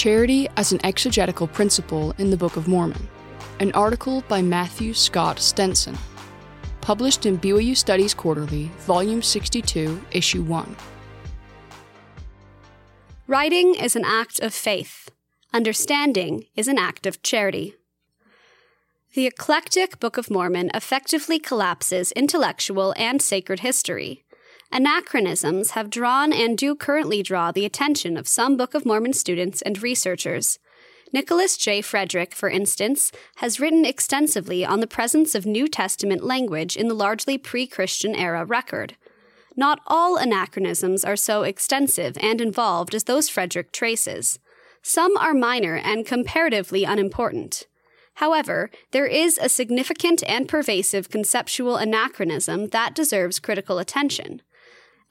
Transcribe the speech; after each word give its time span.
Charity 0.00 0.48
as 0.56 0.72
an 0.72 0.80
Exegetical 0.82 1.46
Principle 1.46 2.12
in 2.16 2.30
the 2.30 2.36
Book 2.38 2.56
of 2.56 2.66
Mormon, 2.66 3.06
an 3.58 3.70
article 3.72 4.24
by 4.28 4.40
Matthew 4.40 4.94
Scott 4.94 5.38
Stenson, 5.38 5.94
published 6.80 7.26
in 7.26 7.38
BYU 7.38 7.76
Studies 7.76 8.14
Quarterly, 8.14 8.70
Volume 8.86 9.20
62, 9.20 10.00
Issue 10.12 10.42
1. 10.42 10.74
Writing 13.26 13.74
is 13.74 13.94
an 13.94 14.06
act 14.06 14.40
of 14.40 14.54
faith, 14.54 15.10
understanding 15.52 16.46
is 16.56 16.66
an 16.66 16.78
act 16.78 17.04
of 17.04 17.22
charity. 17.22 17.74
The 19.12 19.26
eclectic 19.26 20.00
Book 20.00 20.16
of 20.16 20.30
Mormon 20.30 20.70
effectively 20.72 21.38
collapses 21.38 22.10
intellectual 22.12 22.94
and 22.96 23.20
sacred 23.20 23.60
history 23.60 24.24
Anachronisms 24.72 25.72
have 25.72 25.90
drawn 25.90 26.32
and 26.32 26.56
do 26.56 26.76
currently 26.76 27.24
draw 27.24 27.50
the 27.50 27.64
attention 27.64 28.16
of 28.16 28.28
some 28.28 28.56
Book 28.56 28.72
of 28.72 28.86
Mormon 28.86 29.12
students 29.12 29.62
and 29.62 29.82
researchers. 29.82 30.60
Nicholas 31.12 31.56
J. 31.56 31.82
Frederick, 31.82 32.36
for 32.36 32.48
instance, 32.48 33.10
has 33.36 33.58
written 33.58 33.84
extensively 33.84 34.64
on 34.64 34.78
the 34.78 34.86
presence 34.86 35.34
of 35.34 35.44
New 35.44 35.66
Testament 35.66 36.22
language 36.22 36.76
in 36.76 36.86
the 36.86 36.94
largely 36.94 37.36
pre 37.36 37.66
Christian 37.66 38.14
era 38.14 38.44
record. 38.44 38.96
Not 39.56 39.80
all 39.88 40.16
anachronisms 40.16 41.04
are 41.04 41.16
so 41.16 41.42
extensive 41.42 42.16
and 42.22 42.40
involved 42.40 42.94
as 42.94 43.04
those 43.04 43.28
Frederick 43.28 43.72
traces. 43.72 44.38
Some 44.82 45.16
are 45.16 45.34
minor 45.34 45.74
and 45.74 46.06
comparatively 46.06 46.84
unimportant. 46.84 47.66
However, 48.14 48.70
there 48.92 49.06
is 49.06 49.36
a 49.36 49.48
significant 49.48 50.22
and 50.28 50.48
pervasive 50.48 51.10
conceptual 51.10 51.76
anachronism 51.76 52.68
that 52.68 52.94
deserves 52.94 53.40
critical 53.40 53.78
attention. 53.78 54.42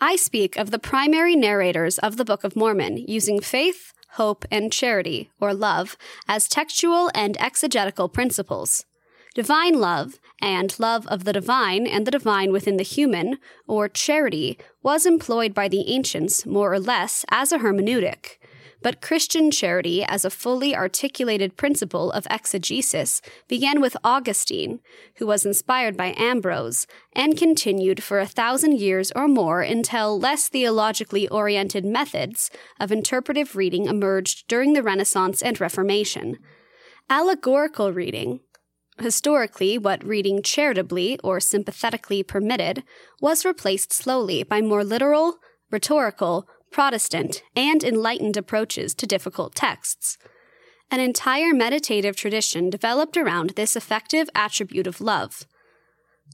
I 0.02 0.16
speak 0.16 0.55
of 0.55 0.71
the 0.71 0.80
primary 0.80 1.35
narrators 1.35 1.98
of 1.98 2.16
the 2.16 2.23
Book 2.23 2.45
of 2.45 2.55
Mormon 2.55 2.98
using 2.98 3.41
faith, 3.41 3.91
hope, 4.12 4.45
and 4.49 4.72
charity, 4.72 5.30
or 5.41 5.53
love, 5.53 5.98
as 6.25 6.48
textual 6.48 7.12
and 7.13 7.35
exegetical 7.41 8.08
principles. 8.08 8.86
Divine 9.36 9.78
love, 9.78 10.17
and 10.41 10.73
love 10.80 11.06
of 11.08 11.25
the 11.25 11.33
divine 11.33 11.86
and 11.86 12.08
the 12.08 12.11
divine 12.11 12.53
within 12.53 12.78
the 12.78 12.83
human, 12.83 13.39
or 13.67 13.89
charity, 13.89 14.58
was 14.81 15.06
employed 15.06 15.53
by 15.53 15.67
the 15.67 15.91
ancients 15.91 16.45
more 16.45 16.72
or 16.72 16.80
less 16.80 17.25
as 17.30 17.52
a 17.52 17.59
hermeneutic 17.59 18.39
but 18.81 19.02
Christian 19.02 19.52
charity 19.52 20.03
as 20.03 20.23
a 20.23 20.30
fully 20.30 20.75
articulated 20.75 21.58
principle 21.58 22.11
of 22.11 22.27
exegesis 22.30 23.22
began 23.47 23.81
with 23.81 23.97
Augustine, 24.03 24.80
who 25.17 25.27
was 25.27 25.45
inspired 25.45 25.97
by 25.97 26.13
Ambrose, 26.17 26.88
and 27.13 27.38
continued 27.38 28.02
for 28.02 28.19
a 28.19 28.25
thousand 28.25 28.80
years 28.80 29.11
or 29.16 29.27
more 29.27 29.61
until 29.61 30.19
less 30.19 30.47
theologically 30.47 31.27
oriented 31.30 31.85
methods 31.85 32.50
of 32.80 32.91
interpretive 32.91 33.55
reading 33.55 33.85
emerged 33.85 34.47
during 34.47 34.73
the 34.73 34.83
Renaissance 34.83 35.41
and 35.41 35.59
Reformation. 35.59 36.38
Allegorical 37.09 37.91
reading, 37.91 38.39
historically 39.02 39.77
what 39.77 40.03
reading 40.03 40.41
charitably 40.41 41.19
or 41.23 41.39
sympathetically 41.39 42.23
permitted, 42.23 42.83
was 43.22 43.45
replaced 43.45 43.91
slowly 43.91 44.44
by 44.44 44.61
more 44.61 44.83
literal, 44.83 45.39
rhetorical, 45.72 46.47
Protestant, 46.72 47.44
and 47.56 47.84
enlightened 47.84 48.38
approaches 48.38 48.94
to 48.95 49.08
difficult 49.08 49.56
texts. 49.56 50.17
An 50.92 51.00
entire 51.00 51.53
meditative 51.53 52.16
tradition 52.16 52.70
developed 52.70 53.16
around 53.16 53.52
this 53.52 53.75
effective 53.75 54.30
attribute 54.34 54.88
of 54.88 55.02
love. 55.02 55.45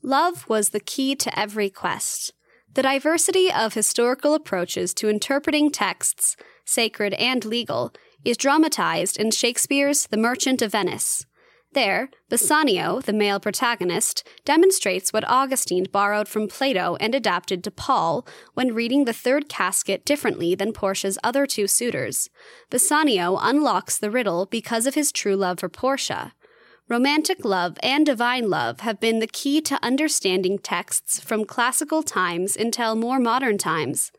Love 0.01 0.47
was 0.47 0.69
the 0.69 0.79
key 0.79 1.15
to 1.15 1.39
every 1.39 1.69
quest. 1.69 2.33
The 2.73 2.83
diversity 2.83 3.51
of 3.51 3.73
historical 3.73 4.33
approaches 4.33 4.93
to 4.95 5.09
interpreting 5.09 5.71
texts, 5.71 6.35
sacred 6.65 7.13
and 7.13 7.43
legal, 7.45 7.93
is 8.23 8.37
dramatized 8.37 9.17
in 9.17 9.31
Shakespeare's 9.31 10.07
The 10.07 10.17
Merchant 10.17 10.61
of 10.61 10.71
Venice. 10.71 11.25
There, 11.75 12.09
Bassanio, 12.29 13.01
the 13.01 13.11
male 13.11 13.37
protagonist, 13.41 14.25
demonstrates 14.45 15.11
what 15.11 15.27
Augustine 15.27 15.85
borrowed 15.91 16.29
from 16.29 16.47
Plato 16.47 16.95
and 17.01 17.13
adapted 17.13 17.65
to 17.65 17.69
Paul 17.69 18.25
when 18.53 18.73
reading 18.73 19.03
the 19.03 19.11
third 19.11 19.49
casket 19.49 20.05
differently 20.05 20.55
than 20.55 20.71
Portia's 20.71 21.19
other 21.21 21.45
two 21.45 21.67
suitors. 21.67 22.29
Bassanio 22.69 23.37
unlocks 23.41 23.97
the 23.97 24.09
riddle 24.09 24.45
because 24.45 24.87
of 24.87 24.95
his 24.95 25.11
true 25.11 25.35
love 25.35 25.59
for 25.59 25.67
Portia. 25.67 26.31
Romantic 26.87 27.43
love 27.43 27.77
and 27.83 28.05
divine 28.05 28.49
love 28.49 28.79
have 28.79 29.01
been 29.01 29.19
the 29.19 29.27
key 29.27 29.59
to 29.59 29.83
understanding 29.83 30.57
texts 30.57 31.19
from 31.19 31.43
classical 31.43 32.03
times 32.03 32.55
until 32.55 32.95
more 32.95 33.19
modern 33.19 33.57
times. 33.57 34.13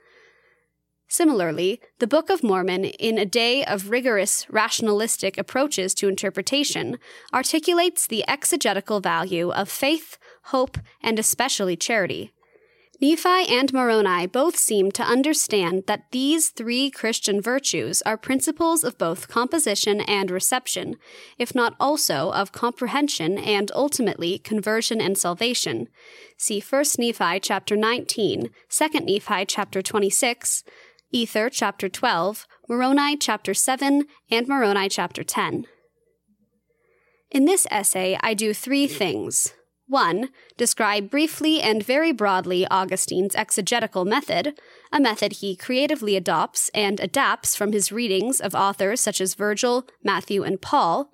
Similarly, 1.09 1.81
the 2.01 2.07
Book 2.07 2.31
of 2.31 2.43
Mormon, 2.43 2.85
in 2.85 3.17
a 3.17 3.25
day 3.25 3.65
of 3.65 3.91
rigorous 3.91 4.45
rationalistic 4.51 5.39
approaches 5.39 5.95
to 5.95 6.09
interpretation, 6.09 6.99
articulates 7.33 8.07
the 8.07 8.25
exegetical 8.29 9.01
value 9.01 9.51
of 9.51 9.69
faith, 9.69 10.19
hope, 10.45 10.79
and 11.01 11.19
especially 11.19 11.77
charity. 11.77 12.33
Nephi 12.99 13.47
and 13.51 13.75
Moroni 13.75 14.27
both 14.27 14.57
seem 14.57 14.91
to 14.93 15.03
understand 15.03 15.85
that 15.87 16.11
these 16.13 16.49
three 16.49 16.91
Christian 16.91 17.43
virtues 17.43 18.01
are 18.03 18.17
principles 18.17 18.83
of 18.83 18.97
both 18.97 19.29
composition 19.29 20.01
and 20.01 20.31
reception, 20.31 20.97
if 21.37 21.55
not 21.55 21.77
also 21.79 22.33
of 22.33 22.53
comprehension 22.53 23.37
and 23.37 23.71
ultimately 23.75 24.39
conversion 24.39 25.03
and 25.03 25.19
salvation. 25.19 25.89
See 26.39 26.59
1 26.59 26.85
Nephi 26.99 27.41
chapter 27.41 27.77
19, 27.77 28.51
2 28.71 28.89
Nephi 29.01 29.45
chapter 29.45 29.83
26, 29.83 30.65
Ether 31.17 31.49
chapter 31.49 31.89
12, 31.89 32.47
Moroni 32.69 33.17
chapter 33.17 33.55
7, 33.55 34.05
and 34.31 34.47
Moroni 34.47 34.87
chapter 34.87 35.25
10. 35.25 35.65
In 37.31 37.47
this 37.47 37.67
essay, 37.71 38.19
I 38.21 38.35
do 38.35 38.53
three 38.53 38.87
things. 38.87 39.55
1. 39.89 40.29
Describe 40.59 41.09
briefly 41.09 41.63
and 41.63 41.83
very 41.83 42.13
broadly 42.13 42.67
Augustine's 42.71 43.35
exegetical 43.35 44.05
method, 44.05 44.61
a 44.93 45.01
method 45.01 45.33
he 45.41 45.57
creatively 45.57 46.17
adopts 46.17 46.69
and 46.75 47.01
adapts 47.01 47.57
from 47.57 47.73
his 47.73 47.91
readings 47.91 48.39
of 48.39 48.55
authors 48.55 49.01
such 49.01 49.19
as 49.19 49.33
Virgil, 49.33 49.87
Matthew, 50.05 50.43
and 50.43 50.61
Paul. 50.61 51.11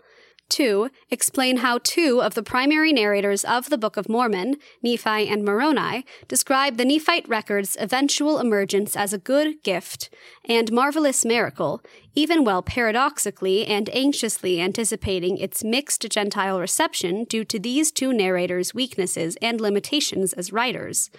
2. 0.53 0.91
Explain 1.11 1.59
how 1.59 1.79
two 1.83 2.21
of 2.21 2.35
the 2.35 2.43
primary 2.43 2.93
narrators 2.93 3.43
of 3.43 3.71
the 3.71 3.79
Book 3.79 3.97
of 3.97 4.07
Mormon, 4.07 4.57
Nephi 4.83 5.27
and 5.27 5.45
Moroni, 5.45 6.05
describe 6.29 6.77
the 6.77 6.85
Nephite 6.85 7.27
record's 7.27 7.75
eventual 7.81 8.39
emergence 8.39 8.95
as 8.95 9.15
a 9.15 9.19
good 9.19 9.63
gift 9.63 10.11
and 10.45 10.71
marvelous 10.71 11.25
miracle, 11.25 11.83
even 12.15 12.45
while 12.45 12.63
paradoxically 12.63 13.67
and 13.67 13.89
anxiously 13.95 14.61
anticipating 14.61 15.39
its 15.39 15.65
mixed 15.65 16.07
Gentile 16.11 16.61
reception 16.61 17.25
due 17.25 17.45
to 17.47 17.59
these 17.59 17.91
two 17.91 18.13
narrators' 18.13 18.75
weaknesses 18.75 19.39
and 19.41 19.59
limitations 19.59 20.35
as 20.35 20.53
writers. 20.53 21.11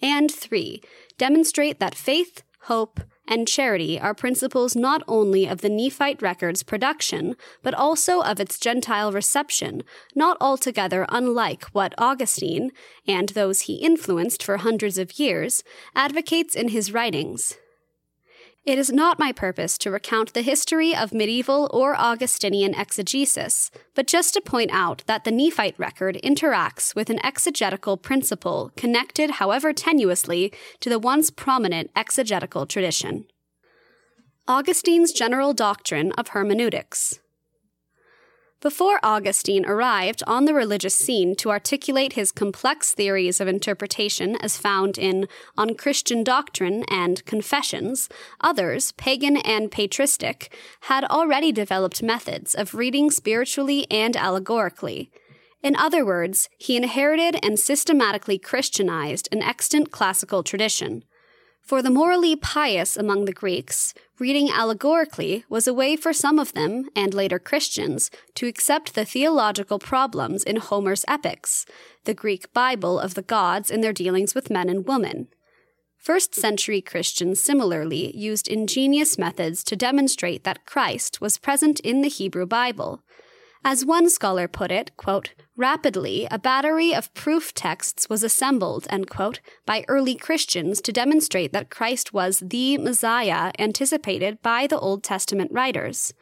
And 0.00 0.32
3. 0.32 0.80
Demonstrate 1.18 1.78
that 1.78 1.94
faith, 1.94 2.42
hope, 2.62 3.00
and 3.28 3.46
charity 3.46 4.00
are 4.00 4.14
principles 4.14 4.74
not 4.74 5.02
only 5.06 5.46
of 5.46 5.60
the 5.60 5.68
Nephite 5.68 6.20
record's 6.20 6.62
production, 6.64 7.36
but 7.62 7.74
also 7.74 8.20
of 8.22 8.40
its 8.40 8.58
Gentile 8.58 9.12
reception, 9.12 9.84
not 10.14 10.36
altogether 10.40 11.06
unlike 11.10 11.64
what 11.66 11.94
Augustine, 11.98 12.72
and 13.06 13.28
those 13.30 13.62
he 13.62 13.74
influenced 13.74 14.42
for 14.42 14.56
hundreds 14.56 14.98
of 14.98 15.18
years, 15.20 15.62
advocates 15.94 16.56
in 16.56 16.68
his 16.68 16.92
writings. 16.92 17.58
It 18.68 18.78
is 18.78 18.92
not 18.92 19.18
my 19.18 19.32
purpose 19.32 19.78
to 19.78 19.90
recount 19.90 20.34
the 20.34 20.42
history 20.42 20.94
of 20.94 21.14
medieval 21.14 21.70
or 21.72 21.96
Augustinian 21.96 22.74
exegesis, 22.74 23.70
but 23.94 24.06
just 24.06 24.34
to 24.34 24.42
point 24.42 24.70
out 24.74 25.02
that 25.06 25.24
the 25.24 25.30
Nephite 25.30 25.78
record 25.78 26.20
interacts 26.22 26.94
with 26.94 27.08
an 27.08 27.18
exegetical 27.24 27.96
principle 27.96 28.70
connected, 28.76 29.30
however 29.30 29.72
tenuously, 29.72 30.52
to 30.80 30.90
the 30.90 30.98
once 30.98 31.30
prominent 31.30 31.90
exegetical 31.96 32.66
tradition. 32.66 33.24
Augustine's 34.46 35.12
general 35.12 35.54
doctrine 35.54 36.12
of 36.18 36.28
hermeneutics. 36.28 37.20
Before 38.60 38.98
Augustine 39.04 39.64
arrived 39.64 40.20
on 40.26 40.44
the 40.44 40.52
religious 40.52 40.94
scene 40.96 41.36
to 41.36 41.50
articulate 41.50 42.14
his 42.14 42.32
complex 42.32 42.92
theories 42.92 43.40
of 43.40 43.46
interpretation 43.46 44.34
as 44.40 44.58
found 44.58 44.98
in 44.98 45.28
On 45.56 45.76
Christian 45.76 46.24
Doctrine 46.24 46.82
and 46.88 47.24
Confessions, 47.24 48.08
others, 48.40 48.90
pagan 48.92 49.36
and 49.36 49.70
patristic, 49.70 50.52
had 50.80 51.04
already 51.04 51.52
developed 51.52 52.02
methods 52.02 52.52
of 52.52 52.74
reading 52.74 53.12
spiritually 53.12 53.86
and 53.92 54.16
allegorically. 54.16 55.12
In 55.62 55.76
other 55.76 56.04
words, 56.04 56.48
he 56.58 56.76
inherited 56.76 57.38
and 57.44 57.60
systematically 57.60 58.38
Christianized 58.38 59.28
an 59.30 59.40
extant 59.40 59.92
classical 59.92 60.42
tradition. 60.42 61.04
For 61.68 61.82
the 61.82 61.90
morally 61.90 62.34
pious 62.34 62.96
among 62.96 63.26
the 63.26 63.32
Greeks, 63.34 63.92
reading 64.18 64.48
allegorically 64.50 65.44
was 65.50 65.66
a 65.66 65.74
way 65.74 65.96
for 65.96 66.14
some 66.14 66.38
of 66.38 66.54
them, 66.54 66.88
and 66.96 67.12
later 67.12 67.38
Christians, 67.38 68.10
to 68.36 68.46
accept 68.46 68.94
the 68.94 69.04
theological 69.04 69.78
problems 69.78 70.44
in 70.44 70.56
Homer's 70.56 71.04
epics, 71.06 71.66
the 72.04 72.14
Greek 72.14 72.50
Bible 72.54 72.98
of 72.98 73.12
the 73.12 73.20
gods 73.20 73.70
in 73.70 73.82
their 73.82 73.92
dealings 73.92 74.34
with 74.34 74.48
men 74.48 74.70
and 74.70 74.88
women. 74.88 75.28
First 75.98 76.34
century 76.34 76.80
Christians 76.80 77.44
similarly 77.44 78.16
used 78.16 78.48
ingenious 78.48 79.18
methods 79.18 79.62
to 79.64 79.76
demonstrate 79.76 80.44
that 80.44 80.64
Christ 80.64 81.20
was 81.20 81.36
present 81.36 81.80
in 81.80 82.00
the 82.00 82.08
Hebrew 82.08 82.46
Bible. 82.46 83.02
As 83.64 83.84
one 83.84 84.08
scholar 84.08 84.48
put 84.48 84.70
it, 84.70 84.96
quote, 84.96 85.34
rapidly, 85.56 86.26
a 86.30 86.38
battery 86.38 86.94
of 86.94 87.12
proof 87.12 87.52
texts 87.52 88.08
was 88.08 88.22
assembled, 88.22 88.86
quote, 89.10 89.40
by 89.66 89.84
early 89.88 90.14
Christians 90.14 90.80
to 90.82 90.92
demonstrate 90.92 91.52
that 91.52 91.70
Christ 91.70 92.12
was 92.12 92.38
the 92.38 92.78
Messiah 92.78 93.50
anticipated 93.58 94.40
by 94.42 94.66
the 94.66 94.78
Old 94.78 95.02
Testament 95.02 95.50
writers. 95.52 96.14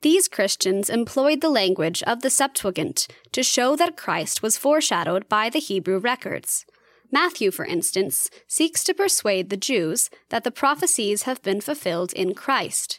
These 0.00 0.26
Christians 0.26 0.90
employed 0.90 1.40
the 1.40 1.50
language 1.50 2.02
of 2.04 2.22
the 2.22 2.30
Septuagint 2.30 3.06
to 3.30 3.42
show 3.42 3.76
that 3.76 3.96
Christ 3.96 4.42
was 4.42 4.58
foreshadowed 4.58 5.28
by 5.28 5.48
the 5.48 5.60
Hebrew 5.60 5.98
records. 5.98 6.66
Matthew, 7.12 7.50
for 7.50 7.66
instance, 7.66 8.30
seeks 8.48 8.82
to 8.84 8.94
persuade 8.94 9.50
the 9.50 9.56
Jews 9.58 10.08
that 10.30 10.44
the 10.44 10.50
prophecies 10.50 11.24
have 11.24 11.42
been 11.42 11.60
fulfilled 11.60 12.12
in 12.14 12.34
Christ. 12.34 12.98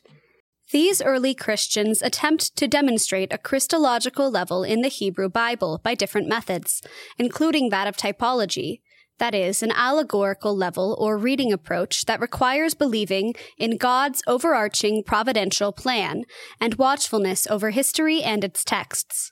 These 0.71 1.01
early 1.01 1.35
Christians 1.35 2.01
attempt 2.01 2.55
to 2.55 2.67
demonstrate 2.67 3.33
a 3.33 3.37
Christological 3.37 4.31
level 4.31 4.63
in 4.63 4.81
the 4.81 4.87
Hebrew 4.87 5.29
Bible 5.29 5.79
by 5.83 5.93
different 5.93 6.27
methods, 6.27 6.81
including 7.17 7.69
that 7.69 7.87
of 7.87 7.97
typology, 7.97 8.79
that 9.19 9.35
is, 9.35 9.61
an 9.61 9.71
allegorical 9.71 10.55
level 10.55 10.97
or 10.99 11.17
reading 11.17 11.53
approach 11.53 12.05
that 12.05 12.19
requires 12.19 12.73
believing 12.73 13.35
in 13.57 13.77
God's 13.77 14.23
overarching 14.25 15.03
providential 15.05 15.71
plan 15.71 16.23
and 16.59 16.75
watchfulness 16.75 17.45
over 17.47 17.69
history 17.69 18.23
and 18.23 18.43
its 18.43 18.63
texts. 18.63 19.31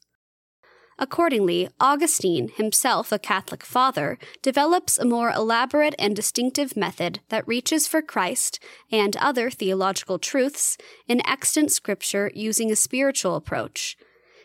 Accordingly, 1.02 1.68
Augustine, 1.80 2.50
himself 2.50 3.12
a 3.12 3.18
Catholic 3.18 3.64
father, 3.64 4.20
develops 4.44 5.00
a 5.00 5.04
more 5.04 5.32
elaborate 5.32 5.96
and 5.98 6.16
distinctive 6.16 6.78
method 6.78 7.22
that 7.30 7.48
reaches 7.48 7.88
for 7.88 8.04
Christ 8.04 8.60
and 8.92 9.18
other 9.18 9.50
theological 9.50 10.20
truths 10.20 10.78
in 11.08 11.28
extant 11.28 11.72
scripture 11.72 12.32
using 12.36 12.72
a 12.72 12.76
spiritual 12.76 13.36
approach. 13.36 13.98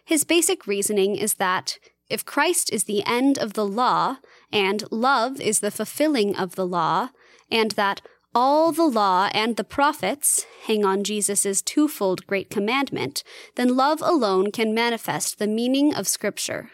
His 0.02 0.24
basic 0.24 0.66
reasoning 0.66 1.16
is 1.16 1.34
that 1.34 1.78
if 2.08 2.24
Christ 2.24 2.72
is 2.72 2.84
the 2.84 3.04
end 3.04 3.38
of 3.38 3.52
the 3.52 3.66
law, 3.66 4.16
and 4.50 4.82
love 4.90 5.38
is 5.38 5.60
the 5.60 5.70
fulfilling 5.70 6.34
of 6.36 6.54
the 6.54 6.66
law, 6.66 7.10
and 7.50 7.72
that 7.72 8.00
all 8.36 8.70
the 8.70 8.84
law 8.84 9.30
and 9.32 9.56
the 9.56 9.64
prophets 9.64 10.44
hang 10.66 10.84
on 10.84 11.02
Jesus' 11.02 11.62
twofold 11.62 12.26
great 12.26 12.50
commandment, 12.50 13.24
then 13.54 13.74
love 13.74 14.02
alone 14.02 14.52
can 14.52 14.74
manifest 14.74 15.38
the 15.38 15.46
meaning 15.46 15.94
of 15.94 16.06
Scripture. 16.06 16.68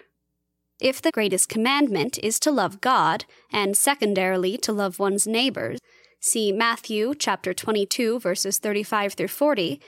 If 0.81 1.00
the 1.00 1.12
greatest 1.12 1.49
commandment 1.49 2.19
is 2.20 2.41
to 2.41 2.50
love 2.50 2.81
God, 2.81 3.26
and 3.53 3.76
secondarily 3.76 4.59
to 4.59 4.73
love 4.73 4.99
one's 4.99 5.25
neighbors, 5.25 5.79
see 6.20 6.50
Matthew 6.50 7.14
chapter 7.17 7.55
22 7.55 8.19
verses 8.19 8.59
35 8.59 9.12
through 9.12 9.29
40, 9.29 9.81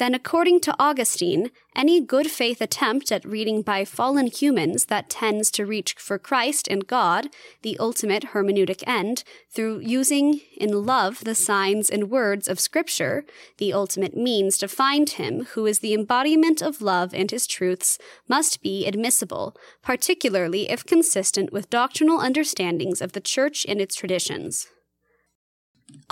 then 0.00 0.14
according 0.14 0.58
to 0.58 0.74
Augustine, 0.78 1.50
any 1.76 2.00
good 2.00 2.30
faith 2.30 2.62
attempt 2.62 3.12
at 3.12 3.22
reading 3.22 3.60
by 3.60 3.84
fallen 3.84 4.28
humans 4.28 4.86
that 4.86 5.10
tends 5.10 5.50
to 5.50 5.66
reach 5.66 5.92
for 5.98 6.18
Christ 6.18 6.66
and 6.68 6.86
God, 6.86 7.28
the 7.60 7.78
ultimate 7.78 8.28
hermeneutic 8.32 8.82
end, 8.86 9.24
through 9.50 9.80
using 9.80 10.40
in 10.56 10.86
love 10.86 11.24
the 11.24 11.34
signs 11.34 11.90
and 11.90 12.08
words 12.08 12.48
of 12.48 12.58
Scripture, 12.58 13.26
the 13.58 13.74
ultimate 13.74 14.16
means 14.16 14.56
to 14.56 14.68
find 14.68 15.10
Him 15.10 15.44
who 15.52 15.66
is 15.66 15.80
the 15.80 15.92
embodiment 15.92 16.62
of 16.62 16.80
love 16.80 17.12
and 17.12 17.30
His 17.30 17.46
truths, 17.46 17.98
must 18.26 18.62
be 18.62 18.86
admissible, 18.86 19.54
particularly 19.82 20.70
if 20.70 20.86
consistent 20.86 21.52
with 21.52 21.68
doctrinal 21.68 22.20
understandings 22.20 23.02
of 23.02 23.12
the 23.12 23.20
Church 23.20 23.66
and 23.68 23.82
its 23.82 23.96
traditions. 23.96 24.68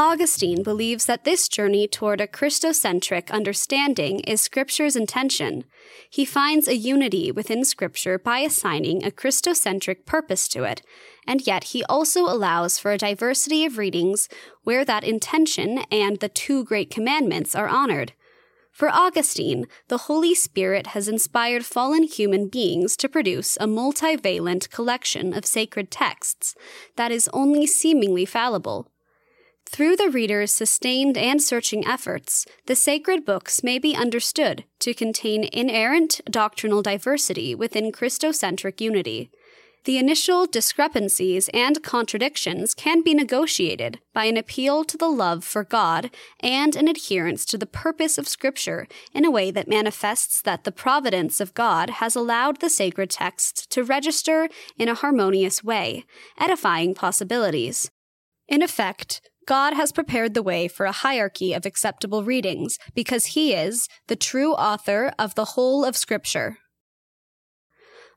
Augustine 0.01 0.63
believes 0.63 1.07
that 1.07 1.25
this 1.25 1.49
journey 1.49 1.89
toward 1.89 2.21
a 2.21 2.27
Christocentric 2.29 3.31
understanding 3.33 4.21
is 4.21 4.41
Scripture's 4.41 4.95
intention. 4.95 5.65
He 6.09 6.25
finds 6.25 6.69
a 6.69 6.77
unity 6.77 7.33
within 7.33 7.65
Scripture 7.65 8.17
by 8.17 8.39
assigning 8.39 9.05
a 9.05 9.11
Christocentric 9.11 10.07
purpose 10.07 10.47
to 10.49 10.63
it, 10.63 10.83
and 11.27 11.47
yet 11.47 11.65
he 11.65 11.83
also 11.85 12.21
allows 12.21 12.79
for 12.79 12.93
a 12.93 12.99
diversity 12.99 13.65
of 13.65 13.77
readings 13.77 14.29
where 14.63 14.85
that 14.85 15.03
intention 15.03 15.79
and 15.91 16.21
the 16.21 16.29
two 16.29 16.63
great 16.65 16.91
commandments 16.91 17.57
are 17.57 17.69
honored. 17.69 18.13
For 18.71 18.89
Augustine, 18.89 19.67
the 19.89 19.99
Holy 19.99 20.35
Spirit 20.37 20.89
has 20.89 21.09
inspired 21.09 21.67
fallen 21.67 22.05
human 22.05 22.47
beings 22.47 22.97
to 22.99 23.09
produce 23.09 23.57
a 23.57 23.67
multivalent 23.67 24.71
collection 24.71 25.35
of 25.35 25.45
sacred 25.45 25.91
texts 25.91 26.55
that 26.95 27.11
is 27.11 27.29
only 27.33 27.67
seemingly 27.67 28.25
fallible. 28.25 28.93
Through 29.71 29.97
the 29.97 30.09
reader's 30.09 30.51
sustained 30.51 31.19
and 31.19 31.43
searching 31.43 31.87
efforts, 31.87 32.47
the 32.67 32.75
sacred 32.75 33.27
books 33.27 33.63
may 33.63 33.79
be 33.79 33.95
understood 33.95 34.65
to 34.81 34.95
contain 34.95 35.49
inerrant 35.53 36.23
doctrinal 36.25 36.81
diversity 36.81 37.55
within 37.55 37.93
Christocentric 37.93 38.81
unity. 38.81 39.31
The 39.85 39.99
initial 39.99 40.47
discrepancies 40.47 41.51
and 41.53 41.83
contradictions 41.83 42.75
can 42.75 43.03
be 43.03 43.13
negotiated 43.13 44.01
by 44.15 44.25
an 44.25 44.39
appeal 44.39 44.85
to 44.85 44.97
the 44.97 45.09
love 45.09 45.45
for 45.45 45.65
God 45.65 46.11
and 46.41 46.75
an 46.75 46.89
adherence 46.89 47.45
to 47.45 47.59
the 47.59 47.67
purpose 47.67 48.17
of 48.17 48.27
Scripture 48.27 48.89
in 49.13 49.27
a 49.27 49.31
way 49.31 49.51
that 49.51 49.69
manifests 49.69 50.41
that 50.43 50.65
the 50.65 50.73
providence 50.73 51.41
of 51.41 51.55
God 51.55 51.91
has 51.91 52.17
allowed 52.17 52.61
the 52.61 52.71
sacred 52.71 53.11
texts 53.11 53.67
to 53.67 53.85
register 53.85 54.49
in 54.79 54.89
a 54.89 54.95
harmonious 54.95 55.63
way, 55.63 56.05
edifying 56.39 56.95
possibilities. 56.95 57.91
In 58.49 58.63
effect, 58.63 59.21
God 59.49 59.73
has 59.73 59.93
prepared 59.93 60.35
the 60.35 60.43
way 60.43 60.69
for 60.69 60.85
a 60.85 60.93
hierarchy 60.93 61.55
of 61.55 61.65
acceptable 61.65 62.23
readings 62.23 62.79
because 62.95 63.33
he 63.33 63.55
is 63.55 63.89
the 64.07 64.15
true 64.15 64.53
author 64.53 65.11
of 65.19 65.37
the 65.37 65.47
whole 65.57 65.87
of 65.87 65.97
Scripture. 65.97 66.59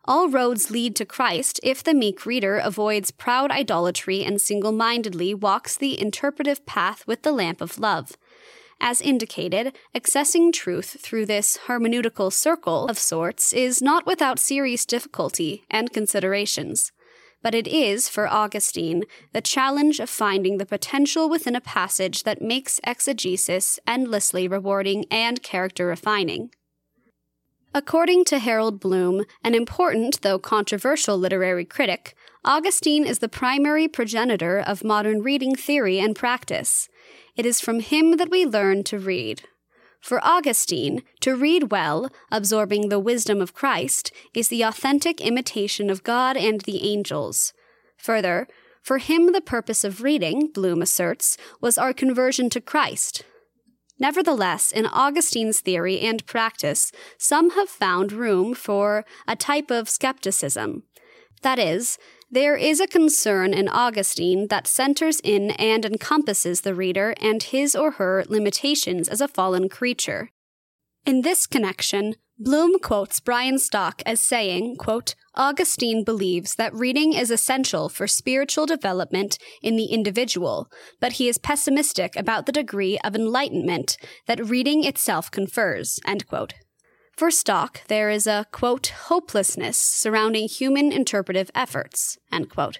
All 0.03 0.27
roads 0.27 0.69
lead 0.69 0.93
to 0.97 1.05
Christ 1.05 1.57
if 1.63 1.85
the 1.85 1.93
meek 1.93 2.25
reader 2.25 2.57
avoids 2.57 3.11
proud 3.11 3.49
idolatry 3.49 4.25
and 4.25 4.41
single 4.41 4.73
mindedly 4.73 5.33
walks 5.33 5.77
the 5.77 5.97
interpretive 5.97 6.65
path 6.65 7.07
with 7.07 7.21
the 7.21 7.31
lamp 7.31 7.61
of 7.61 7.79
love. 7.79 8.17
As 8.81 8.99
indicated, 8.99 9.73
accessing 9.95 10.51
truth 10.51 10.97
through 10.99 11.27
this 11.27 11.59
hermeneutical 11.67 12.33
circle 12.33 12.87
of 12.87 12.99
sorts 12.99 13.53
is 13.53 13.81
not 13.81 14.05
without 14.05 14.37
serious 14.37 14.85
difficulty 14.85 15.63
and 15.69 15.93
considerations 15.93 16.91
but 17.41 17.55
it 17.55 17.67
is, 17.67 18.07
for 18.07 18.27
Augustine, 18.27 19.03
the 19.33 19.41
challenge 19.41 19.99
of 19.99 20.09
finding 20.09 20.57
the 20.57 20.65
potential 20.65 21.29
within 21.29 21.55
a 21.55 21.61
passage 21.61 22.23
that 22.23 22.41
makes 22.41 22.79
exegesis 22.83 23.79
endlessly 23.87 24.47
rewarding 24.47 25.05
and 25.09 25.41
character 25.41 25.87
refining. 25.87 26.51
According 27.73 28.25
to 28.25 28.39
Harold 28.39 28.79
Bloom, 28.79 29.23
an 29.43 29.55
important 29.55 30.21
though 30.21 30.37
controversial 30.37 31.17
literary 31.17 31.63
critic, 31.63 32.15
Augustine 32.43 33.05
is 33.05 33.19
the 33.19 33.29
primary 33.29 33.87
progenitor 33.87 34.59
of 34.59 34.83
modern 34.83 35.21
reading 35.21 35.55
theory 35.55 35.99
and 35.99 36.15
practice. 36.15 36.89
It 37.37 37.45
is 37.45 37.61
from 37.61 37.79
him 37.79 38.17
that 38.17 38.29
we 38.29 38.45
learn 38.45 38.83
to 38.85 38.99
read. 38.99 39.43
For 40.01 40.23
Augustine, 40.25 41.03
to 41.19 41.35
read 41.35 41.71
well, 41.71 42.09
absorbing 42.31 42.89
the 42.89 42.99
wisdom 42.99 43.39
of 43.39 43.53
Christ, 43.53 44.11
is 44.33 44.49
the 44.49 44.63
authentic 44.63 45.21
imitation 45.21 45.89
of 45.89 46.03
God 46.03 46.35
and 46.35 46.61
the 46.61 46.83
angels. 46.83 47.53
Further, 47.97 48.47
for 48.81 48.97
him 48.97 49.31
the 49.31 49.41
purpose 49.41 49.83
of 49.83 50.01
reading, 50.01 50.51
Bloom 50.51 50.81
asserts, 50.81 51.37
was 51.61 51.77
our 51.77 51.93
conversion 51.93 52.49
to 52.49 52.59
Christ. 52.59 53.23
Nevertheless, 53.99 54.71
in 54.71 54.87
Augustine's 54.87 55.59
theory 55.59 55.99
and 55.99 56.25
practice, 56.25 56.91
some 57.19 57.51
have 57.51 57.69
found 57.69 58.11
room 58.11 58.55
for 58.55 59.05
a 59.27 59.35
type 59.35 59.69
of 59.69 59.87
skepticism. 59.87 60.81
That 61.43 61.59
is, 61.59 61.99
there 62.31 62.55
is 62.55 62.79
a 62.79 62.87
concern 62.87 63.53
in 63.53 63.67
Augustine 63.67 64.47
that 64.47 64.65
centers 64.65 65.19
in 65.21 65.51
and 65.51 65.85
encompasses 65.85 66.61
the 66.61 66.73
reader 66.73 67.13
and 67.19 67.43
his 67.43 67.75
or 67.75 67.91
her 67.91 68.23
limitations 68.29 69.09
as 69.09 69.19
a 69.19 69.27
fallen 69.27 69.67
creature. 69.67 70.29
In 71.05 71.23
this 71.23 71.45
connection, 71.45 72.15
Bloom 72.39 72.79
quotes 72.79 73.19
Brian 73.19 73.59
Stock 73.59 74.01
as 74.05 74.21
saying, 74.21 74.77
quote, 74.77 75.13
Augustine 75.35 76.03
believes 76.03 76.55
that 76.55 76.73
reading 76.73 77.13
is 77.13 77.29
essential 77.29 77.89
for 77.89 78.07
spiritual 78.07 78.65
development 78.65 79.37
in 79.61 79.75
the 79.75 79.85
individual, 79.85 80.67
but 80.99 81.13
he 81.13 81.27
is 81.27 81.37
pessimistic 81.37 82.15
about 82.15 82.45
the 82.45 82.51
degree 82.51 82.97
of 83.03 83.13
enlightenment 83.13 83.97
that 84.25 84.43
reading 84.43 84.83
itself 84.85 85.29
confers, 85.29 85.99
end 86.05 86.25
quote. 86.27 86.53
For 87.17 87.29
Stock, 87.29 87.81
there 87.87 88.09
is 88.09 88.25
a, 88.25 88.45
quote, 88.51 88.87
hopelessness 89.07 89.77
surrounding 89.77 90.47
human 90.47 90.91
interpretive 90.91 91.51
efforts, 91.53 92.17
end 92.31 92.49
quote. 92.49 92.79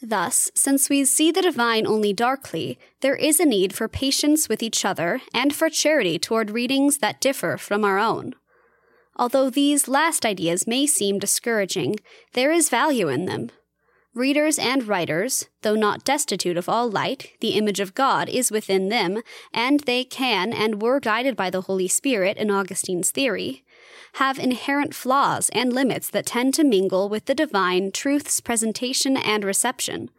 Thus, 0.00 0.50
since 0.54 0.88
we 0.88 1.04
see 1.04 1.32
the 1.32 1.42
divine 1.42 1.86
only 1.86 2.12
darkly, 2.12 2.78
there 3.00 3.16
is 3.16 3.40
a 3.40 3.44
need 3.44 3.72
for 3.74 3.88
patience 3.88 4.48
with 4.48 4.62
each 4.62 4.84
other 4.84 5.20
and 5.34 5.54
for 5.54 5.68
charity 5.68 6.18
toward 6.18 6.50
readings 6.50 6.98
that 6.98 7.20
differ 7.20 7.56
from 7.56 7.84
our 7.84 7.98
own. 7.98 8.34
Although 9.16 9.50
these 9.50 9.88
last 9.88 10.24
ideas 10.24 10.68
may 10.68 10.86
seem 10.86 11.18
discouraging, 11.18 11.96
there 12.34 12.52
is 12.52 12.68
value 12.68 13.08
in 13.08 13.24
them. 13.24 13.50
Readers 14.18 14.58
and 14.58 14.88
writers, 14.88 15.48
though 15.62 15.76
not 15.76 16.02
destitute 16.02 16.56
of 16.56 16.68
all 16.68 16.90
light, 16.90 17.34
the 17.38 17.50
image 17.50 17.78
of 17.78 17.94
God 17.94 18.28
is 18.28 18.50
within 18.50 18.88
them, 18.88 19.22
and 19.54 19.78
they 19.78 20.02
can 20.02 20.52
and 20.52 20.82
were 20.82 20.98
guided 20.98 21.36
by 21.36 21.50
the 21.50 21.60
Holy 21.60 21.86
Spirit 21.86 22.36
in 22.36 22.50
Augustine's 22.50 23.12
theory, 23.12 23.62
have 24.14 24.36
inherent 24.36 24.92
flaws 24.92 25.50
and 25.50 25.72
limits 25.72 26.10
that 26.10 26.26
tend 26.26 26.52
to 26.54 26.64
mingle 26.64 27.08
with 27.08 27.26
the 27.26 27.34
divine 27.34 27.92
truth's 27.92 28.40
presentation 28.40 29.16
and 29.16 29.44
reception. 29.44 30.10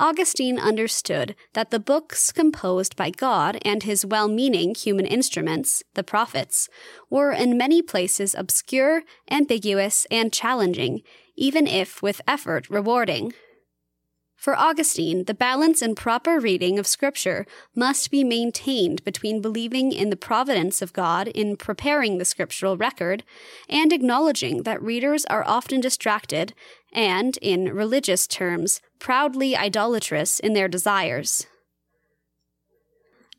Augustine 0.00 0.58
understood 0.58 1.36
that 1.52 1.70
the 1.70 1.78
books 1.78 2.32
composed 2.32 2.96
by 2.96 3.10
God 3.10 3.58
and 3.62 3.82
his 3.82 4.06
well 4.06 4.26
meaning 4.26 4.74
human 4.74 5.04
instruments, 5.04 5.82
the 5.92 6.02
prophets, 6.02 6.70
were 7.10 7.30
in 7.30 7.58
many 7.58 7.82
places 7.82 8.34
obscure, 8.34 9.02
ambiguous, 9.30 10.06
and 10.10 10.32
challenging, 10.32 11.02
even 11.36 11.66
if 11.66 12.02
with 12.02 12.20
effort 12.26 12.68
rewarding. 12.70 13.32
For 14.36 14.58
Augustine, 14.58 15.24
the 15.24 15.32
balance 15.32 15.80
and 15.80 15.96
proper 15.96 16.38
reading 16.38 16.78
of 16.78 16.86
Scripture 16.86 17.46
must 17.74 18.10
be 18.10 18.22
maintained 18.22 19.02
between 19.02 19.40
believing 19.40 19.90
in 19.90 20.10
the 20.10 20.16
providence 20.16 20.82
of 20.82 20.92
God 20.92 21.28
in 21.28 21.56
preparing 21.56 22.18
the 22.18 22.26
scriptural 22.26 22.76
record 22.76 23.24
and 23.70 23.90
acknowledging 23.90 24.64
that 24.64 24.82
readers 24.82 25.24
are 25.26 25.46
often 25.46 25.80
distracted 25.80 26.52
and, 26.92 27.38
in 27.38 27.72
religious 27.72 28.26
terms, 28.26 28.82
proudly 28.98 29.56
idolatrous 29.56 30.40
in 30.40 30.52
their 30.52 30.68
desires. 30.68 31.46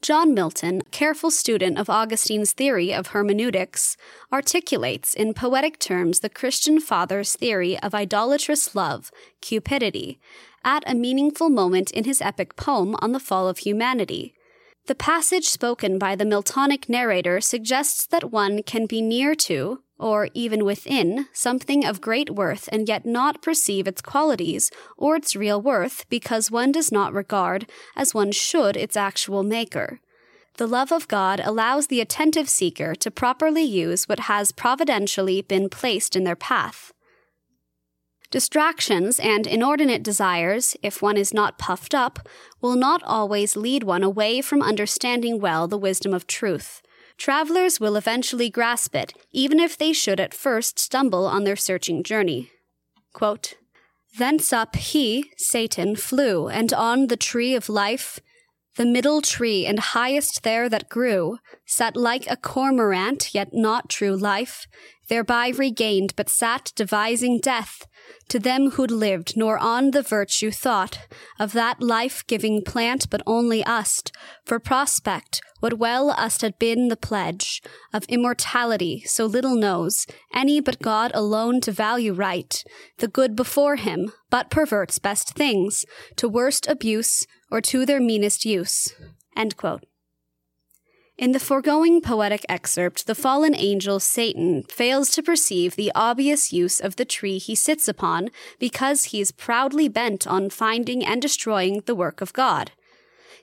John 0.06 0.36
Milton, 0.36 0.84
careful 0.92 1.32
student 1.32 1.80
of 1.80 1.90
Augustine's 1.90 2.54
theory 2.54 2.94
of 2.94 3.08
hermeneutics, 3.08 3.98
articulates 4.32 5.16
in 5.16 5.34
poetic 5.34 5.80
terms 5.80 6.20
the 6.20 6.30
Christian 6.30 6.80
father's 6.80 7.36
theory 7.36 7.80
of 7.80 7.96
idolatrous 7.96 8.76
love, 8.76 9.10
cupidity, 9.42 10.20
at 10.64 10.84
a 10.86 10.94
meaningful 10.94 11.50
moment 11.50 11.90
in 11.90 12.04
his 12.04 12.22
epic 12.22 12.56
poem 12.56 12.96
on 13.00 13.14
the 13.14 13.20
fall 13.20 13.50
of 13.50 13.58
humanity. 13.58 14.36
The 14.86 14.94
passage 14.94 15.48
spoken 15.48 15.98
by 15.98 16.16
the 16.16 16.24
Miltonic 16.24 16.88
narrator 16.88 17.42
suggests 17.42 18.06
that 18.06 18.30
one 18.30 18.62
can 18.62 18.86
be 18.86 19.02
near 19.02 19.34
to, 19.34 19.80
or 19.98 20.30
even 20.34 20.66
within, 20.66 21.28
something 21.34 21.86
of 21.86 22.02
great 22.02 22.30
worth 22.30 22.68
and 22.72 22.88
yet 22.88 23.06
not 23.06 23.42
perceive 23.42 23.88
its 23.88 24.02
qualities 24.02 24.70
or 24.98 25.16
its 25.16 25.36
real 25.36 25.62
worth 25.62 26.06
because 26.10 26.52
one 26.52 26.72
does 26.72 26.92
not 26.92 27.14
regard, 27.14 27.70
as 27.96 28.14
one 28.14 28.32
should, 28.32 28.76
its 28.76 28.98
actual 28.98 29.44
maker. 29.44 30.00
The 30.58 30.68
love 30.68 30.92
of 30.92 31.08
God 31.08 31.42
allows 31.44 31.88
the 31.88 32.00
attentive 32.00 32.48
seeker 32.48 32.96
to 32.96 33.12
properly 33.12 33.64
use 33.64 34.08
what 34.08 34.22
has 34.22 34.52
providentially 34.54 35.42
been 35.42 35.70
placed 35.70 36.16
in 36.16 36.24
their 36.24 36.36
path. 36.36 36.94
Distractions 38.32 39.20
and 39.20 39.46
inordinate 39.46 40.04
desires, 40.04 40.76
if 40.82 41.02
one 41.02 41.18
is 41.18 41.34
not 41.34 41.58
puffed 41.58 41.94
up, 41.94 42.28
will 42.60 42.76
not 42.76 43.04
always 43.04 43.56
lead 43.56 43.84
one 43.84 44.04
away 44.04 44.42
from 44.42 44.62
understanding 44.62 45.40
well 45.40 45.68
the 45.68 45.78
wisdom 45.78 46.14
of 46.14 46.26
truth. 46.26 46.82
Travelers 47.18 47.80
will 47.80 47.96
eventually 47.96 48.50
grasp 48.50 48.96
it, 48.96 49.14
even 49.32 49.60
if 49.60 49.78
they 49.78 49.94
should 49.94 50.20
at 50.20 50.34
first 50.34 50.80
stumble 50.80 51.26
on 51.26 51.44
their 51.44 51.56
searching 51.56 52.04
journey. 52.04 52.52
Quote, 53.14 53.56
Thence 54.18 54.54
up 54.54 54.76
he, 54.76 55.32
Satan, 55.38 55.96
flew, 55.96 56.48
and 56.48 56.72
on 56.74 57.08
the 57.08 57.18
tree 57.18 57.56
of 57.56 57.68
life, 57.70 58.20
the 58.76 58.86
middle 58.86 59.22
tree 59.22 59.66
and 59.66 59.80
highest 59.80 60.44
there 60.44 60.68
that 60.70 60.90
grew, 60.90 61.38
sat 61.66 61.96
like 61.96 62.30
a 62.30 62.36
cormorant, 62.36 63.34
yet 63.34 63.50
not 63.54 63.90
true 63.90 64.16
life, 64.16 64.68
thereby 65.08 65.50
regained, 65.50 66.14
but 66.16 66.30
sat 66.30 66.74
devising 66.76 67.40
death, 67.40 67.88
to 68.30 68.40
them 68.40 68.72
who'd 68.72 68.92
lived, 68.92 69.36
nor 69.36 69.58
on 69.58 69.92
the 69.92 70.02
virtue 70.02 70.52
thought 70.52 71.00
of 71.40 71.54
that 71.54 71.82
life 71.82 72.24
giving 72.28 72.64
plant, 72.64 73.10
but 73.10 73.22
only 73.26 73.64
us't, 73.64 74.12
for 74.46 74.60
prospect, 74.60 75.42
what 75.60 75.80
well 75.80 76.12
us't 76.12 76.42
had 76.42 76.60
been 76.60 76.90
the 76.90 76.98
pledge 76.98 77.62
of 77.94 78.04
immortality, 78.06 79.04
so 79.06 79.26
little 79.26 79.56
knows 79.56 80.06
any 80.34 80.60
but 80.60 80.82
God 80.82 81.12
alone 81.14 81.62
to 81.62 81.72
value 81.72 82.14
right, 82.14 82.64
the 82.98 83.08
good 83.08 83.36
before 83.36 83.76
him, 83.76 84.12
but 84.30 84.50
perverts 84.50 85.00
best 85.00 85.36
things 85.36 85.86
to 86.18 86.30
worst 86.30 86.68
abuse 86.68 87.26
or 87.52 87.62
to 87.62 87.86
their 87.86 88.02
meanest 88.02 88.46
use. 88.46 88.94
In 91.18 91.32
the 91.32 91.40
foregoing 91.40 92.02
poetic 92.02 92.46
excerpt, 92.50 93.08
the 93.08 93.16
fallen 93.16 93.56
angel 93.56 94.02
Satan 94.02 94.64
fails 94.64 95.12
to 95.12 95.24
perceive 95.24 95.76
the 95.78 95.92
obvious 95.96 96.52
use 96.52 96.82
of 96.82 96.98
the 96.98 97.06
tree 97.06 97.38
he 97.38 97.56
sits 97.56 97.88
upon 97.88 98.32
because 98.60 99.06
he 99.06 99.22
is 99.22 99.32
proudly 99.32 99.88
bent 99.88 100.28
on 100.28 100.50
finding 100.50 101.06
and 101.06 101.22
destroying 101.22 101.82
the 101.86 101.96
work 101.96 102.20
of 102.20 102.34
God. 102.34 102.72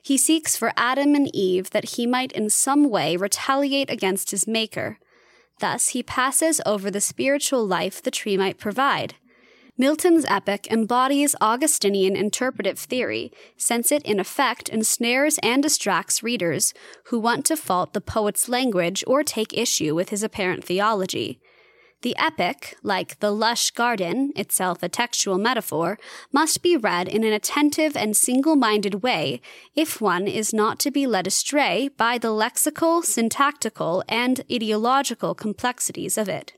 He 0.03 0.19
seeks 0.19 0.55
for 0.55 0.71
Adam 0.77 1.15
and 1.15 1.33
Eve 1.33 1.71
that 1.71 1.91
he 1.95 2.05
might 2.05 2.31
in 2.33 2.51
some 2.51 2.91
way 2.91 3.17
retaliate 3.17 3.89
against 3.89 4.29
his 4.29 4.45
Maker. 4.45 4.99
Thus, 5.59 5.89
he 5.89 6.03
passes 6.03 6.61
over 6.67 6.91
the 6.91 7.01
spiritual 7.01 7.65
life 7.65 8.03
the 8.03 8.11
tree 8.11 8.37
might 8.37 8.59
provide. 8.59 9.15
Milton's 9.75 10.23
epic 10.25 10.67
embodies 10.69 11.35
Augustinian 11.41 12.15
interpretive 12.15 12.77
theory, 12.77 13.31
since 13.57 13.91
it 13.91 14.03
in 14.03 14.19
effect 14.19 14.69
ensnares 14.69 15.39
and 15.41 15.63
distracts 15.63 16.21
readers 16.21 16.75
who 17.05 17.19
want 17.19 17.43
to 17.47 17.57
fault 17.57 17.93
the 17.93 18.01
poet's 18.01 18.47
language 18.47 19.03
or 19.07 19.23
take 19.23 19.57
issue 19.57 19.95
with 19.95 20.09
his 20.09 20.21
apparent 20.21 20.63
theology. 20.63 21.39
The 22.03 22.15
epic, 22.19 22.75
like 22.83 23.19
the 23.19 23.31
lush 23.31 23.71
garden, 23.71 24.31
itself 24.35 24.83
a 24.83 24.89
textual 24.89 25.39
metaphor, 25.39 25.97
must 26.31 26.61
be 26.61 26.77
read 26.77 27.07
in 27.07 27.23
an 27.23 27.33
attentive 27.33 27.95
and 27.95 28.15
single 28.15 28.55
minded 28.55 29.01
way 29.01 29.41
if 29.73 29.99
one 30.01 30.27
is 30.27 30.53
not 30.53 30.79
to 30.79 30.91
be 30.91 31.07
led 31.07 31.25
astray 31.25 31.89
by 31.97 32.17
the 32.19 32.27
lexical, 32.27 33.03
syntactical, 33.03 34.03
and 34.07 34.43
ideological 34.51 35.33
complexities 35.33 36.17
of 36.17 36.29
it. 36.29 36.53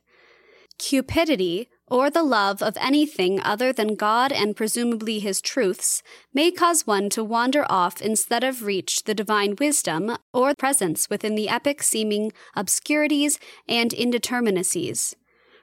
Cupidity, 0.79 1.69
or 1.87 2.09
the 2.09 2.23
love 2.23 2.61
of 2.61 2.77
anything 2.79 3.39
other 3.41 3.71
than 3.71 3.95
God 3.95 4.31
and 4.31 4.55
presumably 4.55 5.19
his 5.19 5.41
truths, 5.41 6.01
may 6.33 6.51
cause 6.51 6.87
one 6.87 7.09
to 7.11 7.23
wander 7.23 7.65
off 7.69 8.01
instead 8.01 8.43
of 8.43 8.63
reach 8.63 9.03
the 9.03 9.13
divine 9.13 9.55
wisdom 9.59 10.17
or 10.33 10.55
presence 10.55 11.09
within 11.09 11.35
the 11.35 11.49
epic 11.49 11.83
seeming 11.83 12.31
obscurities 12.55 13.39
and 13.67 13.91
indeterminacies. 13.91 15.15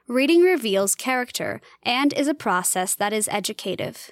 Reading 0.08 0.42
reveals 0.42 0.94
character 0.94 1.60
and 1.82 2.12
is 2.12 2.28
a 2.28 2.34
process 2.34 2.94
that 2.94 3.12
is 3.12 3.28
educative. 3.28 4.10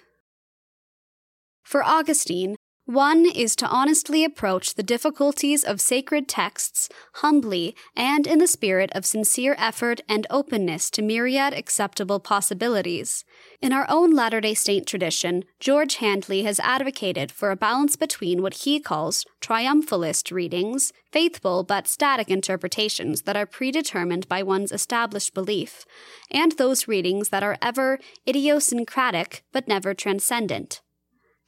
For 1.62 1.84
Augustine, 1.84 2.56
one 2.90 3.24
is 3.24 3.54
to 3.54 3.68
honestly 3.68 4.24
approach 4.24 4.74
the 4.74 4.82
difficulties 4.82 5.62
of 5.62 5.80
sacred 5.80 6.26
texts 6.26 6.88
humbly 7.14 7.76
and 7.94 8.26
in 8.26 8.40
the 8.40 8.48
spirit 8.48 8.90
of 8.96 9.06
sincere 9.06 9.54
effort 9.58 10.00
and 10.08 10.26
openness 10.28 10.90
to 10.90 11.00
myriad 11.00 11.54
acceptable 11.54 12.18
possibilities. 12.18 13.24
In 13.62 13.72
our 13.72 13.86
own 13.88 14.10
Latter 14.12 14.40
day 14.40 14.54
Saint 14.54 14.88
tradition, 14.88 15.44
George 15.60 15.96
Handley 15.96 16.42
has 16.42 16.58
advocated 16.58 17.30
for 17.30 17.52
a 17.52 17.56
balance 17.56 17.94
between 17.94 18.42
what 18.42 18.54
he 18.64 18.80
calls 18.80 19.24
triumphalist 19.40 20.32
readings, 20.32 20.92
faithful 21.12 21.62
but 21.62 21.86
static 21.86 22.28
interpretations 22.28 23.22
that 23.22 23.36
are 23.36 23.46
predetermined 23.46 24.28
by 24.28 24.42
one's 24.42 24.72
established 24.72 25.32
belief, 25.32 25.84
and 26.28 26.52
those 26.52 26.88
readings 26.88 27.28
that 27.28 27.44
are 27.44 27.56
ever 27.62 28.00
idiosyncratic 28.26 29.44
but 29.52 29.68
never 29.68 29.94
transcendent. 29.94 30.80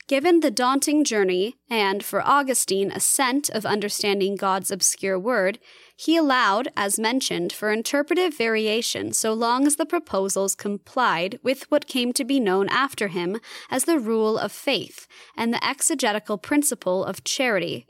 Given 0.09 0.41
the 0.41 0.51
daunting 0.51 1.05
journey 1.05 1.57
and, 1.71 2.05
for 2.05 2.27
Augustine, 2.27 2.91
ascent 2.91 3.49
of 3.51 3.65
understanding 3.65 4.35
God's 4.35 4.71
obscure 4.71 5.19
word, 5.19 5.59
he 5.97 6.17
allowed, 6.17 6.69
as 6.77 6.99
mentioned, 6.99 7.53
for 7.53 7.71
interpretive 7.71 8.37
variation 8.37 9.13
so 9.13 9.33
long 9.33 9.67
as 9.67 9.77
the 9.77 9.87
proposals 9.87 10.57
complied 10.57 11.39
with 11.43 11.71
what 11.71 11.87
came 11.87 12.13
to 12.15 12.25
be 12.25 12.41
known 12.41 12.69
after 12.69 13.09
him 13.09 13.41
as 13.71 13.85
the 13.85 13.99
rule 13.99 14.37
of 14.37 14.51
faith 14.51 15.07
and 15.37 15.53
the 15.55 15.65
exegetical 15.65 16.37
principle 16.37 17.05
of 17.05 17.23
charity, 17.23 17.87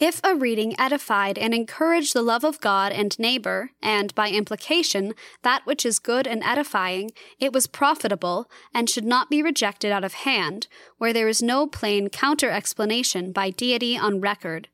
if 0.00 0.18
a 0.24 0.34
reading 0.34 0.74
edified 0.80 1.36
and 1.36 1.52
encouraged 1.52 2.14
the 2.14 2.22
love 2.22 2.42
of 2.42 2.60
God 2.60 2.90
and 2.90 3.18
neighbor, 3.18 3.72
and 3.82 4.14
by 4.14 4.30
implication, 4.30 5.12
that 5.42 5.66
which 5.66 5.84
is 5.84 5.98
good 5.98 6.26
and 6.26 6.42
edifying, 6.42 7.10
it 7.38 7.52
was 7.52 7.66
profitable 7.66 8.50
and 8.72 8.88
should 8.88 9.04
not 9.04 9.28
be 9.28 9.42
rejected 9.42 9.92
out 9.92 10.02
of 10.02 10.14
hand, 10.14 10.68
where 10.96 11.12
there 11.12 11.28
is 11.28 11.42
no 11.42 11.66
plain 11.66 12.08
counter 12.08 12.50
explanation 12.50 13.30
by 13.30 13.50
deity 13.50 13.96
on 13.96 14.22
record. 14.22 14.68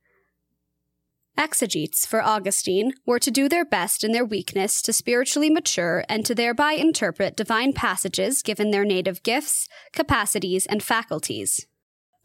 Exegetes, 1.37 2.07
for 2.07 2.23
Augustine, 2.23 2.95
were 3.05 3.19
to 3.19 3.31
do 3.31 3.49
their 3.49 3.65
best 3.65 4.05
in 4.05 4.13
their 4.13 4.25
weakness 4.25 4.81
to 4.81 4.93
spiritually 4.93 5.51
mature 5.51 6.05
and 6.09 6.25
to 6.25 6.37
thereby 6.37 6.73
interpret 6.73 7.37
divine 7.37 7.73
passages 7.73 8.43
given 8.43 8.71
their 8.71 8.85
native 8.85 9.23
gifts, 9.25 9.69
capacities, 9.93 10.67
and 10.67 10.83
faculties. 10.83 11.67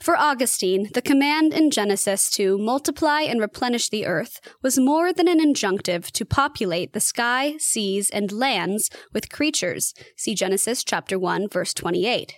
For 0.01 0.17
Augustine, 0.17 0.89
the 0.95 1.01
command 1.03 1.53
in 1.53 1.69
Genesis 1.69 2.31
to 2.31 2.57
multiply 2.57 3.21
and 3.21 3.39
replenish 3.39 3.89
the 3.89 4.07
earth 4.07 4.41
was 4.63 4.79
more 4.79 5.13
than 5.13 5.27
an 5.27 5.39
injunctive 5.39 6.09
to 6.13 6.25
populate 6.25 6.93
the 6.93 6.99
sky, 6.99 7.53
seas, 7.59 8.09
and 8.09 8.31
lands 8.31 8.89
with 9.13 9.29
creatures. 9.29 9.93
See 10.17 10.33
Genesis 10.33 10.83
chapter 10.83 11.19
1 11.19 11.49
verse 11.49 11.75
28. 11.75 12.33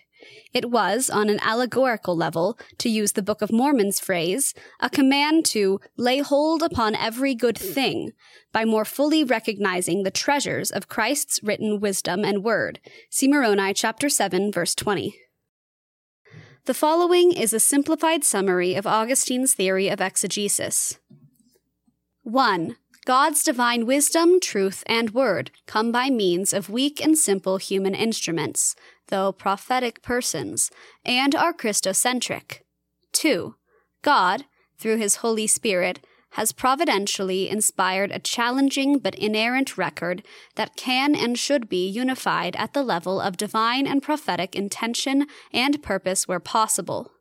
It 0.53 0.71
was, 0.71 1.09
on 1.09 1.29
an 1.29 1.39
allegorical 1.41 2.17
level, 2.17 2.59
to 2.79 2.89
use 2.89 3.13
the 3.13 3.23
Book 3.23 3.41
of 3.41 3.49
Mormon's 3.49 3.99
phrase, 4.01 4.53
a 4.81 4.89
command 4.89 5.45
to 5.45 5.79
lay 5.97 6.19
hold 6.19 6.63
upon 6.63 6.95
every 6.95 7.33
good 7.33 7.57
thing 7.57 8.11
by 8.51 8.65
more 8.65 8.83
fully 8.83 9.23
recognizing 9.23 10.03
the 10.03 10.11
treasures 10.11 10.69
of 10.69 10.89
Christ's 10.89 11.41
written 11.41 11.79
wisdom 11.79 12.25
and 12.25 12.43
word. 12.43 12.81
See 13.09 13.29
Moroni 13.29 13.73
chapter 13.73 14.09
7 14.09 14.51
verse 14.51 14.75
20. 14.75 15.15
The 16.65 16.73
following 16.73 17.33
is 17.33 17.51
a 17.51 17.59
simplified 17.59 18.23
summary 18.23 18.73
of 18.75 18.87
Augustine's 18.87 19.53
theory 19.53 19.89
of 19.89 19.99
exegesis. 19.99 20.97
1. 22.21 22.77
God's 23.03 23.43
divine 23.43 23.85
wisdom, 23.85 24.39
truth, 24.39 24.81
and 24.85 25.13
word 25.13 25.51
come 25.65 25.91
by 25.91 26.09
means 26.09 26.53
of 26.53 26.69
weak 26.69 27.03
and 27.03 27.17
simple 27.17 27.57
human 27.57 27.93
instruments, 27.93 28.77
though 29.09 29.33
prophetic 29.33 30.01
persons, 30.01 30.71
and 31.03 31.35
are 31.35 31.51
Christocentric. 31.51 32.61
2. 33.11 33.55
God, 34.01 34.45
through 34.77 34.99
his 34.99 35.17
Holy 35.17 35.47
Spirit, 35.47 35.99
has 36.33 36.51
providentially 36.51 37.49
inspired 37.49 38.11
a 38.11 38.19
challenging 38.19 38.99
but 38.99 39.15
inerrant 39.15 39.77
record 39.77 40.23
that 40.55 40.75
can 40.75 41.15
and 41.15 41.37
should 41.37 41.69
be 41.69 41.87
unified 41.87 42.55
at 42.55 42.73
the 42.73 42.83
level 42.83 43.19
of 43.19 43.37
divine 43.37 43.85
and 43.87 44.01
prophetic 44.01 44.55
intention 44.55 45.25
and 45.51 45.83
purpose 45.83 46.27
where 46.27 46.39
possible. 46.39 47.11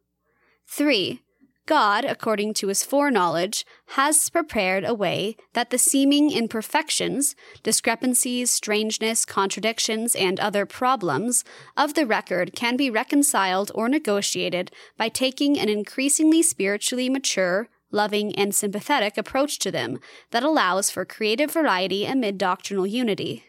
3. 0.67 1.21
God, 1.67 2.05
according 2.05 2.55
to 2.55 2.69
his 2.69 2.83
foreknowledge, 2.83 3.65
has 3.91 4.29
prepared 4.31 4.85
a 4.85 4.95
way 4.95 5.37
that 5.53 5.71
the 5.71 5.79
seeming 5.79 6.33
imperfections, 6.33 7.37
discrepancies, 7.63 8.51
strangeness, 8.51 9.25
contradictions, 9.25 10.17
and 10.17 10.41
other 10.41 10.67
problems 10.67 11.45
of 11.77 11.95
the 11.95 12.05
record 12.05 12.53
can 12.57 12.77
be 12.77 12.91
reconciled 12.91 13.71
or 13.77 13.89
negotiated 13.89 14.73
by 14.97 15.09
taking 15.09 15.57
an 15.57 15.69
increasingly 15.69 16.43
spiritually 16.43 17.09
mature, 17.09 17.69
loving, 17.93 18.35
and 18.35 18.55
sympathetic 18.55 19.17
approach 19.17 19.59
to 19.61 19.71
them 19.71 20.01
that 20.31 20.43
allows 20.43 20.91
for 20.91 21.05
creative 21.05 21.53
variety 21.53 22.05
amid 22.05 22.39
doctrinal 22.39 22.87
unity. 22.87 23.45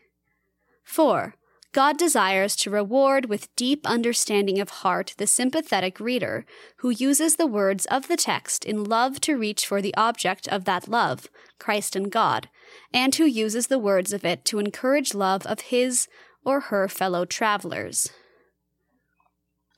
4. 0.84 1.36
God 1.74 1.98
desires 1.98 2.56
to 2.58 2.70
reward 2.70 3.26
with 3.26 3.54
deep 3.56 3.88
understanding 3.88 4.60
of 4.60 4.70
heart 4.70 5.16
the 5.18 5.26
sympathetic 5.26 6.00
reader 6.00 6.46
who 6.78 6.92
uses 6.92 7.36
the 7.36 7.48
words 7.48 7.88
of 7.88 8.08
the 8.08 8.16
text 8.16 8.64
in 8.64 8.84
love 8.84 9.20
to 9.22 9.36
reach 9.36 9.66
for 9.66 9.82
the 9.82 9.96
object 9.96 10.48
of 10.50 10.66
that 10.66 10.88
love, 10.88 11.30
Christ 11.58 11.96
and 11.96 12.12
God, 12.12 12.48
and 12.94 13.16
who 13.16 13.26
uses 13.26 13.68
the 13.68 13.80
words 13.80 14.14
of 14.14 14.24
it 14.24 14.46
to 14.46 14.60
encourage 14.60 15.16
love 15.16 15.48
of 15.48 15.62
his 15.62 16.08
or 16.46 16.60
her 16.60 16.88
fellow 16.88 17.26
travelers. 17.26 18.12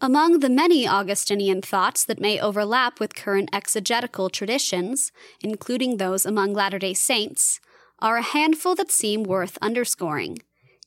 Among 0.05 0.37
the 0.37 0.51
many 0.51 0.87
Augustinian 0.87 1.63
thoughts 1.63 2.05
that 2.05 2.21
may 2.21 2.39
overlap 2.39 2.99
with 2.99 3.15
current 3.15 3.49
exegetical 3.51 4.29
traditions, 4.29 5.11
including 5.41 5.97
those 5.97 6.27
among 6.27 6.53
Latter 6.53 6.77
day 6.77 6.93
Saints, 6.93 7.59
are 7.97 8.17
a 8.17 8.21
handful 8.21 8.75
that 8.75 8.91
seem 8.91 9.23
worth 9.23 9.57
underscoring. 9.63 10.37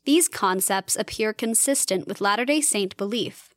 These 0.05 0.29
concepts 0.29 0.95
appear 0.95 1.33
consistent 1.33 2.07
with 2.07 2.21
Latter 2.21 2.45
day 2.45 2.61
Saint 2.61 2.97
belief. 2.97 3.53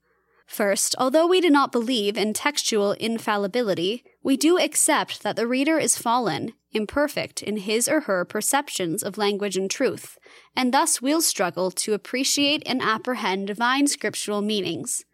First, 0.48 0.96
although 0.98 1.28
we 1.28 1.40
do 1.40 1.52
not 1.52 1.72
believe 1.72 2.18
in 2.18 2.34
textual 2.34 2.94
infallibility, 2.94 4.04
we 4.24 4.38
do 4.38 4.58
accept 4.58 5.22
that 5.22 5.36
the 5.36 5.46
reader 5.46 5.78
is 5.78 5.96
fallen, 5.96 6.54
imperfect 6.72 7.44
in 7.44 7.58
his 7.58 7.88
or 7.88 8.02
her 8.02 8.26
perceptions 8.26 9.04
of 9.04 9.16
language 9.16 9.58
and 9.58 9.70
truth, 9.70 10.18
and 10.56 10.74
thus 10.74 11.04
will 11.04 11.22
struggle 11.22 11.70
to 11.70 11.94
appreciate 11.94 12.64
and 12.66 12.82
apprehend 12.82 13.46
divine 13.46 13.86
scriptural 13.86 14.42
meanings. 14.42 15.06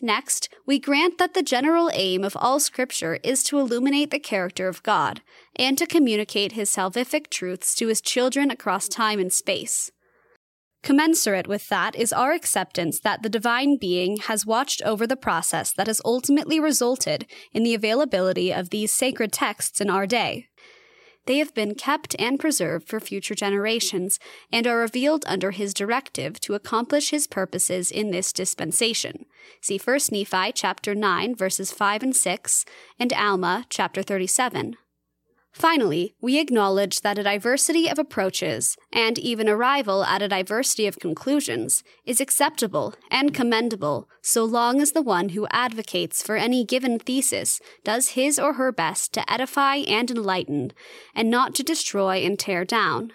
Next, 0.00 0.48
we 0.64 0.78
grant 0.78 1.18
that 1.18 1.34
the 1.34 1.42
general 1.42 1.90
aim 1.92 2.22
of 2.22 2.36
all 2.36 2.60
Scripture 2.60 3.18
is 3.24 3.42
to 3.44 3.58
illuminate 3.58 4.12
the 4.12 4.20
character 4.20 4.68
of 4.68 4.82
God 4.84 5.22
and 5.56 5.76
to 5.76 5.86
communicate 5.86 6.52
His 6.52 6.70
salvific 6.70 7.30
truths 7.30 7.74
to 7.76 7.88
His 7.88 8.00
children 8.00 8.50
across 8.50 8.86
time 8.86 9.18
and 9.18 9.32
space. 9.32 9.90
Commensurate 10.84 11.48
with 11.48 11.68
that 11.68 11.96
is 11.96 12.12
our 12.12 12.32
acceptance 12.32 13.00
that 13.00 13.22
the 13.22 13.28
divine 13.28 13.76
being 13.76 14.18
has 14.18 14.46
watched 14.46 14.80
over 14.82 15.06
the 15.06 15.16
process 15.16 15.72
that 15.72 15.88
has 15.88 16.00
ultimately 16.04 16.60
resulted 16.60 17.26
in 17.52 17.64
the 17.64 17.74
availability 17.74 18.52
of 18.52 18.70
these 18.70 18.94
sacred 18.94 19.32
texts 19.32 19.80
in 19.80 19.90
our 19.90 20.06
day. 20.06 20.46
They 21.28 21.36
have 21.40 21.52
been 21.52 21.74
kept 21.74 22.16
and 22.18 22.40
preserved 22.40 22.88
for 22.88 23.00
future 23.00 23.34
generations 23.34 24.18
and 24.50 24.66
are 24.66 24.78
revealed 24.78 25.26
under 25.26 25.50
his 25.50 25.74
directive 25.74 26.40
to 26.40 26.54
accomplish 26.54 27.10
his 27.10 27.26
purposes 27.26 27.90
in 27.90 28.12
this 28.12 28.32
dispensation. 28.32 29.26
See 29.60 29.76
1 29.76 29.98
Nephi 30.10 30.52
chapter 30.52 30.94
9 30.94 31.34
verses 31.34 31.70
5 31.70 32.02
and 32.02 32.16
6 32.16 32.64
and 32.98 33.12
Alma 33.12 33.66
chapter 33.68 34.02
37. 34.02 34.76
Finally, 35.58 36.14
we 36.20 36.38
acknowledge 36.38 37.00
that 37.00 37.18
a 37.18 37.24
diversity 37.24 37.88
of 37.88 37.98
approaches, 37.98 38.76
and 38.92 39.18
even 39.18 39.48
arrival 39.48 40.04
at 40.04 40.22
a 40.22 40.28
diversity 40.28 40.86
of 40.86 41.00
conclusions, 41.00 41.82
is 42.06 42.20
acceptable 42.20 42.94
and 43.10 43.34
commendable 43.34 44.08
so 44.22 44.44
long 44.44 44.80
as 44.80 44.92
the 44.92 45.02
one 45.02 45.30
who 45.30 45.48
advocates 45.50 46.22
for 46.22 46.36
any 46.36 46.64
given 46.64 46.96
thesis 46.96 47.60
does 47.82 48.10
his 48.10 48.38
or 48.38 48.52
her 48.52 48.70
best 48.70 49.12
to 49.12 49.28
edify 49.28 49.74
and 49.74 50.12
enlighten, 50.12 50.70
and 51.12 51.28
not 51.28 51.56
to 51.56 51.64
destroy 51.64 52.18
and 52.18 52.38
tear 52.38 52.64
down. 52.64 53.12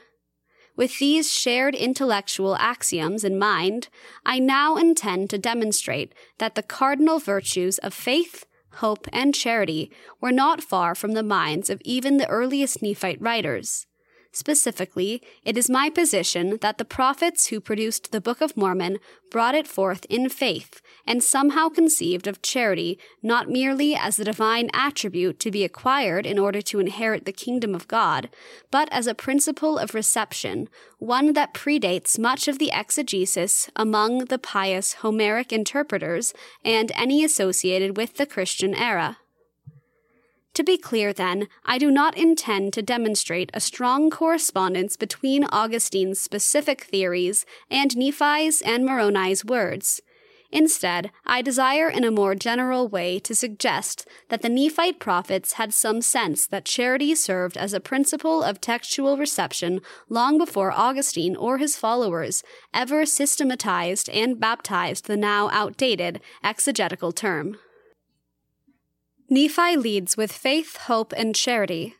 With 0.75 0.99
these 0.99 1.33
shared 1.33 1.75
intellectual 1.75 2.57
axioms 2.57 3.23
in 3.23 3.39
mind, 3.39 3.87
I 4.25 4.39
now 4.39 4.75
intend 4.75 5.29
to 5.29 5.37
demonstrate 5.37 6.13
that 6.39 6.55
the 6.55 6.63
cardinal 6.63 7.19
virtues 7.19 7.77
of 7.77 7.93
faith, 7.93 8.45
hope, 8.75 9.07
and 9.13 9.33
charity 9.33 9.91
were 10.21 10.31
not 10.31 10.63
far 10.63 10.95
from 10.95 11.11
the 11.13 11.23
minds 11.23 11.69
of 11.69 11.81
even 11.83 12.17
the 12.17 12.29
earliest 12.29 12.81
Nephite 12.81 13.21
writers. 13.21 13.87
Specifically, 14.35 15.21
it 15.45 15.57
is 15.59 15.69
my 15.69 15.91
position 15.91 16.57
that 16.61 16.79
the 16.79 16.85
prophets 16.85 17.47
who 17.47 17.61
produced 17.61 18.11
the 18.11 18.19
Book 18.19 18.41
of 18.41 18.57
Mormon 18.57 18.97
brought 19.29 19.53
it 19.53 19.67
forth 19.67 20.05
in 20.09 20.27
faith 20.27 20.81
and 21.05 21.21
somehow 21.21 21.69
conceived 21.69 22.25
of 22.25 22.41
charity 22.41 22.97
not 23.21 23.47
merely 23.47 23.95
as 23.95 24.17
a 24.17 24.23
divine 24.23 24.71
attribute 24.73 25.39
to 25.39 25.51
be 25.51 25.63
acquired 25.63 26.25
in 26.25 26.39
order 26.39 26.63
to 26.63 26.79
inherit 26.79 27.25
the 27.25 27.31
kingdom 27.31 27.75
of 27.75 27.87
God, 27.87 28.29
but 28.71 28.89
as 28.91 29.05
a 29.05 29.13
principle 29.13 29.77
of 29.77 29.93
reception, 29.93 30.67
one 30.97 31.33
that 31.33 31.53
predates 31.53 32.17
much 32.17 32.47
of 32.47 32.57
the 32.57 32.71
exegesis 32.73 33.69
among 33.75 34.25
the 34.25 34.39
pious 34.39 34.93
Homeric 34.93 35.53
interpreters 35.53 36.33
and 36.65 36.91
any 36.95 37.23
associated 37.23 37.97
with 37.97 38.15
the 38.15 38.25
Christian 38.25 38.73
era. 38.73 39.17
To 40.53 40.63
be 40.63 40.77
clear, 40.77 41.13
then, 41.13 41.47
I 41.65 41.79
do 41.79 41.89
not 41.89 42.15
intend 42.15 42.73
to 42.73 42.83
demonstrate 42.83 43.49
a 43.55 43.59
strong 43.59 44.11
correspondence 44.11 44.95
between 44.95 45.45
Augustine's 45.45 46.19
specific 46.19 46.83
theories 46.83 47.43
and 47.71 47.97
Nephi's 47.97 48.61
and 48.61 48.85
Moroni's 48.85 49.43
words. 49.43 50.01
Instead, 50.51 51.09
I 51.25 51.41
desire 51.41 51.89
in 51.89 52.03
a 52.03 52.11
more 52.11 52.35
general 52.35 52.87
way 52.87 53.17
to 53.17 53.33
suggest 53.33 54.07
that 54.29 54.43
the 54.43 54.49
Nephite 54.49 54.99
prophets 54.99 55.53
had 55.53 55.73
some 55.73 56.03
sense 56.03 56.45
that 56.45 56.65
charity 56.65 57.15
served 57.15 57.57
as 57.57 57.73
a 57.73 57.79
principle 57.79 58.43
of 58.43 58.61
textual 58.61 59.17
reception 59.17 59.81
long 60.09 60.37
before 60.37 60.71
Augustine 60.71 61.35
or 61.35 61.57
his 61.57 61.75
followers 61.75 62.43
ever 62.71 63.07
systematized 63.07 64.07
and 64.09 64.39
baptized 64.39 65.07
the 65.07 65.17
now 65.17 65.49
outdated 65.49 66.21
exegetical 66.43 67.11
term. 67.11 67.57
Nephi 69.29 69.77
leads 69.77 70.17
with 70.17 70.31
faith, 70.31 70.77
hope, 70.77 71.13
and 71.15 71.33
charity. 71.33 71.95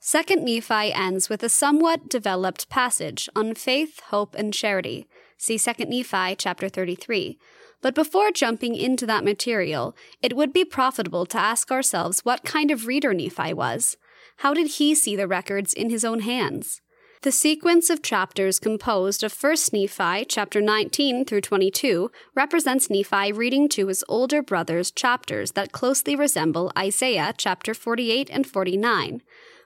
Second 0.00 0.44
Nephi 0.44 0.92
ends 0.92 1.28
with 1.28 1.42
a 1.42 1.48
somewhat 1.48 2.08
developed 2.08 2.68
passage 2.68 3.28
on 3.36 3.54
faith, 3.54 4.00
hope, 4.08 4.34
and 4.34 4.52
charity. 4.52 5.06
See 5.36 5.58
2 5.58 5.72
Nephi 5.84 6.36
chapter 6.36 6.68
33. 6.68 7.38
But 7.82 7.94
before 7.94 8.30
jumping 8.30 8.76
into 8.76 9.06
that 9.06 9.24
material, 9.24 9.94
it 10.22 10.36
would 10.36 10.52
be 10.52 10.64
profitable 10.64 11.24
to 11.26 11.38
ask 11.38 11.70
ourselves 11.70 12.24
what 12.24 12.44
kind 12.44 12.70
of 12.70 12.86
reader 12.86 13.14
Nephi 13.14 13.54
was. 13.54 13.96
How 14.38 14.52
did 14.54 14.72
he 14.72 14.94
see 14.94 15.16
the 15.16 15.28
records 15.28 15.72
in 15.72 15.90
his 15.90 16.04
own 16.04 16.20
hands? 16.20 16.80
The 17.22 17.32
sequence 17.32 17.90
of 17.90 18.02
chapters 18.02 18.58
composed 18.58 19.22
of 19.22 19.36
1 19.38 19.54
Nephi, 19.74 20.24
chapter 20.24 20.62
19 20.62 21.26
through 21.26 21.42
22, 21.42 22.10
represents 22.34 22.88
Nephi 22.88 23.30
reading 23.30 23.68
to 23.70 23.88
his 23.88 24.02
older 24.08 24.40
brothers 24.40 24.90
chapters 24.90 25.52
that 25.52 25.70
closely 25.70 26.16
resemble 26.16 26.72
Isaiah, 26.78 27.34
chapter 27.36 27.74
48 27.74 28.30
and 28.32 28.46
49. 28.46 29.20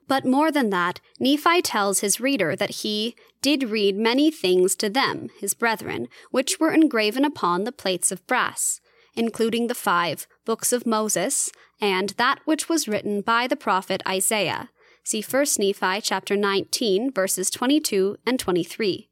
But 0.08 0.24
more 0.24 0.50
than 0.50 0.70
that, 0.70 0.98
Nephi 1.20 1.62
tells 1.62 2.00
his 2.00 2.20
reader 2.20 2.56
that 2.56 2.82
he 2.82 3.14
did 3.40 3.70
read 3.70 3.96
many 3.96 4.32
things 4.32 4.74
to 4.74 4.90
them, 4.90 5.28
his 5.38 5.54
brethren, 5.54 6.08
which 6.32 6.58
were 6.58 6.72
engraven 6.72 7.24
upon 7.24 7.62
the 7.62 7.70
plates 7.70 8.10
of 8.10 8.26
brass, 8.26 8.80
including 9.14 9.68
the 9.68 9.76
five 9.76 10.26
books 10.44 10.72
of 10.72 10.86
Moses, 10.86 11.52
and 11.80 12.10
that 12.16 12.40
which 12.46 12.68
was 12.68 12.88
written 12.88 13.20
by 13.20 13.46
the 13.46 13.54
prophet 13.54 14.02
Isaiah, 14.08 14.70
See 15.06 15.20
1 15.20 15.44
Nephi 15.58 16.00
chapter 16.00 16.34
19 16.34 17.12
verses 17.12 17.50
22 17.50 18.16
and 18.24 18.40
23. 18.40 19.10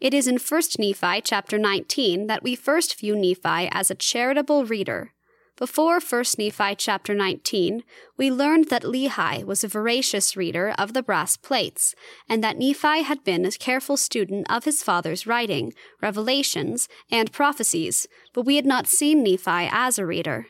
It 0.00 0.12
is 0.12 0.26
in 0.26 0.36
1 0.36 0.62
Nephi 0.80 1.20
chapter 1.20 1.58
19 1.58 2.26
that 2.26 2.42
we 2.42 2.56
first 2.56 2.98
view 2.98 3.14
Nephi 3.14 3.68
as 3.70 3.88
a 3.88 3.94
charitable 3.94 4.64
reader. 4.64 5.12
Before 5.56 6.00
1 6.00 6.24
Nephi 6.38 6.74
chapter 6.74 7.14
19, 7.14 7.84
we 8.16 8.32
learned 8.32 8.68
that 8.70 8.82
Lehi 8.82 9.44
was 9.44 9.62
a 9.62 9.68
voracious 9.68 10.36
reader 10.36 10.74
of 10.76 10.92
the 10.92 11.04
brass 11.04 11.36
plates, 11.36 11.94
and 12.28 12.42
that 12.42 12.58
Nephi 12.58 13.02
had 13.02 13.22
been 13.22 13.46
a 13.46 13.52
careful 13.52 13.96
student 13.96 14.50
of 14.50 14.64
his 14.64 14.82
father's 14.82 15.24
writing, 15.24 15.72
revelations, 16.00 16.88
and 17.12 17.30
prophecies, 17.30 18.08
but 18.32 18.42
we 18.42 18.56
had 18.56 18.66
not 18.66 18.88
seen 18.88 19.22
Nephi 19.22 19.68
as 19.70 20.00
a 20.00 20.06
reader. 20.06 20.48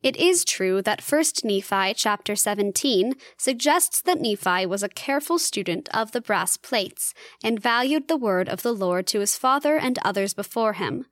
It 0.00 0.16
is 0.16 0.44
true 0.44 0.80
that 0.82 1.02
1 1.02 1.24
Nephi 1.42 1.92
chapter 1.94 2.36
17 2.36 3.14
suggests 3.36 4.00
that 4.02 4.20
Nephi 4.20 4.64
was 4.64 4.84
a 4.84 4.88
careful 4.88 5.40
student 5.40 5.88
of 5.92 6.12
the 6.12 6.20
brass 6.20 6.56
plates 6.56 7.14
and 7.42 7.60
valued 7.60 8.06
the 8.06 8.16
word 8.16 8.48
of 8.48 8.62
the 8.62 8.72
Lord 8.72 9.08
to 9.08 9.20
his 9.20 9.36
father 9.36 9.76
and 9.76 9.98
others 10.04 10.34
before 10.34 10.74
him. 10.74 11.06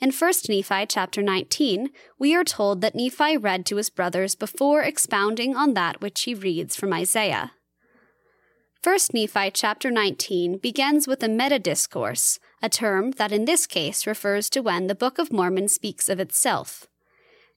In 0.00 0.10
1 0.10 0.32
Nephi 0.48 0.86
chapter 0.86 1.20
19, 1.20 1.90
we 2.18 2.34
are 2.34 2.42
told 2.42 2.80
that 2.80 2.94
Nephi 2.94 3.36
read 3.36 3.66
to 3.66 3.76
his 3.76 3.90
brothers 3.90 4.34
before 4.34 4.82
expounding 4.82 5.54
on 5.54 5.74
that 5.74 6.00
which 6.00 6.22
he 6.22 6.34
reads 6.34 6.74
from 6.74 6.92
Isaiah. 6.94 7.52
1 8.82 8.98
Nephi 9.12 9.50
chapter 9.50 9.90
19 9.90 10.56
begins 10.56 11.06
with 11.06 11.22
a 11.22 11.28
meta 11.28 11.58
discourse, 11.58 12.40
a 12.62 12.70
term 12.70 13.12
that 13.12 13.30
in 13.30 13.44
this 13.44 13.66
case 13.66 14.06
refers 14.06 14.48
to 14.50 14.60
when 14.60 14.86
the 14.86 14.94
Book 14.94 15.18
of 15.18 15.32
Mormon 15.32 15.68
speaks 15.68 16.08
of 16.08 16.18
itself. 16.18 16.88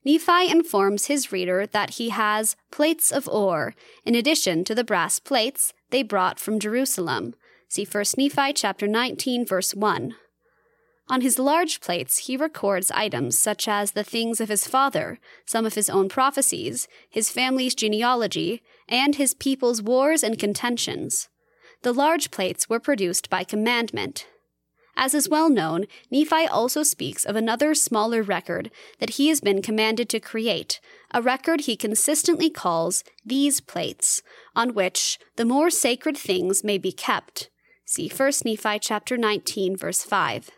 Nephi 0.06 0.52
informs 0.52 1.08
his 1.08 1.32
reader 1.32 1.66
that 1.66 1.96
he 1.96 2.10
has 2.10 2.56
plates 2.70 3.12
of 3.12 3.28
ore, 3.28 3.74
in 4.06 4.14
addition 4.14 4.64
to 4.66 4.76
the 4.76 4.84
brass 4.84 5.18
plates 5.20 5.74
they 5.90 6.04
brought 6.04 6.40
from 6.40 6.60
Jerusalem. 6.60 7.34
See 7.70 7.86
1 7.86 8.04
Nephi 8.16 8.54
chapter 8.54 8.88
19 8.88 9.46
verse 9.48 9.74
1. 9.74 10.16
On 11.08 11.22
his 11.22 11.40
large 11.40 11.82
plates, 11.82 12.20
he 12.28 12.38
records 12.38 12.92
items 12.92 13.38
such 13.38 13.68
as 13.68 13.92
the 13.92 14.04
things 14.04 14.40
of 14.40 14.50
his 14.50 14.68
father, 14.68 15.20
some 15.46 15.66
of 15.66 15.76
his 15.76 15.90
own 15.90 16.08
prophecies, 16.10 16.88
his 17.10 17.32
family's 17.32 17.76
genealogy, 17.76 18.62
and 18.88 19.16
his 19.16 19.34
people's 19.34 19.82
wars 19.82 20.24
and 20.24 20.40
contentions. 20.40 21.30
The 21.82 21.94
large 21.94 22.32
plates 22.32 22.70
were 22.70 22.80
produced 22.80 23.30
by 23.30 23.44
commandment, 23.44 24.26
as 24.98 25.14
is 25.14 25.30
well 25.30 25.50
known, 25.50 25.86
Nephi 26.10 26.48
also 26.48 26.84
speaks 26.84 27.26
of 27.26 27.36
another 27.36 27.74
smaller 27.74 28.24
record 28.24 28.72
that 29.00 29.12
he 29.12 29.28
has 29.28 29.42
been 29.42 29.62
commanded 29.62 30.10
to 30.10 30.20
create, 30.20 30.80
a 31.14 31.22
record 31.22 31.62
he 31.62 31.76
consistently 31.76 32.50
calls 32.50 33.04
these 33.26 33.60
plates, 33.60 34.22
on 34.56 34.74
which 34.74 35.20
the 35.36 35.46
more 35.46 35.70
sacred 35.70 36.18
things 36.18 36.64
may 36.64 36.78
be 36.78 36.92
kept. 36.92 37.50
See 37.86 38.10
1 38.10 38.32
Nephi 38.46 38.80
chapter 38.80 39.18
19 39.18 39.78
verse 39.78 40.04
5. 40.04 40.50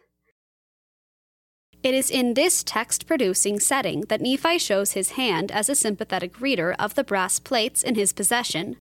It 1.83 1.93
is 1.93 2.09
in 2.09 2.33
this 2.33 2.63
text 2.63 3.07
producing 3.07 3.59
setting 3.59 4.01
that 4.09 4.21
Nephi 4.21 4.57
shows 4.57 4.93
his 4.93 5.11
hand 5.11 5.51
as 5.51 5.69
a 5.69 5.75
sympathetic 5.75 6.41
reader 6.41 6.75
of 6.79 6.95
the 6.95 7.03
brass 7.03 7.39
plates 7.39 7.83
in 7.83 7.95
his 7.95 8.13
possession, 8.13 8.77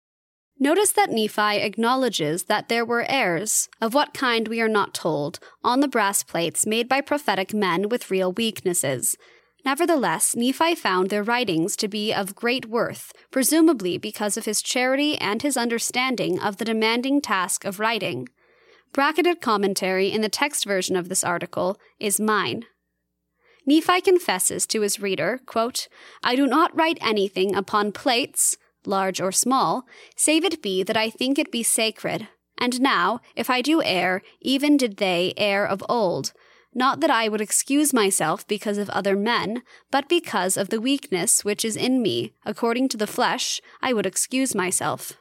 Notice 0.59 0.93
that 0.93 1.11
Nephi 1.11 1.59
acknowledges 1.59 2.45
that 2.45 2.69
there 2.69 2.85
were 2.85 3.05
errors, 3.09 3.69
of 3.81 3.93
what 3.93 4.14
kind 4.14 4.47
we 4.47 4.61
are 4.61 4.69
not 4.69 4.95
told, 4.95 5.40
on 5.64 5.81
the 5.81 5.88
brass 5.88 6.23
plates 6.23 6.64
made 6.64 6.88
by 6.88 7.01
prophetic 7.01 7.53
men 7.53 7.88
with 7.88 8.11
real 8.11 8.33
weaknesses. 8.33 9.17
Nevertheless, 9.64 10.37
Nephi 10.37 10.75
found 10.75 11.11
their 11.11 11.23
writings 11.23 11.75
to 11.77 11.88
be 11.88 12.12
of 12.12 12.37
great 12.37 12.67
worth, 12.67 13.12
presumably 13.31 13.99
because 13.99 14.37
of 14.37 14.45
his 14.45 14.62
charity 14.62 15.19
and 15.19 15.43
his 15.43 15.57
understanding 15.57 16.38
of 16.38 16.59
the 16.59 16.64
demanding 16.64 17.21
task 17.21 17.64
of 17.64 17.81
writing. 17.81 18.29
Bracketed 18.93 19.40
commentary 19.40 20.12
in 20.12 20.21
the 20.21 20.29
text 20.29 20.64
version 20.64 20.95
of 20.95 21.09
this 21.09 21.25
article 21.25 21.79
is 21.99 22.21
mine. 22.21 22.67
Nephi 23.67 24.03
confesses 24.03 24.67
to 24.67 24.83
his 24.83 25.01
reader, 25.01 25.40
quote, 25.47 25.88
I 26.23 26.37
do 26.37 26.47
not 26.47 26.77
write 26.77 26.99
anything 27.01 27.57
upon 27.57 27.90
plates, 27.93 28.57
large 28.87 29.20
or 29.20 29.33
small, 29.33 29.87
save 30.16 30.44
it 30.44 30.62
be 30.62 30.83
that 30.83 30.97
I 30.97 31.11
think 31.11 31.38
it 31.38 31.53
be 31.53 31.62
sacred. 31.62 32.29
And 32.59 32.81
now, 32.81 33.20
if 33.35 33.51
I 33.51 33.62
do 33.62 33.83
err, 33.83 34.23
even 34.40 34.77
did 34.77 34.99
they 34.99 35.35
err 35.37 35.66
of 35.66 35.83
old. 35.88 36.33
Not 36.75 37.01
that 37.01 37.11
I 37.11 37.29
would 37.29 37.40
excuse 37.40 37.92
myself 37.92 38.47
because 38.47 38.79
of 38.79 38.90
other 38.90 39.14
men, 39.14 39.62
but 39.90 40.09
because 40.09 40.57
of 40.57 40.70
the 40.70 40.81
weakness 40.81 41.44
which 41.44 41.64
is 41.64 41.77
in 41.77 42.03
me, 42.03 42.35
according 42.44 42.88
to 42.90 42.97
the 42.97 43.07
flesh, 43.07 43.61
I 43.81 43.92
would 43.92 44.07
excuse 44.07 44.55
myself. 44.55 45.12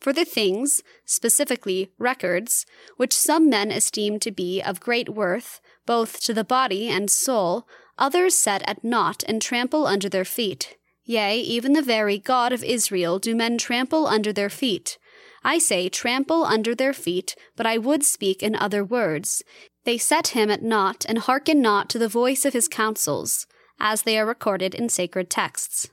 For 0.00 0.12
the 0.12 0.24
things, 0.24 0.82
specifically 1.04 1.90
records, 1.98 2.64
which 2.96 3.12
some 3.12 3.48
men 3.48 3.70
esteem 3.70 4.20
to 4.20 4.30
be 4.30 4.62
of 4.62 4.80
great 4.80 5.08
worth, 5.08 5.60
both 5.84 6.20
to 6.20 6.34
the 6.34 6.44
body 6.44 6.88
and 6.88 7.10
soul, 7.10 7.66
others 7.98 8.34
set 8.34 8.62
at 8.68 8.84
naught 8.84 9.24
and 9.26 9.40
trample 9.40 9.86
under 9.86 10.08
their 10.08 10.24
feet. 10.24 10.76
Yea, 11.06 11.38
even 11.38 11.72
the 11.72 11.82
very 11.82 12.18
God 12.18 12.52
of 12.52 12.64
Israel 12.64 13.20
do 13.20 13.36
men 13.36 13.56
trample 13.56 14.08
under 14.08 14.32
their 14.32 14.50
feet. 14.50 14.98
I 15.44 15.58
say, 15.58 15.88
trample 15.88 16.44
under 16.44 16.74
their 16.74 16.92
feet, 16.92 17.36
but 17.54 17.64
I 17.64 17.78
would 17.78 18.04
speak 18.04 18.42
in 18.42 18.56
other 18.56 18.84
words. 18.84 19.44
They 19.84 19.98
set 19.98 20.28
him 20.28 20.50
at 20.50 20.62
naught, 20.62 21.06
and 21.08 21.18
hearken 21.18 21.62
not 21.62 21.88
to 21.90 21.98
the 22.00 22.08
voice 22.08 22.44
of 22.44 22.52
his 22.52 22.66
counsels, 22.66 23.46
as 23.78 24.02
they 24.02 24.18
are 24.18 24.26
recorded 24.26 24.74
in 24.74 24.88
sacred 24.88 25.30
texts. 25.30 25.88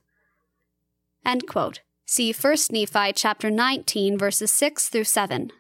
See 2.05 2.33
1 2.33 2.55
Nephi 2.71 3.13
chapter 3.13 3.51
19, 3.51 4.17
verses 4.17 4.51
6 4.51 4.89
through 4.89 5.03
7. 5.03 5.51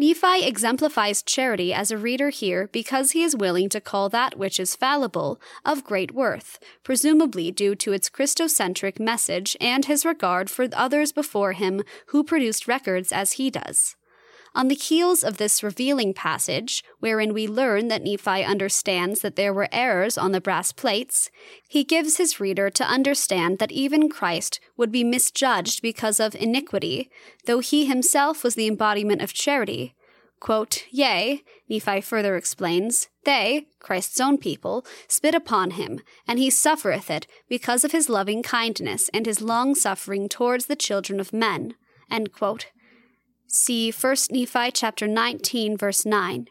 Nephi 0.00 0.46
exemplifies 0.46 1.22
charity 1.22 1.74
as 1.74 1.90
a 1.90 1.98
reader 1.98 2.30
here 2.30 2.70
because 2.72 3.10
he 3.10 3.22
is 3.22 3.36
willing 3.36 3.68
to 3.68 3.82
call 3.82 4.08
that 4.08 4.38
which 4.38 4.58
is 4.58 4.74
fallible 4.74 5.38
of 5.62 5.84
great 5.84 6.12
worth, 6.12 6.58
presumably 6.82 7.50
due 7.52 7.74
to 7.74 7.92
its 7.92 8.08
Christocentric 8.08 8.98
message 8.98 9.58
and 9.60 9.84
his 9.84 10.06
regard 10.06 10.48
for 10.48 10.66
others 10.72 11.12
before 11.12 11.52
him 11.52 11.82
who 12.06 12.24
produced 12.24 12.66
records 12.66 13.12
as 13.12 13.32
he 13.32 13.50
does. 13.50 13.94
On 14.52 14.66
the 14.66 14.74
heels 14.74 15.22
of 15.22 15.36
this 15.36 15.62
revealing 15.62 16.12
passage, 16.12 16.82
wherein 16.98 17.32
we 17.32 17.46
learn 17.46 17.86
that 17.88 18.02
Nephi 18.02 18.42
understands 18.42 19.20
that 19.20 19.36
there 19.36 19.54
were 19.54 19.68
errors 19.70 20.18
on 20.18 20.32
the 20.32 20.40
brass 20.40 20.72
plates, 20.72 21.30
he 21.68 21.84
gives 21.84 22.16
his 22.16 22.40
reader 22.40 22.68
to 22.70 22.84
understand 22.84 23.60
that 23.60 23.70
even 23.70 24.08
Christ 24.08 24.58
would 24.76 24.90
be 24.90 25.04
misjudged 25.04 25.82
because 25.82 26.18
of 26.18 26.34
iniquity, 26.34 27.10
though 27.46 27.60
he 27.60 27.86
himself 27.86 28.42
was 28.42 28.56
the 28.56 28.66
embodiment 28.66 29.22
of 29.22 29.32
charity. 29.32 29.94
Quote, 30.40 30.84
Yea, 30.90 31.44
Nephi 31.68 32.00
further 32.00 32.34
explains, 32.34 33.08
they, 33.24 33.66
Christ's 33.78 34.20
own 34.20 34.38
people, 34.38 34.84
spit 35.06 35.34
upon 35.34 35.72
him, 35.72 36.00
and 36.26 36.38
he 36.38 36.50
suffereth 36.50 37.10
it 37.10 37.26
because 37.48 37.84
of 37.84 37.92
his 37.92 38.08
loving 38.08 38.42
kindness 38.42 39.10
and 39.12 39.26
his 39.26 39.42
long 39.42 39.74
suffering 39.74 40.28
towards 40.28 40.66
the 40.66 40.76
children 40.76 41.20
of 41.20 41.32
men. 41.32 41.74
See 43.52 43.90
1 43.90 44.16
Nephi 44.30 44.70
chapter 44.70 45.08
19 45.08 45.76
verse 45.76 46.06
9. 46.06 46.46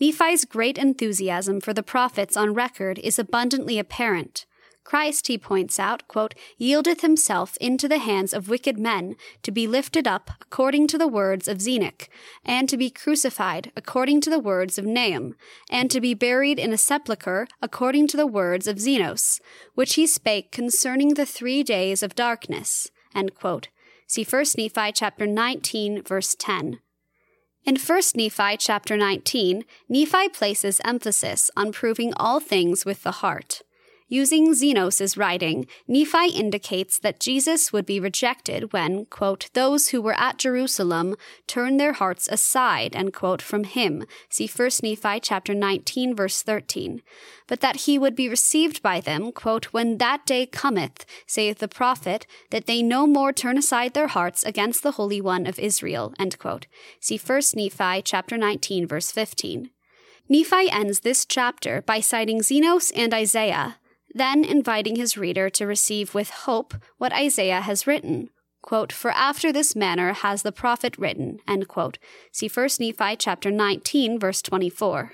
Nephi's 0.00 0.44
great 0.44 0.78
enthusiasm 0.78 1.60
for 1.60 1.74
the 1.74 1.82
prophets 1.82 2.36
on 2.36 2.54
record 2.54 3.00
is 3.00 3.18
abundantly 3.18 3.76
apparent. 3.76 4.46
Christ, 4.84 5.26
he 5.26 5.36
points 5.36 5.80
out, 5.80 6.06
quote, 6.06 6.34
yieldeth 6.60 7.00
himself 7.00 7.56
into 7.60 7.88
the 7.88 7.98
hands 7.98 8.32
of 8.32 8.48
wicked 8.48 8.78
men 8.78 9.16
to 9.42 9.50
be 9.50 9.66
lifted 9.66 10.06
up 10.06 10.30
according 10.40 10.86
to 10.88 10.98
the 10.98 11.08
words 11.08 11.48
of 11.48 11.58
Zenock, 11.58 12.08
and 12.44 12.68
to 12.68 12.76
be 12.76 12.88
crucified 12.88 13.72
according 13.76 14.20
to 14.20 14.30
the 14.30 14.38
words 14.38 14.78
of 14.78 14.84
Neum, 14.84 15.32
and 15.68 15.90
to 15.90 16.00
be 16.00 16.14
buried 16.14 16.60
in 16.60 16.72
a 16.72 16.78
sepulchre 16.78 17.48
according 17.60 18.06
to 18.06 18.16
the 18.16 18.28
words 18.28 18.68
of 18.68 18.76
Zenos, 18.76 19.40
which 19.74 19.94
he 19.94 20.06
spake 20.06 20.52
concerning 20.52 21.14
the 21.14 21.26
three 21.26 21.64
days 21.64 22.00
of 22.00 22.14
darkness. 22.14 22.92
See 24.12 24.24
1 24.24 24.44
Nephi 24.58 24.92
chapter 24.92 25.26
19, 25.26 26.02
verse 26.02 26.36
10. 26.38 26.80
In 27.64 27.76
1 27.78 28.02
Nephi 28.14 28.58
chapter 28.58 28.94
19, 28.94 29.64
Nephi 29.88 30.28
places 30.28 30.82
emphasis 30.84 31.50
on 31.56 31.72
proving 31.72 32.12
all 32.18 32.38
things 32.38 32.84
with 32.84 33.04
the 33.04 33.22
heart. 33.22 33.62
Using 34.12 34.52
Zenos' 34.52 35.16
writing, 35.16 35.66
Nephi 35.88 36.28
indicates 36.28 36.98
that 36.98 37.18
Jesus 37.18 37.72
would 37.72 37.86
be 37.86 37.98
rejected 37.98 38.70
when, 38.70 39.06
quote, 39.06 39.48
those 39.54 39.88
who 39.88 40.02
were 40.02 40.20
at 40.20 40.36
Jerusalem 40.36 41.16
turned 41.46 41.80
their 41.80 41.94
hearts 41.94 42.28
aside, 42.30 42.94
and 42.94 43.14
quote, 43.14 43.40
from 43.40 43.64
him. 43.64 44.04
See 44.28 44.46
1 44.46 44.70
Nephi 44.82 45.18
chapter 45.20 45.54
19, 45.54 46.14
verse 46.14 46.42
13. 46.42 47.00
But 47.46 47.62
that 47.62 47.86
he 47.86 47.98
would 47.98 48.14
be 48.14 48.28
received 48.28 48.82
by 48.82 49.00
them, 49.00 49.32
quote, 49.32 49.72
when 49.72 49.96
that 49.96 50.26
day 50.26 50.44
cometh, 50.44 51.06
saith 51.26 51.60
the 51.60 51.66
prophet, 51.66 52.26
that 52.50 52.66
they 52.66 52.82
no 52.82 53.06
more 53.06 53.32
turn 53.32 53.56
aside 53.56 53.94
their 53.94 54.08
hearts 54.08 54.44
against 54.44 54.82
the 54.82 54.98
Holy 55.00 55.22
One 55.22 55.46
of 55.46 55.58
Israel, 55.58 56.12
end 56.18 56.38
quote. 56.38 56.66
See 57.00 57.16
1 57.16 57.40
Nephi 57.54 58.02
chapter 58.02 58.36
19, 58.36 58.86
verse 58.86 59.10
15. 59.10 59.70
Nephi 60.28 60.70
ends 60.70 61.00
this 61.00 61.24
chapter 61.24 61.80
by 61.80 62.00
citing 62.00 62.40
Zenos 62.40 62.92
and 62.94 63.14
Isaiah, 63.14 63.78
then 64.14 64.44
inviting 64.44 64.96
his 64.96 65.16
reader 65.16 65.48
to 65.50 65.66
receive 65.66 66.14
with 66.14 66.30
hope 66.30 66.74
what 66.98 67.12
Isaiah 67.12 67.60
has 67.60 67.86
written. 67.86 68.30
Quote, 68.62 68.92
For 68.92 69.10
after 69.10 69.52
this 69.52 69.74
manner 69.74 70.12
has 70.12 70.42
the 70.42 70.52
prophet 70.52 70.96
written, 70.96 71.38
end 71.48 71.68
quote. 71.68 71.98
See 72.30 72.48
1 72.48 72.68
Nephi 72.78 73.16
chapter 73.16 73.50
19, 73.50 74.18
verse 74.18 74.40
24. 74.40 75.12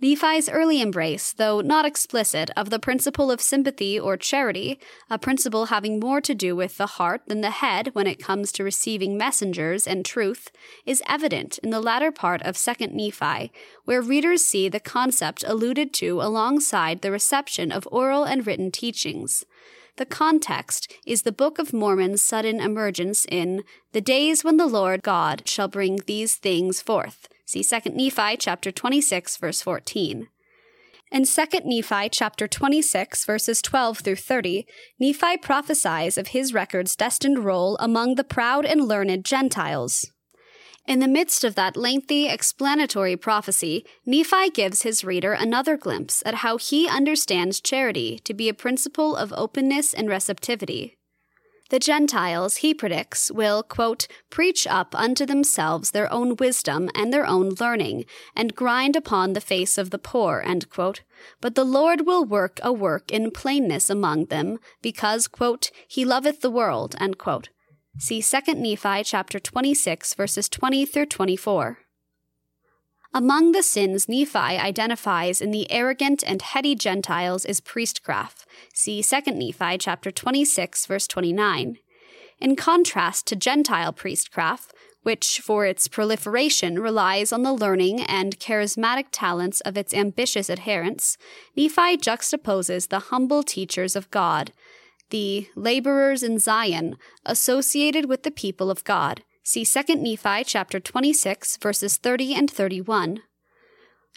Nephi's 0.00 0.48
early 0.48 0.80
embrace, 0.80 1.32
though 1.32 1.60
not 1.60 1.84
explicit, 1.84 2.50
of 2.56 2.70
the 2.70 2.78
principle 2.78 3.32
of 3.32 3.40
sympathy 3.40 3.98
or 3.98 4.16
charity, 4.16 4.78
a 5.10 5.18
principle 5.18 5.66
having 5.66 5.98
more 5.98 6.20
to 6.20 6.36
do 6.36 6.54
with 6.54 6.76
the 6.76 6.86
heart 6.86 7.22
than 7.26 7.40
the 7.40 7.50
head 7.50 7.96
when 7.96 8.06
it 8.06 8.22
comes 8.22 8.52
to 8.52 8.62
receiving 8.62 9.18
messengers 9.18 9.88
and 9.88 10.04
truth, 10.04 10.52
is 10.86 11.02
evident 11.08 11.58
in 11.64 11.70
the 11.70 11.80
latter 11.80 12.12
part 12.12 12.40
of 12.42 12.56
2 12.56 12.86
Nephi, 12.92 13.50
where 13.86 14.00
readers 14.00 14.44
see 14.44 14.68
the 14.68 14.78
concept 14.78 15.42
alluded 15.44 15.92
to 15.94 16.22
alongside 16.22 17.02
the 17.02 17.10
reception 17.10 17.72
of 17.72 17.88
oral 17.90 18.22
and 18.22 18.46
written 18.46 18.70
teachings. 18.70 19.44
The 19.96 20.06
context 20.06 20.92
is 21.06 21.22
the 21.22 21.32
Book 21.32 21.58
of 21.58 21.72
Mormon's 21.72 22.22
sudden 22.22 22.60
emergence 22.60 23.26
in 23.28 23.64
the 23.90 24.00
days 24.00 24.44
when 24.44 24.58
the 24.58 24.68
Lord 24.68 25.02
God 25.02 25.42
shall 25.48 25.66
bring 25.66 25.98
these 26.06 26.36
things 26.36 26.80
forth 26.80 27.28
See 27.48 27.64
2 27.64 27.92
Nephi 27.94 28.36
chapter 28.36 28.70
26 28.70 29.38
verse 29.38 29.62
14. 29.62 30.28
In 31.10 31.24
2 31.24 31.44
Nephi 31.64 32.10
chapter 32.10 32.46
26 32.46 33.24
verses 33.24 33.62
12 33.62 34.00
through 34.00 34.16
30, 34.16 34.66
Nephi 35.00 35.38
prophesies 35.38 36.18
of 36.18 36.28
his 36.28 36.52
record's 36.52 36.94
destined 36.94 37.38
role 37.38 37.78
among 37.80 38.16
the 38.16 38.22
proud 38.22 38.66
and 38.66 38.84
learned 38.84 39.24
Gentiles. 39.24 40.12
In 40.86 40.98
the 40.98 41.08
midst 41.08 41.42
of 41.42 41.54
that 41.54 41.74
lengthy 41.74 42.28
explanatory 42.28 43.16
prophecy, 43.16 43.86
Nephi 44.04 44.50
gives 44.50 44.82
his 44.82 45.02
reader 45.02 45.32
another 45.32 45.78
glimpse 45.78 46.22
at 46.26 46.44
how 46.44 46.58
he 46.58 46.86
understands 46.86 47.62
charity 47.62 48.18
to 48.24 48.34
be 48.34 48.50
a 48.50 48.54
principle 48.54 49.16
of 49.16 49.32
openness 49.32 49.94
and 49.94 50.10
receptivity. 50.10 50.97
The 51.70 51.78
Gentiles, 51.78 52.56
he 52.56 52.72
predicts, 52.72 53.30
will, 53.30 53.62
quote, 53.62 54.06
preach 54.30 54.66
up 54.66 54.94
unto 54.94 55.26
themselves 55.26 55.90
their 55.90 56.10
own 56.10 56.36
wisdom 56.36 56.88
and 56.94 57.12
their 57.12 57.26
own 57.26 57.54
learning, 57.60 58.06
and 58.34 58.54
grind 58.54 58.96
upon 58.96 59.34
the 59.34 59.40
face 59.40 59.76
of 59.76 59.90
the 59.90 59.98
poor, 59.98 60.42
end 60.44 60.70
quote. 60.70 61.02
But 61.42 61.56
the 61.56 61.64
Lord 61.64 62.06
will 62.06 62.24
work 62.24 62.58
a 62.62 62.72
work 62.72 63.10
in 63.10 63.30
plainness 63.30 63.90
among 63.90 64.26
them, 64.26 64.58
because, 64.80 65.28
quote, 65.28 65.70
he 65.86 66.06
loveth 66.06 66.40
the 66.40 66.50
world, 66.50 66.94
end 66.98 67.18
quote. 67.18 67.50
See 67.98 68.22
2 68.22 68.54
Nephi 68.54 69.02
chapter 69.02 69.38
26, 69.38 70.14
verses 70.14 70.48
20 70.48 70.86
through 70.86 71.06
24. 71.06 71.78
Among 73.14 73.52
the 73.52 73.62
sins 73.62 74.06
Nephi 74.06 74.38
identifies 74.38 75.40
in 75.40 75.50
the 75.50 75.70
arrogant 75.70 76.22
and 76.26 76.42
heady 76.42 76.74
Gentiles 76.74 77.46
is 77.46 77.60
priestcraft. 77.60 78.46
See 78.74 79.02
2 79.02 79.32
Nephi 79.32 79.78
chapter 79.78 80.10
26 80.10 80.84
verse 80.84 81.06
29. 81.06 81.78
In 82.40 82.54
contrast 82.54 83.26
to 83.26 83.36
Gentile 83.36 83.94
priestcraft, 83.94 84.74
which 85.02 85.40
for 85.40 85.64
its 85.64 85.88
proliferation 85.88 86.78
relies 86.78 87.32
on 87.32 87.42
the 87.42 87.52
learning 87.52 88.02
and 88.02 88.38
charismatic 88.38 89.06
talents 89.10 89.62
of 89.62 89.78
its 89.78 89.94
ambitious 89.94 90.50
adherents, 90.50 91.16
Nephi 91.56 91.96
juxtaposes 91.96 92.88
the 92.88 92.98
humble 92.98 93.42
teachers 93.42 93.96
of 93.96 94.10
God, 94.10 94.52
the 95.08 95.48
laborers 95.56 96.22
in 96.22 96.38
Zion, 96.38 96.98
associated 97.24 98.06
with 98.06 98.22
the 98.22 98.30
people 98.30 98.70
of 98.70 98.84
God, 98.84 99.22
See 99.50 99.64
2 99.64 99.94
Nephi 99.94 100.44
chapter 100.44 100.78
26 100.78 101.56
verses 101.56 101.96
30 101.96 102.34
and 102.34 102.50
31. 102.50 103.22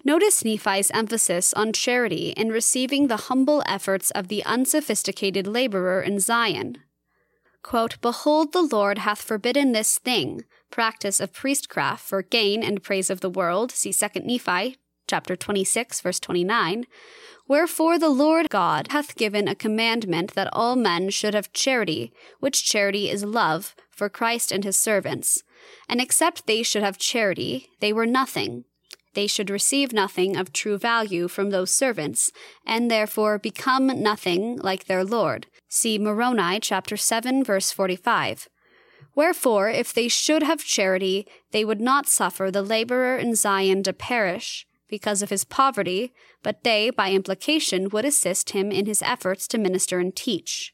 Notice 0.04 0.44
Nephi's 0.44 0.92
emphasis 0.92 1.54
on 1.54 1.72
charity 1.72 2.32
in 2.32 2.50
receiving 2.50 3.08
the 3.08 3.32
humble 3.32 3.64
efforts 3.66 4.12
of 4.12 4.28
the 4.28 4.44
unsophisticated 4.44 5.48
laborer 5.48 6.02
in 6.02 6.20
Zion. 6.20 6.80
Quote, 7.64 7.96
Behold, 8.02 8.52
the 8.52 8.62
Lord 8.62 8.98
hath 8.98 9.22
forbidden 9.22 9.72
this 9.72 10.00
thing, 10.00 10.44
practice 10.70 11.22
of 11.22 11.32
priestcraft 11.32 12.04
for 12.06 12.22
gain 12.22 12.62
and 12.62 12.84
praise 12.84 13.10
of 13.10 13.22
the 13.22 13.30
world. 13.30 13.72
See 13.72 13.94
2 13.94 14.08
Nephi 14.26 14.76
chapter 15.08 15.38
26, 15.38 16.02
verse 16.02 16.20
29. 16.20 16.86
Wherefore 17.48 17.98
the 17.98 18.10
Lord 18.10 18.50
God 18.50 18.88
hath 18.92 19.16
given 19.16 19.48
a 19.48 19.56
commandment 19.56 20.34
that 20.36 20.50
all 20.52 20.76
men 20.76 21.10
should 21.10 21.34
have 21.34 21.54
charity, 21.54 22.12
which 22.40 22.66
charity 22.66 23.10
is 23.10 23.24
love, 23.24 23.76
for 24.02 24.10
Christ 24.10 24.52
and 24.52 24.64
his 24.64 24.78
servants. 24.78 25.44
And 25.88 26.02
except 26.02 26.48
they 26.48 26.64
should 26.64 26.82
have 26.82 26.98
charity, 26.98 27.70
they 27.82 27.94
were 27.94 28.08
nothing. 28.08 28.66
They 29.14 29.28
should 29.28 29.52
receive 29.52 29.94
nothing 29.94 30.36
of 30.36 30.52
true 30.52 30.80
value 30.80 31.28
from 31.28 31.52
those 31.52 31.70
servants, 31.70 32.32
and 32.66 32.90
therefore 32.90 33.38
become 33.38 33.86
nothing 34.02 34.58
like 34.58 34.86
their 34.86 35.04
Lord. 35.04 35.46
See 35.70 36.00
Moroni 36.00 36.60
chapter 36.60 36.98
7 36.98 37.44
verse 37.44 37.72
45. 37.72 38.50
Wherefore, 39.14 39.70
if 39.70 39.94
they 39.94 40.08
should 40.08 40.42
have 40.42 40.64
charity, 40.64 41.28
they 41.52 41.64
would 41.64 41.80
not 41.80 42.08
suffer 42.08 42.50
the 42.50 42.64
laborer 42.64 43.18
in 43.18 43.36
Zion 43.36 43.84
to 43.84 43.94
perish 43.94 44.66
because 44.90 45.22
of 45.22 45.30
his 45.30 45.44
poverty, 45.44 46.12
but 46.42 46.64
they, 46.64 46.90
by 46.90 47.12
implication, 47.12 47.90
would 47.90 48.06
assist 48.06 48.50
him 48.50 48.72
in 48.72 48.88
his 48.88 49.04
efforts 49.04 49.48
to 49.50 49.60
minister 49.60 50.00
and 50.00 50.16
teach. 50.16 50.74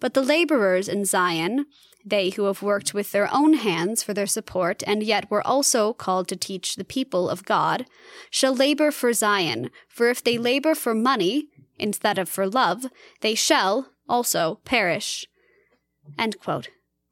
But 0.00 0.14
the 0.14 0.22
laborers 0.22 0.88
in 0.88 1.04
Zion, 1.04 1.66
they 2.04 2.30
who 2.30 2.44
have 2.44 2.62
worked 2.62 2.94
with 2.94 3.12
their 3.12 3.32
own 3.32 3.54
hands 3.54 4.02
for 4.02 4.14
their 4.14 4.26
support 4.26 4.82
and 4.86 5.02
yet 5.02 5.30
were 5.30 5.46
also 5.46 5.92
called 5.92 6.28
to 6.28 6.36
teach 6.36 6.76
the 6.76 6.84
people 6.84 7.28
of 7.28 7.44
God, 7.44 7.86
shall 8.30 8.54
labor 8.54 8.90
for 8.90 9.12
Zion, 9.12 9.70
for 9.88 10.08
if 10.08 10.22
they 10.22 10.38
labor 10.38 10.74
for 10.74 10.94
money 10.94 11.48
instead 11.78 12.18
of 12.18 12.28
for 12.28 12.46
love, 12.46 12.86
they 13.20 13.34
shall 13.34 13.90
also 14.08 14.60
perish. 14.64 15.26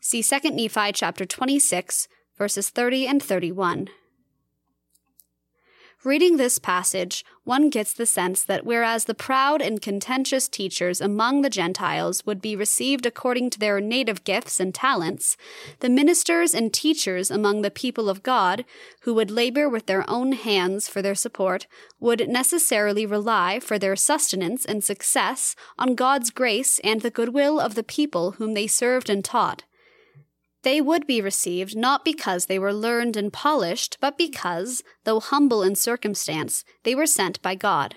See 0.01 0.23
2 0.23 0.51
Nephi 0.51 0.93
chapter 0.93 1.25
26, 1.25 2.09
verses 2.37 2.71
30 2.71 3.07
and 3.07 3.23
31. 3.23 3.89
Reading 6.05 6.37
this 6.37 6.61
passage, 6.61 7.25
one 7.43 7.71
gets 7.71 7.93
the 7.93 8.07
sense 8.07 8.45
that 8.45 8.65
whereas 8.65 9.07
the 9.07 9.15
proud 9.15 9.61
and 9.61 9.83
contentious 9.83 10.49
teachers 10.49 11.01
among 11.01 11.43
the 11.43 11.51
Gentiles 11.51 12.25
would 12.25 12.41
be 12.41 12.55
received 12.55 13.05
according 13.05 13.51
to 13.51 13.59
their 13.59 13.81
native 13.81 14.23
gifts 14.23 14.61
and 14.61 14.73
talents, 14.73 15.37
the 15.81 15.89
ministers 15.89 16.55
and 16.55 16.73
teachers 16.73 17.33
among 17.33 17.63
the 17.63 17.71
people 17.71 18.09
of 18.09 18.23
God, 18.23 18.65
who 19.01 19.15
would 19.15 19.33
labor 19.33 19.69
with 19.69 19.87
their 19.87 20.09
own 20.09 20.33
hands 20.33 20.87
for 20.87 21.03
their 21.03 21.17
support, 21.17 21.67
would 21.99 22.29
necessarily 22.29 23.05
rely 23.05 23.59
for 23.59 23.77
their 23.77 23.97
sustenance 23.97 24.65
and 24.65 24.85
success 24.85 25.57
on 25.81 25.97
God's 25.97 26.31
grace 26.31 26.79
and 26.85 27.01
the 27.01 27.11
goodwill 27.11 27.59
of 27.59 27.75
the 27.75 27.83
people 27.83 28.33
whom 28.33 28.55
they 28.55 28.69
served 28.69 29.11
and 29.11 29.25
taught. 29.25 29.65
They 30.63 30.81
would 30.81 31.07
be 31.07 31.21
received 31.21 31.77
not 31.77 32.05
because 32.05 32.47
they 32.47 32.59
were 32.59 32.73
learned 32.73 33.17
and 33.17 33.33
polished, 33.33 33.97
but 34.01 34.19
because, 34.19 34.83
though 35.05 35.21
humble 35.21 35.63
in 35.63 35.77
circumstance, 35.77 36.65
they 36.83 36.95
were 36.95 37.07
sent 37.07 37.41
by 37.43 37.55
God. 37.55 37.95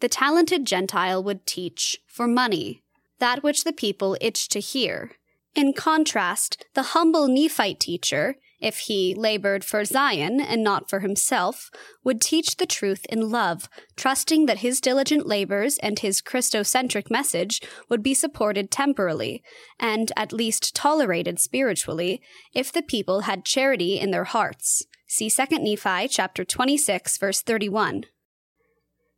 The 0.00 0.08
talented 0.08 0.64
Gentile 0.64 1.22
would 1.22 1.46
teach, 1.46 1.98
for 2.06 2.26
money, 2.26 2.82
that 3.18 3.42
which 3.42 3.64
the 3.64 3.72
people 3.72 4.16
itched 4.20 4.50
to 4.52 4.60
hear. 4.60 5.12
In 5.54 5.72
contrast, 5.72 6.64
the 6.74 6.94
humble 6.94 7.26
Nephite 7.26 7.80
teacher, 7.80 8.36
if 8.60 8.78
he 8.80 9.14
labored 9.14 9.64
for 9.64 9.84
Zion 9.84 10.40
and 10.40 10.64
not 10.64 10.90
for 10.90 11.00
himself, 11.00 11.70
would 12.02 12.20
teach 12.20 12.56
the 12.56 12.66
truth 12.66 13.06
in 13.08 13.30
love, 13.30 13.68
trusting 13.96 14.46
that 14.46 14.58
his 14.58 14.80
diligent 14.80 15.26
labors 15.26 15.78
and 15.78 15.98
his 15.98 16.20
Christocentric 16.20 17.10
message 17.10 17.60
would 17.88 18.02
be 18.02 18.14
supported 18.14 18.70
temporally, 18.70 19.42
and 19.78 20.10
at 20.16 20.32
least 20.32 20.74
tolerated 20.74 21.38
spiritually, 21.38 22.20
if 22.52 22.72
the 22.72 22.82
people 22.82 23.22
had 23.22 23.44
charity 23.44 23.98
in 23.98 24.10
their 24.10 24.24
hearts. 24.24 24.84
See 25.06 25.30
2 25.30 25.58
Nephi 25.58 26.08
chapter 26.08 26.44
26 26.44 27.16
verse 27.18 27.40
31. 27.40 28.04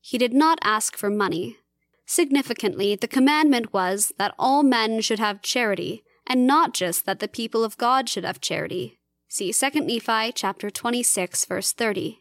He 0.00 0.18
did 0.18 0.33
not 0.33 0.59
ask 0.62 0.96
for 0.96 1.11
money. 1.11 1.57
Significantly, 2.07 2.96
the 2.96 3.09
commandment 3.09 3.72
was 3.72 4.12
that 4.18 4.35
all 4.38 4.62
men 4.62 5.00
should 5.00 5.18
have 5.18 5.42
charity, 5.42 6.03
and 6.26 6.46
not 6.46 6.74
just 6.74 7.07
that 7.07 7.20
the 7.20 7.29
people 7.29 7.64
of 7.64 7.76
God 7.76 8.09
should 8.09 8.24
have 8.24 8.40
charity. 8.40 8.99
See 9.32 9.52
2 9.52 9.70
Nephi 9.82 10.32
chapter 10.32 10.70
26 10.70 11.44
verse 11.44 11.70
30. 11.70 12.19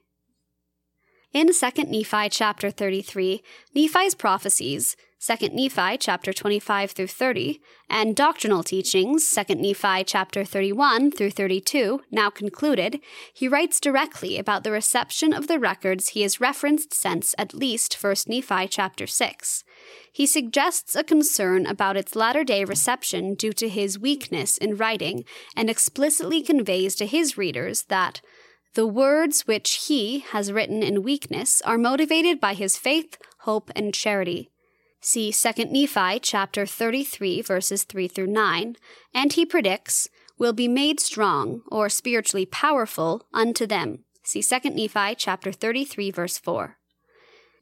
In 1.31 1.53
2 1.53 1.83
Nephi 1.83 2.29
chapter 2.29 2.71
33, 2.71 3.43
Nephi's 3.75 4.15
prophecies, 4.15 4.97
2 5.19 5.49
Nephi 5.49 5.95
chapter 5.99 6.33
25 6.33 6.89
through 6.89 7.05
30, 7.05 7.61
and 7.87 8.15
doctrinal 8.15 8.63
teachings, 8.63 9.29
2 9.29 9.53
Nephi 9.53 10.03
chapter 10.05 10.43
31 10.43 11.11
through 11.11 11.29
32, 11.29 12.01
now 12.09 12.31
concluded, 12.31 12.99
he 13.31 13.47
writes 13.47 13.79
directly 13.79 14.39
about 14.39 14.63
the 14.63 14.71
reception 14.71 15.31
of 15.31 15.45
the 15.45 15.59
records 15.59 16.09
he 16.09 16.23
has 16.23 16.41
referenced 16.41 16.95
since 16.95 17.35
at 17.37 17.53
least 17.53 18.01
1 18.01 18.15
Nephi 18.27 18.67
chapter 18.67 19.05
6 19.05 19.63
he 20.11 20.25
suggests 20.25 20.95
a 20.95 21.03
concern 21.03 21.65
about 21.65 21.95
its 21.95 22.15
latter 22.15 22.43
day 22.43 22.63
reception 22.63 23.35
due 23.35 23.53
to 23.53 23.69
his 23.69 23.99
weakness 23.99 24.57
in 24.57 24.75
writing 24.75 25.23
and 25.55 25.69
explicitly 25.69 26.41
conveys 26.41 26.95
to 26.95 27.05
his 27.05 27.37
readers 27.37 27.83
that 27.83 28.21
the 28.75 28.87
words 28.87 29.47
which 29.47 29.85
he 29.87 30.19
has 30.19 30.51
written 30.51 30.83
in 30.83 31.03
weakness 31.03 31.61
are 31.61 31.77
motivated 31.77 32.39
by 32.39 32.53
his 32.53 32.77
faith, 32.77 33.17
hope, 33.39 33.71
and 33.75 33.93
charity. 33.93 34.51
See 35.01 35.31
2 35.31 35.65
Nephi 35.65 36.19
chapter 36.19 36.65
33 36.65 37.41
verses 37.41 37.83
3 37.83 38.07
through 38.07 38.27
9, 38.27 38.75
and 39.13 39.33
he 39.33 39.45
predicts, 39.45 40.09
will 40.37 40.53
be 40.53 40.67
made 40.67 40.99
strong 40.99 41.61
or 41.69 41.89
spiritually 41.89 42.45
powerful 42.45 43.27
unto 43.33 43.67
them. 43.67 44.05
See 44.23 44.41
2 44.41 44.69
Nephi 44.69 45.15
chapter 45.15 45.51
33 45.51 46.11
verse 46.11 46.37
4. 46.37 46.78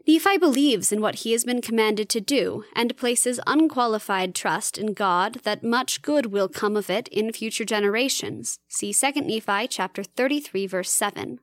Nephi 0.08 0.38
believes 0.38 0.94
in 0.94 1.02
what 1.02 1.16
he 1.16 1.34
has 1.34 1.44
been 1.44 1.62
commanded 1.62 2.08
to 2.10 2.22
do 2.22 2.64
and 2.74 2.96
places 2.96 3.42
unqualified 3.46 4.34
trust 4.34 4.78
in 4.78 4.94
God 4.94 5.42
that 5.44 5.66
much 5.66 6.02
good 6.02 6.28
will 6.28 6.48
come 6.48 6.78
of 6.78 6.90
it 6.90 7.10
in 7.10 7.34
future 7.34 7.66
generations. 7.66 8.58
See 8.70 8.94
2 8.94 9.12
Nephi 9.22 9.68
chapter 9.68 10.04
33 10.04 10.66
verse 10.66 10.92
7. 10.92 11.40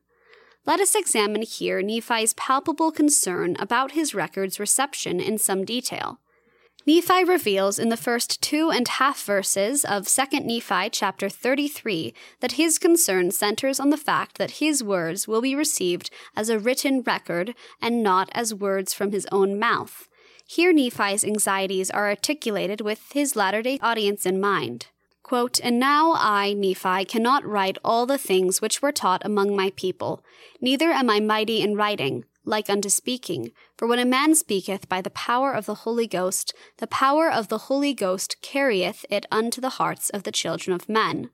Let 0.65 0.79
us 0.79 0.95
examine 0.95 1.43
here 1.43 1.83
Nephi's 1.83 2.33
palpable 2.33 2.91
concern 2.91 3.55
about 3.59 3.91
his 3.91 4.15
record's 4.15 4.59
reception 4.59 5.19
in 5.19 5.37
some 5.37 5.63
detail. 5.63 6.19
Nephi 6.87 7.23
reveals 7.23 7.79
in 7.79 7.89
the 7.89 7.97
first 7.97 8.43
two 8.43 8.69
and 8.69 8.87
half 8.87 9.23
verses 9.23 9.83
of 9.85 10.07
2 10.07 10.41
Nephi 10.41 10.91
chapter 10.91 11.29
33 11.29 12.13
that 12.41 12.53
his 12.53 12.77
concern 12.77 13.31
centers 13.31 13.79
on 13.79 13.89
the 13.89 13.97
fact 13.97 14.37
that 14.37 14.59
his 14.61 14.83
words 14.83 15.27
will 15.27 15.41
be 15.41 15.55
received 15.55 16.11
as 16.35 16.47
a 16.47 16.59
written 16.59 17.01
record 17.01 17.55
and 17.81 18.03
not 18.03 18.29
as 18.33 18.53
words 18.53 18.93
from 18.93 19.11
his 19.11 19.25
own 19.31 19.57
mouth. 19.57 20.07
Here 20.45 20.71
Nephi's 20.71 21.25
anxieties 21.25 21.89
are 21.89 22.07
articulated 22.07 22.81
with 22.81 23.01
his 23.13 23.35
latter 23.35 23.63
day 23.63 23.79
audience 23.81 24.27
in 24.27 24.39
mind. 24.39 24.85
Quote, 25.23 25.59
And 25.63 25.79
now 25.79 26.13
I, 26.15 26.53
Nephi, 26.53 27.05
cannot 27.05 27.43
write 27.43 27.79
all 27.83 28.05
the 28.05 28.19
things 28.19 28.61
which 28.61 28.83
were 28.83 28.91
taught 28.91 29.25
among 29.25 29.55
my 29.55 29.71
people, 29.75 30.23
neither 30.61 30.91
am 30.91 31.09
I 31.09 31.19
mighty 31.19 31.61
in 31.61 31.75
writing 31.75 32.25
like 32.45 32.69
unto 32.69 32.89
speaking. 32.89 33.51
For 33.77 33.87
when 33.87 33.99
a 33.99 34.05
man 34.05 34.35
speaketh 34.35 34.87
by 34.87 35.01
the 35.01 35.09
power 35.09 35.53
of 35.53 35.65
the 35.65 35.75
Holy 35.75 36.07
Ghost, 36.07 36.53
the 36.77 36.87
power 36.87 37.29
of 37.29 37.47
the 37.47 37.57
Holy 37.69 37.93
Ghost 37.93 38.37
carrieth 38.41 39.05
it 39.09 39.25
unto 39.31 39.59
the 39.59 39.71
hearts 39.71 40.09
of 40.09 40.23
the 40.23 40.31
children 40.31 40.75
of 40.75 40.89
men. 40.89 41.29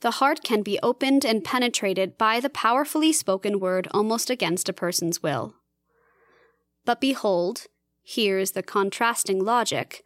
The 0.00 0.12
heart 0.12 0.44
can 0.44 0.62
be 0.62 0.78
opened 0.82 1.24
and 1.24 1.44
penetrated 1.44 2.16
by 2.16 2.38
the 2.40 2.50
powerfully 2.50 3.12
spoken 3.12 3.58
word 3.58 3.88
almost 3.90 4.30
against 4.30 4.68
a 4.68 4.72
person's 4.72 5.22
will. 5.22 5.54
But 6.84 7.00
behold, 7.00 7.66
here 8.02 8.38
is 8.38 8.52
the 8.52 8.62
contrasting 8.62 9.44
logic. 9.44 10.04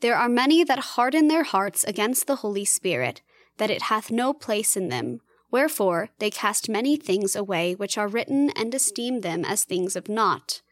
There 0.00 0.16
are 0.16 0.28
many 0.28 0.64
that 0.64 0.94
harden 0.94 1.28
their 1.28 1.42
hearts 1.42 1.84
against 1.84 2.26
the 2.26 2.36
Holy 2.36 2.64
Spirit, 2.64 3.22
that 3.58 3.70
it 3.70 3.82
hath 3.82 4.10
no 4.10 4.32
place 4.32 4.76
in 4.76 4.88
them, 4.88 5.20
Wherefore 5.54 6.08
they 6.18 6.30
cast 6.30 6.68
many 6.68 6.96
things 6.96 7.36
away 7.36 7.76
which 7.76 7.96
are 7.96 8.08
written 8.08 8.50
and 8.56 8.74
esteem 8.74 9.20
them 9.20 9.44
as 9.44 9.62
things 9.62 9.94
of 9.94 10.08
naught. 10.08 10.62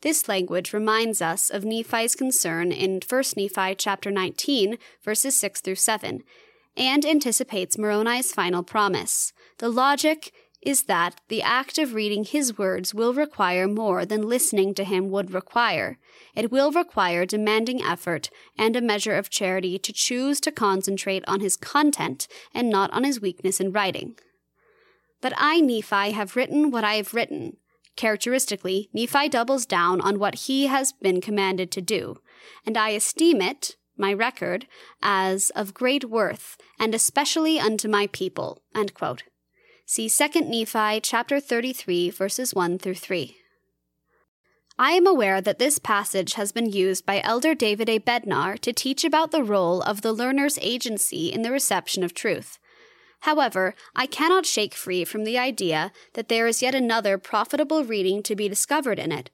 This 0.00 0.26
language 0.26 0.72
reminds 0.72 1.22
us 1.22 1.50
of 1.50 1.64
Nephi's 1.64 2.16
concern 2.16 2.72
in 2.72 3.00
1 3.08 3.22
Nephi 3.36 3.76
chapter 3.76 4.10
19, 4.10 4.76
verses 5.04 5.38
6 5.38 5.60
through 5.60 5.76
7, 5.76 6.24
and 6.76 7.06
anticipates 7.06 7.78
Moroni's 7.78 8.32
final 8.32 8.64
promise. 8.64 9.32
The 9.58 9.68
logic 9.68 10.32
is 10.60 10.84
that 10.84 11.20
the 11.28 11.42
act 11.42 11.78
of 11.78 11.94
reading 11.94 12.24
his 12.24 12.58
words 12.58 12.92
will 12.92 13.14
require 13.14 13.68
more 13.68 14.04
than 14.04 14.28
listening 14.28 14.74
to 14.74 14.82
him 14.82 15.10
would 15.10 15.32
require. 15.32 15.96
It 16.34 16.50
will 16.50 16.72
require 16.72 17.24
demanding 17.24 17.82
effort 17.82 18.30
and 18.58 18.74
a 18.74 18.80
measure 18.80 19.14
of 19.14 19.30
charity 19.30 19.78
to 19.78 19.92
choose 19.92 20.40
to 20.40 20.50
concentrate 20.50 21.22
on 21.28 21.38
his 21.38 21.56
content 21.56 22.26
and 22.52 22.68
not 22.68 22.90
on 22.92 23.04
his 23.04 23.20
weakness 23.20 23.60
in 23.60 23.70
writing. 23.70 24.16
But 25.24 25.32
I, 25.38 25.58
Nephi, 25.58 26.10
have 26.10 26.36
written 26.36 26.70
what 26.70 26.84
I 26.84 26.96
have 26.96 27.14
written. 27.14 27.56
Characteristically, 27.96 28.90
Nephi 28.92 29.30
doubles 29.30 29.64
down 29.64 30.02
on 30.02 30.18
what 30.18 30.34
he 30.34 30.66
has 30.66 30.92
been 30.92 31.22
commanded 31.22 31.70
to 31.70 31.80
do, 31.80 32.18
and 32.66 32.76
I 32.76 32.90
esteem 32.90 33.40
it, 33.40 33.76
my 33.96 34.12
record, 34.12 34.66
as 35.00 35.48
of 35.56 35.72
great 35.72 36.10
worth, 36.10 36.58
and 36.78 36.94
especially 36.94 37.58
unto 37.58 37.88
my 37.88 38.08
people. 38.08 38.60
See 39.86 40.10
2 40.10 40.40
Nephi 40.42 41.00
chapter 41.00 41.40
33, 41.40 42.10
verses 42.10 42.52
1 42.52 42.78
through 42.78 42.96
3. 42.96 43.34
I 44.78 44.90
am 44.90 45.06
aware 45.06 45.40
that 45.40 45.58
this 45.58 45.78
passage 45.78 46.34
has 46.34 46.52
been 46.52 46.70
used 46.70 47.06
by 47.06 47.22
Elder 47.22 47.54
David 47.54 47.88
A. 47.88 47.98
Bednar 47.98 48.58
to 48.58 48.74
teach 48.74 49.04
about 49.04 49.30
the 49.30 49.42
role 49.42 49.80
of 49.80 50.02
the 50.02 50.12
learner's 50.12 50.58
agency 50.60 51.32
in 51.32 51.40
the 51.40 51.50
reception 51.50 52.04
of 52.04 52.12
truth. 52.12 52.58
However, 53.24 53.74
I 53.96 54.04
cannot 54.04 54.44
shake 54.44 54.74
free 54.74 55.02
from 55.02 55.24
the 55.24 55.38
idea 55.38 55.92
that 56.12 56.28
there 56.28 56.46
is 56.46 56.60
yet 56.60 56.74
another 56.74 57.16
profitable 57.16 57.82
reading 57.82 58.22
to 58.22 58.36
be 58.36 58.50
discovered 58.50 58.98
in 58.98 59.10
it. 59.10 59.30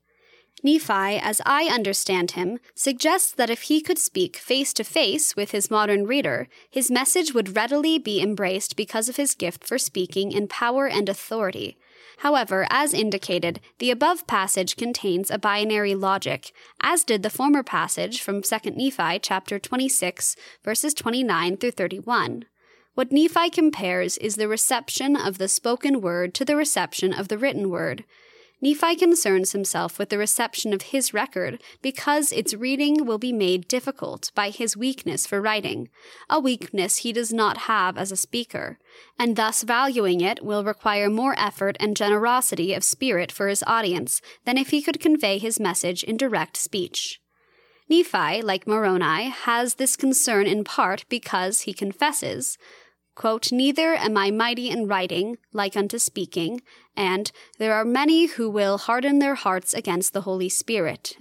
Nephi, 0.63 1.19
as 1.19 1.41
I 1.45 1.65
understand 1.65 2.33
him, 2.33 2.61
suggests 2.77 3.33
that 3.33 3.51
if 3.51 3.63
he 3.63 3.81
could 3.81 3.99
speak 3.99 4.37
face 4.37 4.73
to 4.75 4.85
face 4.85 5.35
with 5.35 5.51
his 5.51 5.73
modern 5.73 6.07
reader, 6.07 6.47
his 6.71 6.89
message 6.89 7.35
would 7.35 7.57
readily 7.57 7.99
be 7.99 8.23
embraced 8.23 8.77
because 8.77 9.09
of 9.09 9.17
his 9.17 9.35
gift 9.35 9.67
for 9.67 9.77
speaking 9.77 10.31
in 10.31 10.47
power 10.47 10.87
and 10.87 11.09
authority. 11.09 11.77
However, 12.19 12.69
as 12.71 12.95
indicated, 12.95 13.59
the 13.79 13.91
above 13.91 14.25
passage 14.29 14.77
contains 14.77 15.33
a 15.33 15.39
binary 15.39 15.97
logic, 15.97 16.53
as 16.81 17.03
did 17.03 17.25
the 17.25 17.31
former 17.31 17.65
passage 17.65 18.23
from 18.23 18.41
2 18.41 18.71
Nephi 18.71 19.19
chapter 19.19 19.59
26 19.59 20.37
verses 20.63 20.95
29 20.95 21.57
through 21.57 21.73
31. 21.73 22.45
What 22.95 23.13
Nephi 23.13 23.51
compares 23.51 24.19
is 24.19 24.37
the 24.37 24.49
reception 24.49 25.17
of 25.17 25.39
the 25.39 25.49
spoken 25.49 26.01
word 26.01 26.35
to 26.35 26.45
the 26.45 26.57
reception 26.57 27.13
of 27.13 27.29
the 27.29 27.39
written 27.39 27.71
word. 27.71 28.05
Nephi 28.63 28.97
concerns 28.97 29.53
himself 29.53 29.99
with 29.99 30.11
the 30.11 30.19
reception 30.19 30.75
of 30.75 30.83
his 30.83 31.15
record 31.15 31.63
because 31.81 32.31
its 32.31 32.53
reading 32.53 33.07
will 33.07 33.17
be 33.17 33.33
made 33.33 33.69
difficult 33.69 34.31
by 34.35 34.51
his 34.51 34.77
weakness 34.77 35.27
for 35.27 35.41
writing, 35.41 35.89
a 36.29 36.39
weakness 36.39 36.99
he 36.99 37.13
does 37.13 37.33
not 37.33 37.59
have 37.59 37.97
as 37.97 38.13
a 38.13 38.17
speaker, 38.17 38.79
and 39.19 39.37
thus 39.37 39.63
valuing 39.63 40.21
it 40.21 40.45
will 40.45 40.63
require 40.63 41.09
more 41.09 41.35
effort 41.39 41.77
and 41.81 41.97
generosity 41.97 42.75
of 42.75 42.85
spirit 42.85 43.33
for 43.33 43.49
his 43.49 43.65
audience 43.67 44.21
than 44.45 44.59
if 44.59 44.71
he 44.71 44.83
could 44.83 45.01
convey 45.01 45.39
his 45.39 45.59
message 45.59 46.03
in 46.03 46.19
direct 46.19 46.57
speech. 46.57 47.21
Nephi, 47.91 48.41
like 48.41 48.69
Moroni, 48.69 49.31
has 49.31 49.75
this 49.75 49.97
concern 49.97 50.47
in 50.47 50.63
part 50.63 51.05
because 51.09 51.63
he 51.63 51.73
confesses, 51.73 52.57
quote, 53.17 53.51
Neither 53.51 53.95
am 53.95 54.17
I 54.17 54.31
mighty 54.31 54.71
in 54.71 54.87
writing, 54.87 55.39
like 55.53 55.77
unto 55.77 55.99
speaking, 55.99 56.63
and 56.97 57.33
there 57.59 57.75
are 57.75 57.85
many 57.85 58.27
who 58.27 58.49
will 58.49 58.79
harden 58.79 59.19
their 59.19 59.35
hearts 59.35 59.75
against 59.75 60.13
the 60.13 60.21
Holy 60.21 60.49
Spirit, 60.49 61.17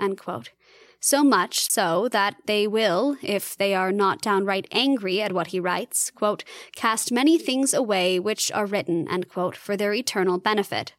So 0.99 1.23
much 1.23 1.71
so 1.71 2.07
that 2.09 2.35
they 2.45 2.67
will, 2.67 3.17
if 3.23 3.57
they 3.57 3.73
are 3.73 3.91
not 3.91 4.21
downright 4.21 4.67
angry 4.71 5.23
at 5.23 5.33
what 5.33 5.47
he 5.47 5.59
writes, 5.59 6.11
quote, 6.11 6.43
cast 6.75 7.11
many 7.11 7.39
things 7.39 7.73
away 7.73 8.19
which 8.19 8.51
are 8.51 8.67
written, 8.67 9.07
quote, 9.27 9.55
for 9.55 9.75
their 9.75 9.95
eternal 9.95 10.37
benefit. 10.37 10.93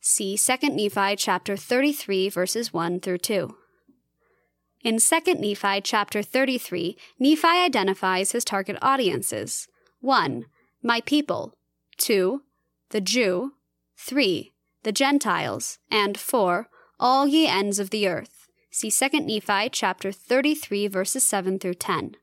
See 0.00 0.38
2 0.38 0.68
Nephi 0.68 1.16
chapter 1.16 1.56
33 1.56 2.28
verses 2.28 2.72
1 2.72 3.00
through 3.00 3.18
2. 3.18 3.56
In 4.84 4.98
2 4.98 5.34
Nephi 5.34 5.80
chapter 5.80 6.22
33, 6.22 6.96
Nephi 7.18 7.48
identifies 7.48 8.30
his 8.32 8.44
target 8.44 8.78
audiences. 8.80 9.66
1. 10.00 10.44
My 10.82 11.00
people. 11.00 11.54
2. 11.96 12.42
The 12.90 13.00
Jew. 13.00 13.54
3. 13.96 14.52
The 14.84 14.92
Gentiles. 14.92 15.78
And 15.90 16.16
4. 16.16 16.68
All 17.00 17.26
ye 17.26 17.48
ends 17.48 17.80
of 17.80 17.90
the 17.90 18.06
earth. 18.06 18.46
See 18.70 18.90
2 18.90 19.20
Nephi 19.20 19.68
chapter 19.70 20.12
33 20.12 20.86
verses 20.86 21.26
7 21.26 21.58
through 21.58 21.74
10. 21.74 22.14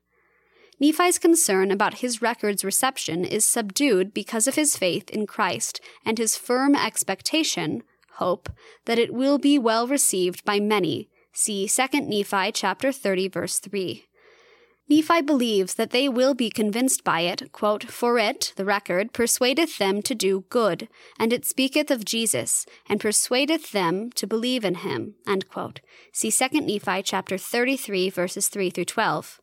Nephi's 0.80 1.18
concern 1.18 1.70
about 1.70 1.98
his 1.98 2.22
record's 2.22 2.64
reception 2.64 3.24
is 3.24 3.44
subdued 3.44 4.14
because 4.14 4.46
of 4.46 4.54
his 4.54 4.76
faith 4.76 5.10
in 5.10 5.26
Christ 5.26 5.80
and 6.04 6.16
his 6.16 6.36
firm 6.36 6.74
expectation, 6.74 7.82
hope, 8.14 8.48
that 8.86 8.98
it 8.98 9.12
will 9.12 9.38
be 9.38 9.58
well 9.58 9.86
received 9.86 10.44
by 10.44 10.60
many, 10.60 11.08
See 11.38 11.68
2 11.68 12.00
Nephi 12.00 12.50
chapter 12.50 12.90
30 12.90 13.28
verse 13.28 13.58
3. 13.58 14.06
Nephi 14.88 15.20
believes 15.20 15.74
that 15.74 15.90
they 15.90 16.08
will 16.08 16.32
be 16.32 16.48
convinced 16.48 17.04
by 17.04 17.20
it, 17.20 17.52
quote, 17.52 17.84
For 17.84 18.18
it, 18.18 18.54
the 18.56 18.64
record, 18.64 19.12
persuadeth 19.12 19.76
them 19.76 20.00
to 20.00 20.14
do 20.14 20.46
good, 20.48 20.88
and 21.18 21.34
it 21.34 21.44
speaketh 21.44 21.90
of 21.90 22.06
Jesus, 22.06 22.64
and 22.88 22.98
persuadeth 22.98 23.72
them 23.72 24.10
to 24.12 24.26
believe 24.26 24.64
in 24.64 24.76
him. 24.76 25.16
See 26.10 26.30
2 26.30 26.60
Nephi 26.62 27.02
chapter 27.02 27.36
33, 27.36 28.08
verses 28.08 28.48
3 28.48 28.70
through 28.70 28.86
12. 28.86 29.38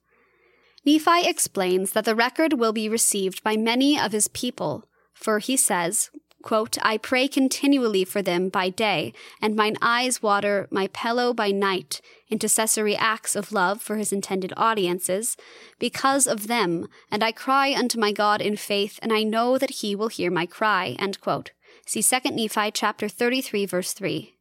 Nephi 0.83 1.29
explains 1.29 1.91
that 1.91 2.05
the 2.05 2.15
record 2.15 2.53
will 2.53 2.73
be 2.73 2.89
received 2.89 3.43
by 3.43 3.55
many 3.55 3.99
of 3.99 4.13
his 4.13 4.27
people, 4.29 4.89
for 5.13 5.37
he 5.37 5.55
says, 5.55 6.09
Quote, 6.43 6.77
I 6.81 6.97
pray 6.97 7.29
continually 7.29 8.03
for 8.03 8.21
them 8.21 8.49
by 8.49 8.69
day, 8.69 9.13
and 9.41 9.55
mine 9.55 9.77
eyes 9.81 10.21
water 10.21 10.67
my 10.69 10.87
pillow 10.87 11.33
by 11.33 11.51
night, 11.51 12.01
intercessory 12.29 12.97
acts 12.97 13.33
of 13.35 13.53
love 13.53 13.81
for 13.81 13.95
his 13.95 14.11
intended 14.11 14.51
audiences, 14.57 15.37
because 15.79 16.27
of 16.27 16.47
them, 16.47 16.89
and 17.09 17.23
I 17.23 17.31
cry 17.31 17.73
unto 17.73 17.97
my 17.97 18.11
God 18.11 18.41
in 18.41 18.57
faith, 18.57 18.99
and 19.01 19.13
I 19.13 19.23
know 19.23 19.57
that 19.57 19.79
he 19.81 19.95
will 19.95 20.09
hear 20.09 20.29
my 20.29 20.45
cry. 20.45 20.97
End 20.99 21.21
quote. 21.21 21.51
See 21.85 22.03
2 22.03 22.31
Nephi 22.31 22.71
chapter 22.71 23.07
33, 23.07 23.65
verse 23.65 23.93
3. 23.93 24.35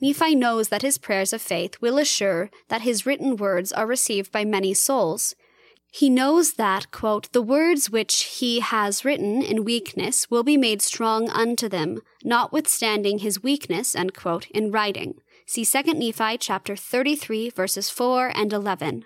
Nephi 0.00 0.34
knows 0.34 0.70
that 0.70 0.82
his 0.82 0.96
prayers 0.96 1.34
of 1.34 1.42
faith 1.42 1.76
will 1.82 1.98
assure 1.98 2.50
that 2.68 2.82
his 2.82 3.04
written 3.04 3.36
words 3.36 3.70
are 3.70 3.86
received 3.86 4.32
by 4.32 4.46
many 4.46 4.72
souls. 4.72 5.34
He 5.94 6.08
knows 6.08 6.54
that, 6.54 6.90
quote, 6.90 7.30
the 7.32 7.42
words 7.42 7.90
which 7.90 8.22
he 8.38 8.60
has 8.60 9.04
written 9.04 9.42
in 9.42 9.62
weakness 9.62 10.30
will 10.30 10.42
be 10.42 10.56
made 10.56 10.80
strong 10.80 11.28
unto 11.28 11.68
them, 11.68 12.00
notwithstanding 12.24 13.18
his 13.18 13.42
weakness, 13.42 13.94
end 13.94 14.14
quote, 14.14 14.50
in 14.52 14.70
writing. 14.70 15.20
See 15.44 15.66
2 15.66 15.92
Nephi 15.92 16.38
chapter 16.38 16.76
33, 16.76 17.50
verses 17.50 17.90
4 17.90 18.32
and 18.34 18.54
11. 18.54 19.04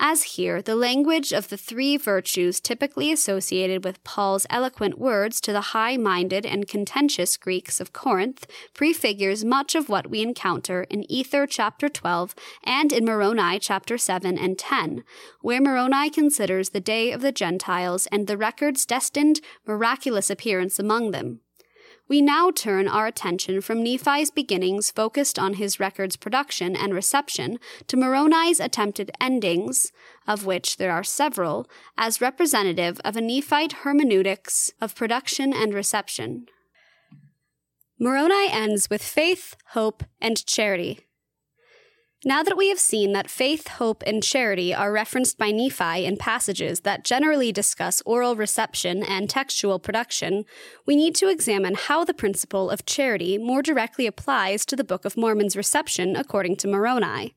As 0.00 0.22
here, 0.34 0.60
the 0.60 0.74
language 0.74 1.32
of 1.32 1.48
the 1.48 1.56
three 1.56 1.96
virtues 1.96 2.60
typically 2.60 3.12
associated 3.12 3.84
with 3.84 4.02
Paul's 4.02 4.46
eloquent 4.50 4.98
words 4.98 5.40
to 5.42 5.52
the 5.52 5.60
high 5.60 5.96
minded 5.96 6.44
and 6.44 6.66
contentious 6.66 7.36
Greeks 7.36 7.80
of 7.80 7.92
Corinth 7.92 8.46
prefigures 8.74 9.44
much 9.44 9.74
of 9.74 9.88
what 9.88 10.10
we 10.10 10.20
encounter 10.20 10.84
in 10.90 11.10
Ether 11.10 11.46
chapter 11.46 11.88
12 11.88 12.34
and 12.64 12.92
in 12.92 13.04
Moroni 13.04 13.58
chapter 13.60 13.96
7 13.96 14.36
and 14.36 14.58
10, 14.58 15.04
where 15.40 15.60
Moroni 15.60 16.10
considers 16.10 16.70
the 16.70 16.80
day 16.80 17.12
of 17.12 17.20
the 17.20 17.32
Gentiles 17.32 18.08
and 18.10 18.26
the 18.26 18.36
record's 18.36 18.84
destined 18.84 19.40
miraculous 19.66 20.30
appearance 20.30 20.80
among 20.80 21.12
them. 21.12 21.41
We 22.12 22.20
now 22.20 22.50
turn 22.50 22.88
our 22.88 23.06
attention 23.06 23.62
from 23.62 23.82
Nephi's 23.82 24.30
beginnings 24.30 24.90
focused 24.90 25.38
on 25.38 25.54
his 25.54 25.80
record's 25.80 26.14
production 26.14 26.76
and 26.76 26.92
reception 26.92 27.58
to 27.86 27.96
Moroni's 27.96 28.60
attempted 28.60 29.10
endings, 29.18 29.92
of 30.28 30.44
which 30.44 30.76
there 30.76 30.92
are 30.92 31.04
several, 31.04 31.70
as 31.96 32.20
representative 32.20 33.00
of 33.02 33.16
a 33.16 33.22
Nephite 33.22 33.72
hermeneutics 33.82 34.70
of 34.78 34.94
production 34.94 35.54
and 35.54 35.72
reception. 35.72 36.44
Moroni 37.98 38.50
ends 38.50 38.90
with 38.90 39.02
faith, 39.02 39.56
hope, 39.68 40.04
and 40.20 40.44
charity. 40.44 41.06
Now 42.24 42.44
that 42.44 42.56
we 42.56 42.68
have 42.68 42.78
seen 42.78 43.12
that 43.12 43.28
faith, 43.28 43.66
hope, 43.66 44.04
and 44.06 44.22
charity 44.22 44.72
are 44.72 44.92
referenced 44.92 45.38
by 45.38 45.50
Nephi 45.50 46.04
in 46.04 46.16
passages 46.16 46.80
that 46.80 47.02
generally 47.02 47.50
discuss 47.50 48.00
oral 48.06 48.36
reception 48.36 49.02
and 49.02 49.28
textual 49.28 49.80
production, 49.80 50.44
we 50.86 50.94
need 50.94 51.16
to 51.16 51.28
examine 51.28 51.74
how 51.74 52.04
the 52.04 52.14
principle 52.14 52.70
of 52.70 52.86
charity 52.86 53.38
more 53.38 53.60
directly 53.60 54.06
applies 54.06 54.64
to 54.66 54.76
the 54.76 54.84
Book 54.84 55.04
of 55.04 55.16
Mormon's 55.16 55.56
reception 55.56 56.14
according 56.14 56.54
to 56.58 56.68
Moroni. 56.68 57.34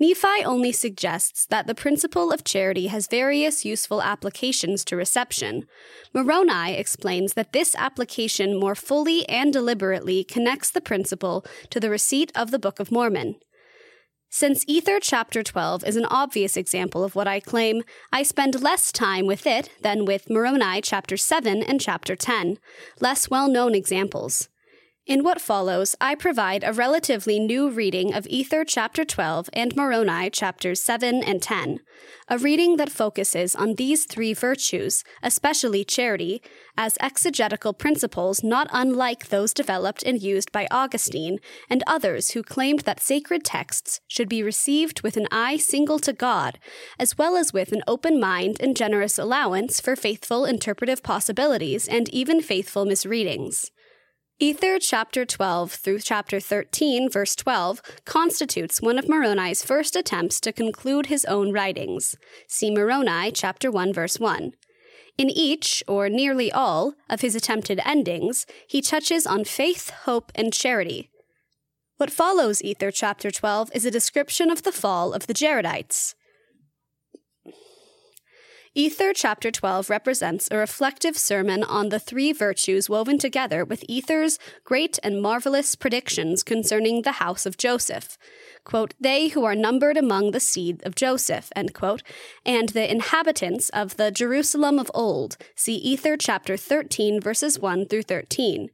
Nephi 0.00 0.42
only 0.42 0.72
suggests 0.72 1.44
that 1.44 1.66
the 1.66 1.74
principle 1.74 2.32
of 2.32 2.44
charity 2.44 2.86
has 2.86 3.08
various 3.08 3.66
useful 3.66 4.00
applications 4.00 4.86
to 4.86 4.96
reception. 4.96 5.66
Moroni 6.14 6.72
explains 6.74 7.34
that 7.34 7.52
this 7.52 7.74
application 7.74 8.58
more 8.58 8.76
fully 8.76 9.28
and 9.28 9.52
deliberately 9.52 10.24
connects 10.24 10.70
the 10.70 10.80
principle 10.80 11.44
to 11.68 11.78
the 11.78 11.90
receipt 11.90 12.32
of 12.34 12.52
the 12.52 12.58
Book 12.58 12.80
of 12.80 12.90
Mormon. 12.90 13.34
Since 14.30 14.64
Ether 14.68 15.00
chapter 15.00 15.42
12 15.42 15.84
is 15.84 15.96
an 15.96 16.04
obvious 16.04 16.56
example 16.56 17.02
of 17.02 17.14
what 17.14 17.26
I 17.26 17.40
claim, 17.40 17.82
I 18.12 18.22
spend 18.22 18.60
less 18.60 18.92
time 18.92 19.26
with 19.26 19.46
it 19.46 19.70
than 19.80 20.04
with 20.04 20.28
Moroni 20.28 20.82
chapter 20.82 21.16
7 21.16 21.62
and 21.62 21.80
chapter 21.80 22.14
10, 22.14 22.58
less 23.00 23.30
well 23.30 23.48
known 23.48 23.74
examples. 23.74 24.50
In 25.08 25.24
what 25.24 25.40
follows, 25.40 25.96
I 26.02 26.14
provide 26.14 26.62
a 26.62 26.74
relatively 26.74 27.40
new 27.40 27.70
reading 27.70 28.12
of 28.12 28.26
Ether 28.26 28.62
chapter 28.62 29.06
12 29.06 29.48
and 29.54 29.74
Moroni 29.74 30.28
chapters 30.28 30.82
7 30.82 31.24
and 31.24 31.40
10, 31.40 31.80
a 32.28 32.36
reading 32.36 32.76
that 32.76 32.92
focuses 32.92 33.56
on 33.56 33.76
these 33.76 34.04
three 34.04 34.34
virtues, 34.34 35.04
especially 35.22 35.82
charity, 35.82 36.42
as 36.76 36.98
exegetical 37.00 37.72
principles 37.72 38.44
not 38.44 38.68
unlike 38.70 39.30
those 39.30 39.54
developed 39.54 40.02
and 40.02 40.20
used 40.20 40.52
by 40.52 40.68
Augustine 40.70 41.38
and 41.70 41.82
others 41.86 42.32
who 42.32 42.42
claimed 42.42 42.80
that 42.80 43.00
sacred 43.00 43.46
texts 43.46 44.02
should 44.08 44.28
be 44.28 44.42
received 44.42 45.00
with 45.00 45.16
an 45.16 45.26
eye 45.32 45.56
single 45.56 45.98
to 46.00 46.12
God, 46.12 46.58
as 46.98 47.16
well 47.16 47.38
as 47.38 47.54
with 47.54 47.72
an 47.72 47.82
open 47.88 48.20
mind 48.20 48.58
and 48.60 48.76
generous 48.76 49.18
allowance 49.18 49.80
for 49.80 49.96
faithful 49.96 50.44
interpretive 50.44 51.02
possibilities 51.02 51.88
and 51.88 52.10
even 52.10 52.42
faithful 52.42 52.84
misreadings. 52.84 53.70
Ether 54.40 54.78
chapter 54.78 55.24
12 55.24 55.72
through 55.72 55.98
chapter 55.98 56.38
13, 56.38 57.10
verse 57.10 57.34
12, 57.34 57.82
constitutes 58.04 58.80
one 58.80 58.96
of 58.96 59.08
Moroni's 59.08 59.64
first 59.64 59.96
attempts 59.96 60.38
to 60.38 60.52
conclude 60.52 61.06
his 61.06 61.24
own 61.24 61.52
writings. 61.52 62.14
See 62.46 62.70
Moroni 62.70 63.32
chapter 63.32 63.68
1, 63.68 63.92
verse 63.92 64.20
1. 64.20 64.52
In 65.18 65.28
each, 65.28 65.82
or 65.88 66.08
nearly 66.08 66.52
all, 66.52 66.94
of 67.10 67.20
his 67.20 67.34
attempted 67.34 67.80
endings, 67.84 68.46
he 68.68 68.80
touches 68.80 69.26
on 69.26 69.42
faith, 69.42 69.90
hope, 70.04 70.30
and 70.36 70.52
charity. 70.52 71.10
What 71.96 72.12
follows 72.12 72.62
Ether 72.62 72.92
chapter 72.92 73.32
12 73.32 73.72
is 73.74 73.84
a 73.84 73.90
description 73.90 74.52
of 74.52 74.62
the 74.62 74.70
fall 74.70 75.12
of 75.12 75.26
the 75.26 75.34
Jaredites. 75.34 76.14
Ether 78.74 79.12
chapter 79.14 79.50
12 79.50 79.88
represents 79.88 80.48
a 80.50 80.56
reflective 80.56 81.16
sermon 81.16 81.64
on 81.64 81.88
the 81.88 81.98
three 81.98 82.32
virtues 82.32 82.88
woven 82.88 83.18
together 83.18 83.64
with 83.64 83.84
Ether's 83.88 84.38
great 84.64 84.98
and 85.02 85.22
marvelous 85.22 85.74
predictions 85.74 86.42
concerning 86.42 87.02
the 87.02 87.12
house 87.12 87.46
of 87.46 87.56
Joseph. 87.56 88.18
Quote, 88.64 88.94
they 89.00 89.28
who 89.28 89.44
are 89.44 89.54
numbered 89.54 89.96
among 89.96 90.32
the 90.32 90.40
seed 90.40 90.82
of 90.84 90.94
Joseph, 90.94 91.50
quote, 91.72 92.02
and 92.44 92.68
the 92.70 92.90
inhabitants 92.90 93.70
of 93.70 93.96
the 93.96 94.10
Jerusalem 94.10 94.78
of 94.78 94.90
old. 94.92 95.38
See 95.54 95.76
Ether 95.76 96.16
chapter 96.16 96.56
13, 96.56 97.20
verses 97.20 97.58
1 97.58 97.86
through 97.86 98.02
13. 98.02 98.68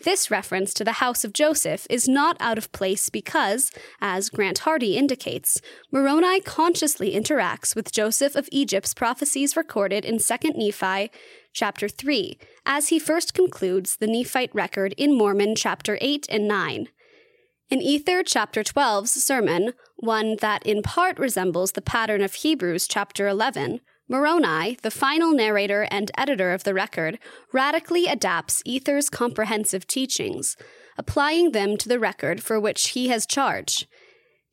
This 0.00 0.30
reference 0.30 0.74
to 0.74 0.84
the 0.84 0.92
house 0.92 1.24
of 1.24 1.32
Joseph 1.32 1.86
is 1.88 2.08
not 2.08 2.36
out 2.40 2.58
of 2.58 2.72
place 2.72 3.08
because, 3.08 3.70
as 4.00 4.28
Grant 4.28 4.58
Hardy 4.58 4.96
indicates, 4.96 5.60
Moroni 5.92 6.40
consciously 6.40 7.14
interacts 7.14 7.74
with 7.76 7.92
Joseph 7.92 8.34
of 8.34 8.48
Egypt's 8.52 8.92
prophecies 8.92 9.56
recorded 9.56 10.04
in 10.04 10.18
2 10.18 10.34
Nephi 10.54 11.10
chapter 11.52 11.88
3, 11.88 12.38
as 12.66 12.88
he 12.88 12.98
first 12.98 13.32
concludes 13.32 13.96
the 13.96 14.06
Nephite 14.06 14.54
record 14.54 14.94
in 14.98 15.16
Mormon 15.16 15.54
chapter 15.54 15.96
8 16.00 16.26
and 16.28 16.48
9. 16.48 16.88
In 17.70 17.80
Ether 17.80 18.22
chapter 18.22 18.62
12's 18.62 19.12
sermon, 19.12 19.72
one 19.96 20.36
that 20.40 20.66
in 20.66 20.82
part 20.82 21.18
resembles 21.18 21.72
the 21.72 21.80
pattern 21.80 22.20
of 22.20 22.34
Hebrews 22.34 22.86
chapter 22.86 23.26
11, 23.26 23.80
Moroni, 24.06 24.76
the 24.82 24.90
final 24.90 25.32
narrator 25.32 25.88
and 25.90 26.10
editor 26.16 26.52
of 26.52 26.64
the 26.64 26.74
record, 26.74 27.18
radically 27.52 28.06
adapts 28.06 28.62
Ether's 28.66 29.08
comprehensive 29.08 29.86
teachings, 29.86 30.56
applying 30.98 31.52
them 31.52 31.78
to 31.78 31.88
the 31.88 31.98
record 31.98 32.42
for 32.42 32.60
which 32.60 32.90
he 32.90 33.08
has 33.08 33.24
charge. 33.24 33.88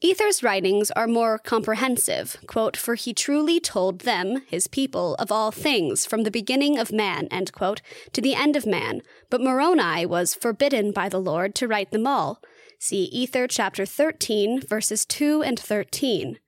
Ether's 0.03 0.41
writings 0.41 0.89
are 0.91 1.05
more 1.05 1.37
comprehensive, 1.37 2.37
quote, 2.47 2.75
for 2.75 2.95
he 2.95 3.13
truly 3.13 3.59
told 3.59 3.99
them, 3.99 4.41
his 4.47 4.67
people, 4.67 5.15
of 5.15 5.31
all 5.31 5.51
things, 5.51 6.05
from 6.05 6.23
the 6.23 6.31
beginning 6.31 6.79
of 6.79 6.91
man, 6.91 7.27
end 7.29 7.51
quote, 7.51 7.81
to 8.13 8.21
the 8.21 8.33
end 8.33 8.55
of 8.55 8.65
man, 8.65 9.01
but 9.29 9.41
Moroni 9.41 10.05
was 10.05 10.33
forbidden 10.33 10.91
by 10.91 11.07
the 11.07 11.19
Lord 11.19 11.53
to 11.55 11.67
write 11.67 11.91
them 11.91 12.07
all. 12.07 12.41
See 12.79 13.03
Ether 13.03 13.47
chapter 13.47 13.85
13, 13.85 14.61
verses 14.61 15.05
2 15.05 15.43
and 15.43 15.59
13. 15.59 16.39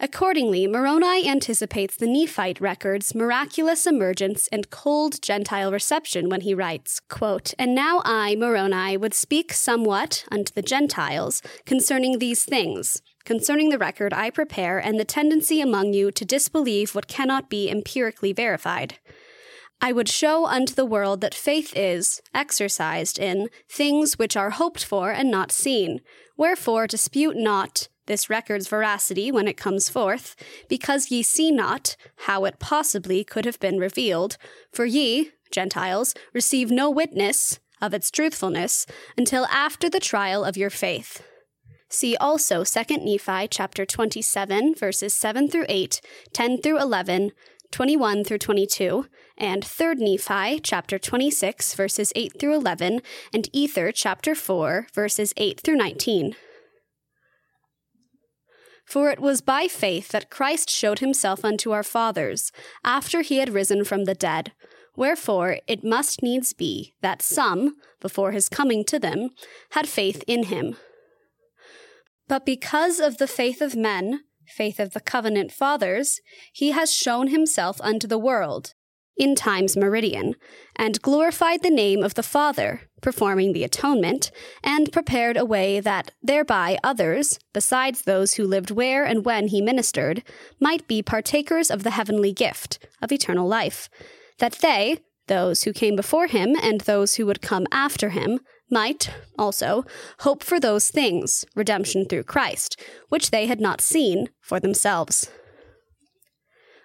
Accordingly, 0.00 0.66
Moroni 0.66 1.28
anticipates 1.28 1.96
the 1.96 2.08
Nephite 2.08 2.60
record's 2.60 3.14
miraculous 3.14 3.86
emergence 3.86 4.48
and 4.48 4.68
cold 4.68 5.22
Gentile 5.22 5.70
reception 5.70 6.28
when 6.28 6.40
he 6.40 6.52
writes, 6.52 7.00
quote, 7.08 7.54
And 7.58 7.74
now 7.74 8.02
I, 8.04 8.34
Moroni, 8.34 8.96
would 8.96 9.14
speak 9.14 9.52
somewhat 9.52 10.24
unto 10.32 10.52
the 10.52 10.62
Gentiles 10.62 11.42
concerning 11.64 12.18
these 12.18 12.44
things, 12.44 13.02
concerning 13.24 13.68
the 13.68 13.78
record 13.78 14.12
I 14.12 14.30
prepare 14.30 14.78
and 14.78 14.98
the 14.98 15.04
tendency 15.04 15.60
among 15.60 15.92
you 15.92 16.10
to 16.10 16.24
disbelieve 16.24 16.94
what 16.94 17.06
cannot 17.06 17.48
be 17.48 17.70
empirically 17.70 18.32
verified. 18.32 18.98
I 19.80 19.92
would 19.92 20.08
show 20.08 20.46
unto 20.46 20.74
the 20.74 20.86
world 20.86 21.20
that 21.20 21.34
faith 21.34 21.72
is, 21.76 22.20
exercised 22.34 23.18
in, 23.18 23.48
things 23.68 24.18
which 24.18 24.36
are 24.36 24.50
hoped 24.50 24.84
for 24.84 25.12
and 25.12 25.30
not 25.30 25.52
seen. 25.52 26.00
Wherefore 26.36 26.86
dispute 26.86 27.36
not 27.36 27.88
this 28.06 28.30
record's 28.30 28.68
veracity 28.68 29.30
when 29.32 29.48
it 29.48 29.56
comes 29.56 29.88
forth, 29.88 30.36
because 30.68 31.10
ye 31.10 31.22
see 31.22 31.50
not 31.50 31.96
how 32.26 32.44
it 32.44 32.58
possibly 32.58 33.24
could 33.24 33.44
have 33.44 33.60
been 33.60 33.78
revealed, 33.78 34.36
for 34.72 34.84
ye, 34.84 35.32
Gentiles, 35.50 36.14
receive 36.32 36.70
no 36.70 36.90
witness 36.90 37.60
of 37.80 37.94
its 37.94 38.10
truthfulness 38.10 38.86
until 39.16 39.46
after 39.46 39.88
the 39.88 40.00
trial 40.00 40.44
of 40.44 40.56
your 40.56 40.70
faith. 40.70 41.22
See 41.88 42.16
also 42.16 42.64
2 42.64 42.96
Nephi 42.96 43.46
chapter 43.48 43.86
27 43.86 44.74
verses 44.74 45.14
7 45.14 45.48
through 45.48 45.66
8, 45.68 46.00
10 46.32 46.58
through 46.60 46.80
11, 46.80 47.30
21 47.70 48.24
through 48.24 48.38
22, 48.38 49.06
and 49.38 49.64
3 49.64 49.94
Nephi 49.96 50.60
chapter 50.60 50.98
26 50.98 51.74
verses 51.74 52.12
8 52.16 52.32
through 52.38 52.54
11, 52.54 53.00
and 53.32 53.48
Ether 53.52 53.92
chapter 53.92 54.34
4 54.34 54.88
verses 54.92 55.32
8 55.36 55.60
through 55.60 55.76
19. 55.76 56.34
For 58.84 59.10
it 59.10 59.20
was 59.20 59.40
by 59.40 59.66
faith 59.66 60.08
that 60.08 60.30
Christ 60.30 60.70
showed 60.70 60.98
himself 60.98 61.44
unto 61.44 61.72
our 61.72 61.82
fathers, 61.82 62.52
after 62.84 63.22
he 63.22 63.38
had 63.38 63.48
risen 63.48 63.84
from 63.84 64.04
the 64.04 64.14
dead, 64.14 64.52
Wherefore 64.96 65.58
it 65.66 65.84
must 65.84 66.22
needs 66.22 66.52
be 66.52 66.94
that 67.00 67.22
some, 67.22 67.76
before 68.00 68.32
his 68.32 68.48
coming 68.48 68.84
to 68.84 68.98
them, 68.98 69.30
had 69.70 69.88
faith 69.88 70.22
in 70.26 70.44
him. 70.44 70.76
But 72.28 72.46
because 72.46 73.00
of 73.00 73.18
the 73.18 73.26
faith 73.26 73.60
of 73.60 73.74
men, 73.74 74.20
faith 74.46 74.78
of 74.78 74.92
the 74.92 75.00
covenant 75.00 75.50
fathers, 75.50 76.20
he 76.52 76.70
has 76.70 76.94
shown 76.94 77.28
himself 77.28 77.80
unto 77.80 78.06
the 78.06 78.18
world, 78.18 78.74
in 79.16 79.34
times 79.34 79.76
meridian, 79.76 80.34
and 80.76 81.02
glorified 81.02 81.62
the 81.62 81.70
name 81.70 82.02
of 82.02 82.14
the 82.14 82.22
Father, 82.22 82.82
performing 83.04 83.52
the 83.52 83.62
atonement, 83.62 84.30
and 84.62 84.90
prepared 84.90 85.36
a 85.36 85.44
way 85.44 85.78
that 85.78 86.10
thereby 86.22 86.78
others, 86.82 87.38
besides 87.52 88.02
those 88.02 88.34
who 88.34 88.46
lived 88.46 88.70
where 88.70 89.04
and 89.04 89.26
when 89.26 89.48
he 89.48 89.60
ministered, 89.60 90.22
might 90.58 90.88
be 90.88 91.02
partakers 91.02 91.70
of 91.70 91.82
the 91.82 91.90
heavenly 91.90 92.32
gift 92.32 92.78
of 93.02 93.12
eternal 93.12 93.46
life, 93.46 93.90
that 94.38 94.54
they, 94.62 94.96
those 95.26 95.64
who 95.64 95.72
came 95.72 95.94
before 95.94 96.28
him 96.28 96.56
and 96.62 96.80
those 96.80 97.16
who 97.16 97.26
would 97.26 97.42
come 97.42 97.66
after 97.70 98.08
him, 98.08 98.40
might, 98.70 99.10
also, 99.38 99.84
hope 100.20 100.42
for 100.42 100.58
those 100.58 100.88
things, 100.88 101.44
redemption 101.54 102.06
through 102.06 102.24
Christ, 102.24 102.80
which 103.10 103.30
they 103.30 103.46
had 103.46 103.60
not 103.60 103.82
seen 103.82 104.30
for 104.40 104.58
themselves. 104.58 105.30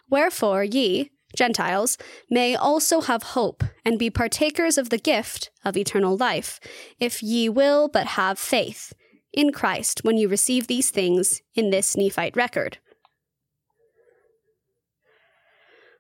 Wherefore 0.10 0.66
ye, 0.66 1.12
Gentiles, 1.36 1.98
may 2.30 2.56
also 2.56 3.02
have 3.02 3.24
hope 3.24 3.64
and 3.86 4.00
be 4.00 4.10
partakers 4.10 4.78
of 4.78 4.90
the 4.90 4.98
gift 4.98 5.52
of 5.64 5.78
eternal 5.78 6.18
life, 6.18 6.60
if 7.00 7.22
ye 7.22 7.50
will 7.50 7.88
but 7.88 8.08
have 8.08 8.40
faith 8.40 8.94
in 9.32 9.52
Christ 9.52 10.04
when 10.04 10.18
you 10.18 10.28
receive 10.28 10.68
these 10.68 10.90
things 10.90 11.42
in 11.54 11.70
this 11.70 11.96
Nephite 11.96 12.36
record. 12.36 12.80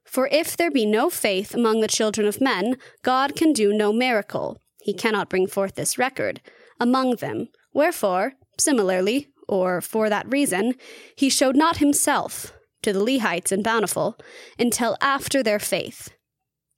For 0.03 0.27
if 0.31 0.57
there 0.57 0.71
be 0.71 0.87
no 0.87 1.11
faith 1.11 1.53
among 1.53 1.81
the 1.81 1.87
children 1.87 2.27
of 2.27 2.41
men, 2.41 2.77
God 3.03 3.35
can 3.35 3.53
do 3.53 3.71
no 3.71 3.93
miracle. 3.93 4.57
He 4.81 4.93
cannot 4.93 5.29
bring 5.29 5.45
forth 5.45 5.75
this 5.75 5.99
record 5.99 6.41
among 6.79 7.17
them. 7.17 7.49
Wherefore, 7.73 8.33
similarly, 8.57 9.27
or 9.47 9.81
for 9.81 10.09
that 10.09 10.31
reason, 10.31 10.73
he 11.15 11.29
showed 11.29 11.55
not 11.55 11.77
himself 11.77 12.53
to 12.81 12.93
the 12.93 12.99
Lehites 12.99 13.51
and 13.51 13.63
Bountiful 13.63 14.17
until 14.57 14.97
after 15.01 15.43
their 15.43 15.59
faith. 15.59 16.09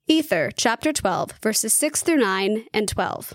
Ether, 0.06 0.50
chapter 0.56 0.92
12, 0.92 1.32
verses 1.42 1.72
6 1.74 2.02
through 2.02 2.16
9 2.16 2.64
and 2.74 2.88
12. 2.88 3.34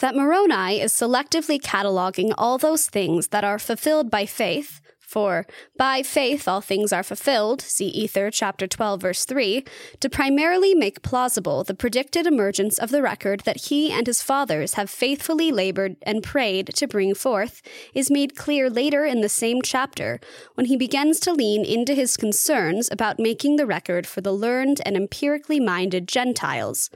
That 0.00 0.14
Moroni 0.16 0.80
is 0.80 0.92
selectively 0.92 1.60
cataloging 1.60 2.34
all 2.36 2.58
those 2.58 2.86
things 2.86 3.28
that 3.28 3.44
are 3.44 3.58
fulfilled 3.58 4.10
by 4.10 4.26
faith 4.26 4.80
for 5.12 5.46
by 5.76 6.02
faith 6.02 6.48
all 6.48 6.62
things 6.62 6.92
are 6.92 7.02
fulfilled, 7.02 7.60
see 7.60 7.88
Ether 7.88 8.30
chapter 8.30 8.66
12 8.66 9.02
verse 9.02 9.24
3, 9.26 9.62
to 10.00 10.08
primarily 10.08 10.74
make 10.74 11.02
plausible 11.02 11.62
the 11.64 11.74
predicted 11.74 12.26
emergence 12.26 12.78
of 12.78 12.90
the 12.90 13.02
record 13.02 13.40
that 13.40 13.68
he 13.68 13.92
and 13.92 14.06
his 14.06 14.22
fathers 14.22 14.74
have 14.74 14.88
faithfully 14.88 15.52
labored 15.52 15.96
and 16.02 16.22
prayed 16.22 16.68
to 16.76 16.88
bring 16.88 17.14
forth, 17.14 17.60
is 17.92 18.10
made 18.10 18.36
clear 18.36 18.70
later 18.70 19.04
in 19.04 19.20
the 19.20 19.28
same 19.28 19.60
chapter 19.60 20.18
when 20.54 20.66
he 20.66 20.76
begins 20.76 21.20
to 21.20 21.32
lean 21.32 21.62
into 21.64 21.92
his 21.92 22.16
concerns 22.16 22.88
about 22.90 23.18
making 23.18 23.56
the 23.56 23.66
record 23.66 24.06
for 24.06 24.22
the 24.22 24.32
learned 24.32 24.80
and 24.86 24.96
empirically 24.96 25.60
minded 25.60 26.08
Gentiles. 26.08 26.88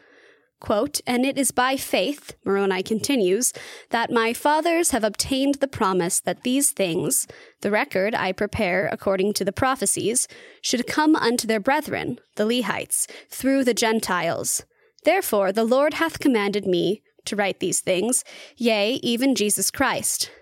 Quote, 0.66 1.00
and 1.06 1.24
it 1.24 1.38
is 1.38 1.52
by 1.52 1.76
faith, 1.76 2.34
Moroni 2.44 2.82
continues, 2.82 3.52
that 3.90 4.10
my 4.10 4.32
fathers 4.32 4.90
have 4.90 5.04
obtained 5.04 5.54
the 5.60 5.68
promise 5.68 6.18
that 6.18 6.42
these 6.42 6.72
things, 6.72 7.28
the 7.60 7.70
record 7.70 8.16
I 8.16 8.32
prepare 8.32 8.88
according 8.90 9.34
to 9.34 9.44
the 9.44 9.52
prophecies, 9.52 10.26
should 10.60 10.88
come 10.88 11.14
unto 11.14 11.46
their 11.46 11.60
brethren, 11.60 12.18
the 12.34 12.42
Lehites, 12.42 13.08
through 13.30 13.62
the 13.62 13.74
Gentiles. 13.74 14.64
Therefore 15.04 15.52
the 15.52 15.62
Lord 15.62 15.94
hath 15.94 16.18
commanded 16.18 16.66
me 16.66 17.00
to 17.26 17.36
write 17.36 17.60
these 17.60 17.80
things, 17.80 18.24
yea, 18.56 18.94
even 19.04 19.36
Jesus 19.36 19.70
Christ. 19.70 20.32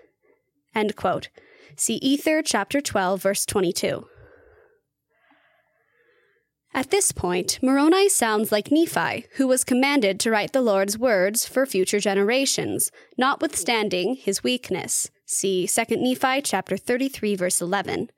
End 0.73 0.95
quote. 0.95 1.29
See 1.75 1.97
Ether 1.97 2.41
chapter 2.41 2.81
12, 2.81 3.21
verse 3.21 3.45
22. 3.45 4.07
At 6.75 6.91
this 6.91 7.13
point, 7.13 7.57
Moroni 7.61 8.09
sounds 8.09 8.51
like 8.51 8.69
Nephi, 8.69 9.27
who 9.37 9.47
was 9.47 9.63
commanded 9.63 10.19
to 10.19 10.29
write 10.29 10.51
the 10.51 10.59
Lord's 10.59 10.97
words 10.97 11.47
for 11.47 11.65
future 11.65 12.01
generations, 12.01 12.91
notwithstanding 13.17 14.15
his 14.15 14.43
weakness. 14.43 15.09
See 15.25 15.69
2 15.69 15.95
Nephi 15.95 16.41
chapter 16.41 16.75
33 16.75 17.37
verse 17.37 17.61
11. 17.61 18.09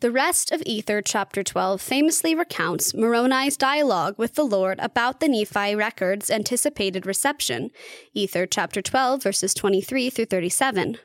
The 0.00 0.10
rest 0.10 0.50
of 0.50 0.64
Ether 0.66 1.00
chapter 1.00 1.44
12 1.44 1.80
famously 1.80 2.34
recounts 2.34 2.92
Moroni's 2.92 3.56
dialogue 3.56 4.16
with 4.18 4.34
the 4.34 4.42
Lord 4.42 4.80
about 4.80 5.20
the 5.20 5.28
Nephi 5.28 5.76
record's 5.76 6.28
anticipated 6.28 7.06
reception. 7.06 7.70
Ether 8.14 8.46
chapter 8.46 8.82
12 8.82 9.22
verses 9.22 9.54
23 9.54 10.10
through 10.10 10.24
37. 10.24 10.98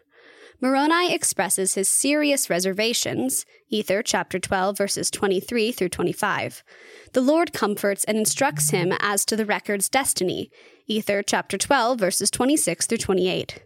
Moroni 0.59 1.13
expresses 1.13 1.75
his 1.75 1.87
serious 1.87 2.49
reservations, 2.49 3.45
Ether 3.69 4.01
chapter 4.01 4.39
12 4.39 4.75
verses 4.75 5.11
23 5.11 5.71
through 5.71 5.89
25. 5.89 6.63
The 7.13 7.21
Lord 7.21 7.53
comforts 7.53 8.03
and 8.05 8.17
instructs 8.17 8.71
him 8.71 8.91
as 8.99 9.23
to 9.25 9.35
the 9.35 9.45
record's 9.45 9.87
destiny, 9.87 10.49
Ether 10.87 11.21
chapter 11.21 11.59
12 11.59 11.99
verses 11.99 12.31
26 12.31 12.87
through 12.87 12.97
28. 12.97 13.65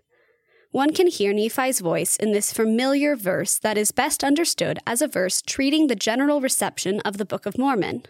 One 0.72 0.94
can 0.94 1.08
hear 1.08 1.34
Nephi's 1.34 1.80
voice 1.80 2.18
in 2.18 2.34
this 2.34 2.52
familiar 2.52 3.16
verse 3.16 3.58
that 3.60 3.78
is 3.78 3.92
best 3.92 4.22
understood 4.22 4.80
as 4.86 5.02
a 5.02 5.08
verse 5.08 5.42
treating 5.42 5.88
the 5.88 5.96
general 5.96 6.42
reception 6.42 7.00
of 7.02 7.18
the 7.18 7.26
Book 7.26 7.46
of 7.46 7.58
Mormon. 7.58 8.04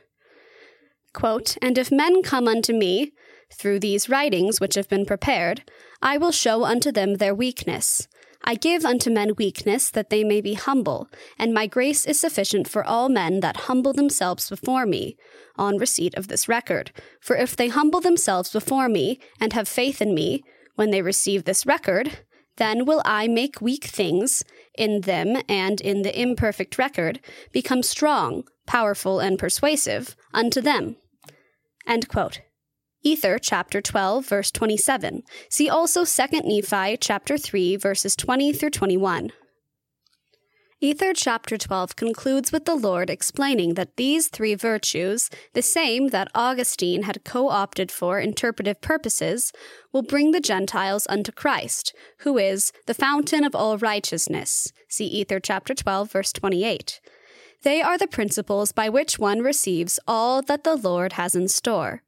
Quote, 1.14 1.56
And 1.62 1.78
if 1.78 1.92
men 1.92 2.24
come 2.24 2.48
unto 2.48 2.74
me, 2.74 3.14
through 3.54 3.80
these 3.80 4.10
writings 4.10 4.60
which 4.60 4.76
have 4.76 4.88
been 4.88 5.06
prepared, 5.06 5.64
I 6.02 6.18
will 6.18 6.32
show 6.32 6.64
unto 6.64 6.92
them 6.92 7.16
their 7.16 7.36
weakness 7.36 8.08
I 8.44 8.56
give 8.56 8.86
unto 8.86 9.10
men 9.10 9.36
weakness 9.36 9.90
that 9.92 10.10
they 10.10 10.24
may 10.24 10.42
be 10.42 10.56
humble, 10.56 11.08
and 11.38 11.54
my 11.54 11.68
grace 11.68 12.06
is 12.06 12.20
sufficient 12.20 12.68
for 12.68 12.84
all 12.84 13.08
men 13.08 13.40
that 13.42 13.68
humble 13.68 13.94
themselves 13.94 14.50
before 14.50 14.86
me, 14.86 15.18
on 15.58 15.78
receipt 15.78 16.16
of 16.16 16.28
this 16.28 16.48
record. 16.48 16.92
For 17.20 17.36
if 17.36 17.56
they 17.56 17.68
humble 17.68 18.02
themselves 18.02 18.52
before 18.52 18.90
me, 18.90 19.20
and 19.40 19.54
have 19.54 19.68
faith 19.68 20.02
in 20.02 20.16
me, 20.16 20.44
when 20.76 20.90
they 20.90 21.02
receive 21.02 21.44
this 21.44 21.66
record, 21.66 22.20
then 22.58 22.86
will 22.86 23.02
I 23.06 23.28
make 23.28 23.62
weak 23.62 23.86
things 23.86 24.44
in 24.78 25.02
them 25.02 25.42
and 25.48 25.80
in 25.80 26.02
the 26.02 26.20
imperfect 26.20 26.78
record 26.78 27.20
become 27.52 27.84
strong, 27.84 28.44
powerful, 28.66 29.20
and 29.20 29.38
persuasive 29.40 30.16
unto 30.34 30.62
them. 30.62 30.96
End 31.88 32.08
quote. 32.08 32.42
Ether 33.04 33.40
chapter 33.40 33.82
12 33.82 34.28
verse 34.28 34.52
27. 34.52 35.24
See 35.50 35.68
also 35.68 36.06
2 36.06 36.42
Nephi 36.44 36.98
chapter 36.98 37.36
3 37.36 37.76
verses 37.78 38.16
20 38.16 38.54
through 38.54 38.70
21. 38.70 39.32
Ether 40.84 41.14
chapter 41.14 41.58
12 41.58 41.96
concludes 41.96 42.52
with 42.52 42.66
the 42.66 42.76
Lord 42.76 43.10
explaining 43.10 43.74
that 43.76 43.98
these 43.98 44.28
three 44.28 44.56
virtues, 44.56 45.30
the 45.54 45.62
same 45.62 46.10
that 46.10 46.32
Augustine 46.36 47.04
had 47.04 47.24
co 47.24 47.50
opted 47.50 47.92
for 47.92 48.20
interpretive 48.20 48.82
purposes, 48.82 49.52
will 49.92 50.02
bring 50.04 50.32
the 50.32 50.40
Gentiles 50.40 51.08
unto 51.10 51.32
Christ, 51.32 51.96
who 52.20 52.38
is 52.38 52.72
the 52.86 52.96
fountain 52.96 53.44
of 53.44 53.56
all 53.56 53.78
righteousness. 53.78 54.72
See 54.88 55.06
Ether 55.06 55.40
chapter 55.40 55.74
12, 55.74 56.12
verse 56.12 56.34
28. 56.34 57.00
They 57.64 57.82
are 57.82 57.98
the 57.98 58.08
principles 58.08 58.72
by 58.72 58.90
which 58.90 59.18
one 59.18 59.42
receives 59.42 60.00
all 60.08 60.42
that 60.44 60.64
the 60.64 60.76
Lord 60.76 61.14
has 61.14 61.36
in 61.36 61.48
store. 61.48 62.02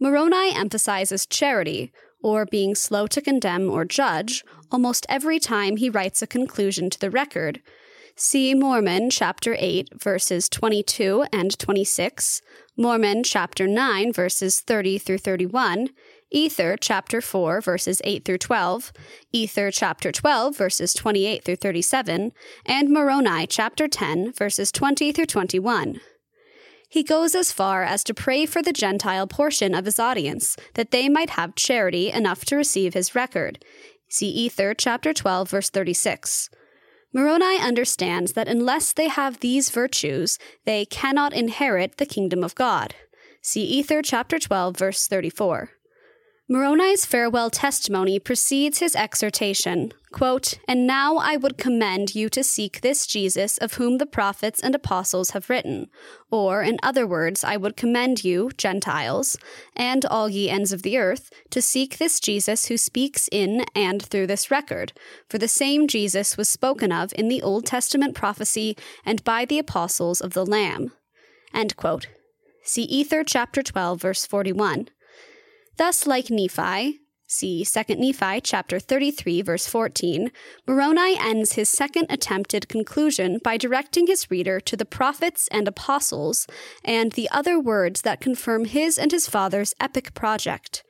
Moroni 0.00 0.54
emphasizes 0.54 1.26
charity, 1.26 1.92
or 2.22 2.46
being 2.46 2.74
slow 2.74 3.06
to 3.06 3.20
condemn 3.20 3.70
or 3.70 3.84
judge, 3.84 4.42
almost 4.70 5.06
every 5.08 5.38
time 5.38 5.76
he 5.76 5.90
writes 5.90 6.22
a 6.22 6.26
conclusion 6.26 6.90
to 6.90 6.98
the 6.98 7.10
record. 7.10 7.60
See 8.16 8.54
Mormon 8.54 9.10
chapter 9.10 9.56
8, 9.58 10.00
verses 10.00 10.48
22 10.48 11.26
and 11.32 11.58
26, 11.58 12.40
Mormon 12.76 13.24
chapter 13.24 13.66
9, 13.66 14.12
verses 14.12 14.60
30 14.60 14.98
through 14.98 15.18
31, 15.18 15.88
Ether 16.30 16.76
chapter 16.80 17.20
4, 17.20 17.60
verses 17.60 18.00
8 18.04 18.24
through 18.24 18.38
12, 18.38 18.92
Ether 19.32 19.70
chapter 19.70 20.10
12, 20.10 20.56
verses 20.56 20.94
28 20.94 21.44
through 21.44 21.56
37, 21.56 22.32
and 22.66 22.88
Moroni 22.88 23.46
chapter 23.46 23.86
10, 23.86 24.32
verses 24.32 24.72
20 24.72 25.12
through 25.12 25.26
21. 25.26 26.00
He 26.88 27.02
goes 27.02 27.34
as 27.34 27.52
far 27.52 27.82
as 27.82 28.04
to 28.04 28.14
pray 28.14 28.46
for 28.46 28.62
the 28.62 28.72
Gentile 28.72 29.26
portion 29.26 29.74
of 29.74 29.84
his 29.84 29.98
audience, 29.98 30.56
that 30.74 30.90
they 30.90 31.08
might 31.08 31.30
have 31.30 31.54
charity 31.54 32.10
enough 32.10 32.44
to 32.46 32.56
receive 32.56 32.94
his 32.94 33.14
record. 33.14 33.64
See 34.08 34.28
Ether, 34.28 34.74
chapter 34.74 35.12
12, 35.12 35.50
verse 35.50 35.70
36. 35.70 36.50
Moroni 37.12 37.58
understands 37.58 38.32
that 38.32 38.48
unless 38.48 38.92
they 38.92 39.08
have 39.08 39.40
these 39.40 39.70
virtues, 39.70 40.38
they 40.64 40.84
cannot 40.84 41.32
inherit 41.32 41.96
the 41.96 42.06
kingdom 42.06 42.42
of 42.42 42.54
God. 42.54 42.94
See 43.40 43.62
Ether, 43.62 44.02
chapter 44.02 44.38
12, 44.38 44.76
verse 44.76 45.06
34. 45.06 45.70
Moroni's 46.48 47.06
farewell 47.06 47.50
testimony 47.50 48.18
precedes 48.18 48.78
his 48.78 48.94
exhortation, 48.94 49.92
Quote, 50.14 50.60
And 50.68 50.86
now 50.86 51.16
I 51.16 51.36
would 51.36 51.58
commend 51.58 52.14
you 52.14 52.28
to 52.28 52.44
seek 52.44 52.82
this 52.82 53.04
Jesus 53.04 53.58
of 53.58 53.74
whom 53.74 53.98
the 53.98 54.06
prophets 54.06 54.60
and 54.60 54.72
apostles 54.72 55.30
have 55.30 55.50
written. 55.50 55.88
Or, 56.30 56.62
in 56.62 56.78
other 56.84 57.04
words, 57.04 57.42
I 57.42 57.56
would 57.56 57.76
commend 57.76 58.22
you, 58.22 58.52
Gentiles, 58.56 59.36
and 59.74 60.06
all 60.06 60.28
ye 60.28 60.48
ends 60.48 60.70
of 60.70 60.82
the 60.82 60.98
earth, 60.98 61.30
to 61.50 61.60
seek 61.60 61.98
this 61.98 62.20
Jesus 62.20 62.66
who 62.66 62.76
speaks 62.76 63.28
in 63.32 63.64
and 63.74 64.00
through 64.00 64.28
this 64.28 64.52
record. 64.52 64.92
For 65.28 65.38
the 65.38 65.48
same 65.48 65.88
Jesus 65.88 66.36
was 66.36 66.48
spoken 66.48 66.92
of 66.92 67.12
in 67.16 67.26
the 67.26 67.42
Old 67.42 67.66
Testament 67.66 68.14
prophecy 68.14 68.76
and 69.04 69.24
by 69.24 69.44
the 69.44 69.58
apostles 69.58 70.20
of 70.20 70.32
the 70.32 70.46
Lamb. 70.46 70.92
End 71.52 71.74
quote. 71.74 72.06
See 72.62 72.84
Ether 72.84 73.24
chapter 73.24 73.64
12, 73.64 74.00
verse 74.00 74.26
41. 74.26 74.90
Thus, 75.76 76.06
like 76.06 76.30
Nephi, 76.30 77.00
See 77.26 77.64
2 77.64 77.94
Nephi 77.94 78.42
chapter 78.42 78.78
33 78.78 79.40
verse 79.42 79.66
14. 79.66 80.30
Moroni 80.66 81.16
ends 81.18 81.54
his 81.54 81.70
second 81.70 82.06
attempted 82.10 82.68
conclusion 82.68 83.40
by 83.42 83.56
directing 83.56 84.06
his 84.06 84.30
reader 84.30 84.60
to 84.60 84.76
the 84.76 84.84
prophets 84.84 85.48
and 85.50 85.66
apostles 85.66 86.46
and 86.84 87.12
the 87.12 87.30
other 87.30 87.58
words 87.58 88.02
that 88.02 88.20
confirm 88.20 88.66
his 88.66 88.98
and 88.98 89.10
his 89.10 89.26
father's 89.26 89.74
epic 89.80 90.12
project. 90.12 90.84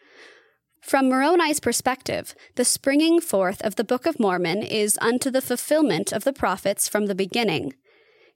From 0.82 1.08
Moroni's 1.08 1.60
perspective, 1.60 2.34
the 2.56 2.64
springing 2.64 3.20
forth 3.20 3.62
of 3.62 3.76
the 3.76 3.84
Book 3.84 4.04
of 4.04 4.20
Mormon 4.20 4.62
is 4.62 4.98
unto 5.00 5.30
the 5.30 5.40
fulfillment 5.40 6.12
of 6.12 6.24
the 6.24 6.32
prophets 6.32 6.88
from 6.88 7.06
the 7.06 7.14
beginning. 7.14 7.74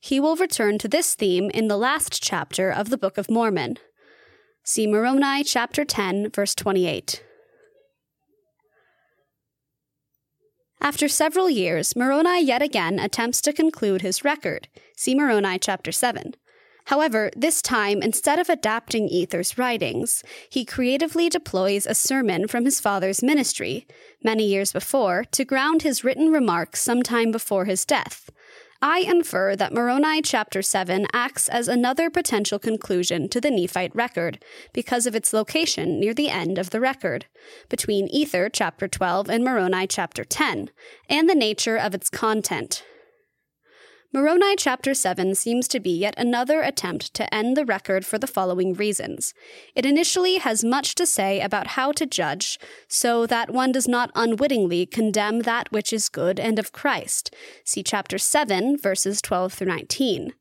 He 0.01 0.21
will 0.21 0.37
return 0.37 0.79
to 0.79 0.89
this 0.89 1.15
theme 1.15 1.51
in 1.51 1.69
the 1.69 1.77
last 1.77 2.23
chapter 2.23 2.71
of 2.71 2.91
the 2.91 2.97
Book 2.97 3.19
of 3.19 3.29
Mormon. 3.29 3.77
See 4.63 4.87
Moroni 4.87 5.43
chapter 5.43 5.85
10 5.85 6.31
verse 6.31 6.55
28. 6.55 7.25
After 10.81 11.09
several 11.09 11.51
years, 11.51 11.97
Moroni 11.97 12.41
yet 12.45 12.63
again 12.63 13.01
attempts 13.01 13.41
to 13.43 13.53
conclude 13.53 14.01
his 14.01 14.25
record. 14.25 14.69
See 14.97 15.15
Moroni 15.15 15.59
chapter 15.59 15.91
7. 15.91 16.35
However, 16.85 17.31
this 17.37 17.61
time, 17.61 18.01
instead 18.01 18.39
of 18.39 18.49
adapting 18.49 19.09
Ether's 19.09 19.59
writings, 19.59 20.23
he 20.49 20.65
creatively 20.65 21.29
deploys 21.29 21.85
a 21.85 21.95
sermon 21.95 22.47
from 22.49 22.65
his 22.65 22.81
father's 22.81 23.23
ministry, 23.23 23.87
many 24.23 24.47
years 24.47 24.73
before, 24.73 25.25
to 25.33 25.45
ground 25.45 25.83
his 25.83 26.05
written 26.05 26.31
remarks 26.33 26.81
sometime 26.81 27.31
before 27.33 27.67
his 27.67 27.85
death. 27.85 28.31
I 28.81 29.01
infer 29.01 29.57
that 29.57 29.75
Moroni 29.75 30.23
chapter 30.23 30.63
7 30.63 31.09
acts 31.13 31.49
as 31.49 31.67
another 31.67 32.11
potential 32.11 32.61
conclusion 32.61 33.29
to 33.31 33.41
the 33.41 33.51
Nephite 33.51 33.95
record 33.95 34.39
because 34.73 35.05
of 35.05 35.17
its 35.17 35.33
location 35.33 35.99
near 35.99 36.15
the 36.15 36.29
end 36.29 36.59
of 36.59 36.71
the 36.71 36.79
record, 36.79 37.27
between 37.69 38.07
Ether 38.07 38.49
chapter 38.49 38.87
12 38.87 39.29
and 39.29 39.43
Moroni 39.43 39.89
chapter 39.89 40.25
10, 40.25 40.71
and 41.09 41.29
the 41.29 41.35
nature 41.35 41.77
of 41.77 41.93
its 41.93 42.09
content. 42.09 42.85
Moroni 44.11 44.57
chapter 44.57 44.95
7 44.95 45.35
seems 45.35 45.69
to 45.69 45.79
be 45.79 45.91
yet 45.91 46.15
another 46.17 46.63
attempt 46.63 47.13
to 47.13 47.33
end 47.33 47.55
the 47.55 47.67
record 47.67 48.07
for 48.07 48.17
the 48.17 48.27
following 48.27 48.73
reasons. 48.73 49.35
It 49.75 49.85
initially 49.85 50.37
has 50.39 50.65
much 50.65 50.95
to 50.95 51.05
say 51.05 51.43
about 51.43 51.69
how 51.69 51.93
to 51.93 52.07
judge, 52.07 52.59
so 52.89 53.27
that 53.27 53.51
one 53.51 53.71
does 53.71 53.87
not 53.87 54.11
unwittingly 54.15 54.87
condemn 54.87 55.41
that 55.41 55.71
which 55.73 55.93
is 55.93 56.09
good 56.09 56.41
and 56.41 56.59
of 56.59 56.73
Christ. 56.73 57.35
See 57.67 57.83
chapter 57.83 58.17
7, 58.17 58.79
verses 58.79 59.21
12 59.21 59.53
through 59.53 59.67
19. 59.67 60.33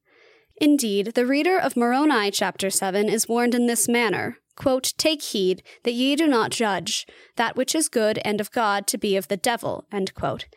Indeed, 0.61 1.07
the 1.07 1.26
reader 1.26 1.59
of 1.59 1.76
Moroni 1.76 2.32
chapter 2.32 2.70
7 2.70 3.09
is 3.09 3.28
warned 3.28 3.53
in 3.53 3.68
this 3.68 3.89
manner 3.89 4.38
quote, 4.55 4.93
Take 4.97 5.22
heed 5.22 5.61
that 5.84 5.93
ye 5.93 6.15
do 6.15 6.26
not 6.26 6.51
judge 6.51 7.05
that 7.36 7.57
which 7.57 7.76
is 7.76 7.89
good 7.89 8.18
and 8.24 8.39
of 8.39 8.51
God 8.51 8.88
to 8.88 8.97
be 8.97 9.18
of 9.18 9.28
the 9.28 9.38
devil. 9.38 9.86
End 9.91 10.13
quote. 10.13 10.47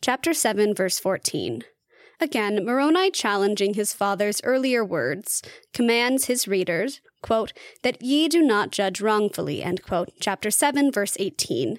Chapter 0.00 0.32
7, 0.32 0.74
verse 0.74 0.98
14. 0.98 1.62
Again, 2.20 2.64
Moroni 2.64 3.10
challenging 3.10 3.74
his 3.74 3.92
father's 3.92 4.40
earlier 4.44 4.84
words, 4.84 5.42
commands 5.72 6.26
his 6.26 6.46
readers, 6.46 7.00
quote, 7.22 7.52
that 7.82 8.00
ye 8.02 8.28
do 8.28 8.42
not 8.42 8.70
judge 8.70 9.00
wrongfully, 9.00 9.62
end 9.62 9.82
quote, 9.82 10.10
chapter 10.20 10.50
7, 10.50 10.92
verse 10.92 11.16
18. 11.18 11.78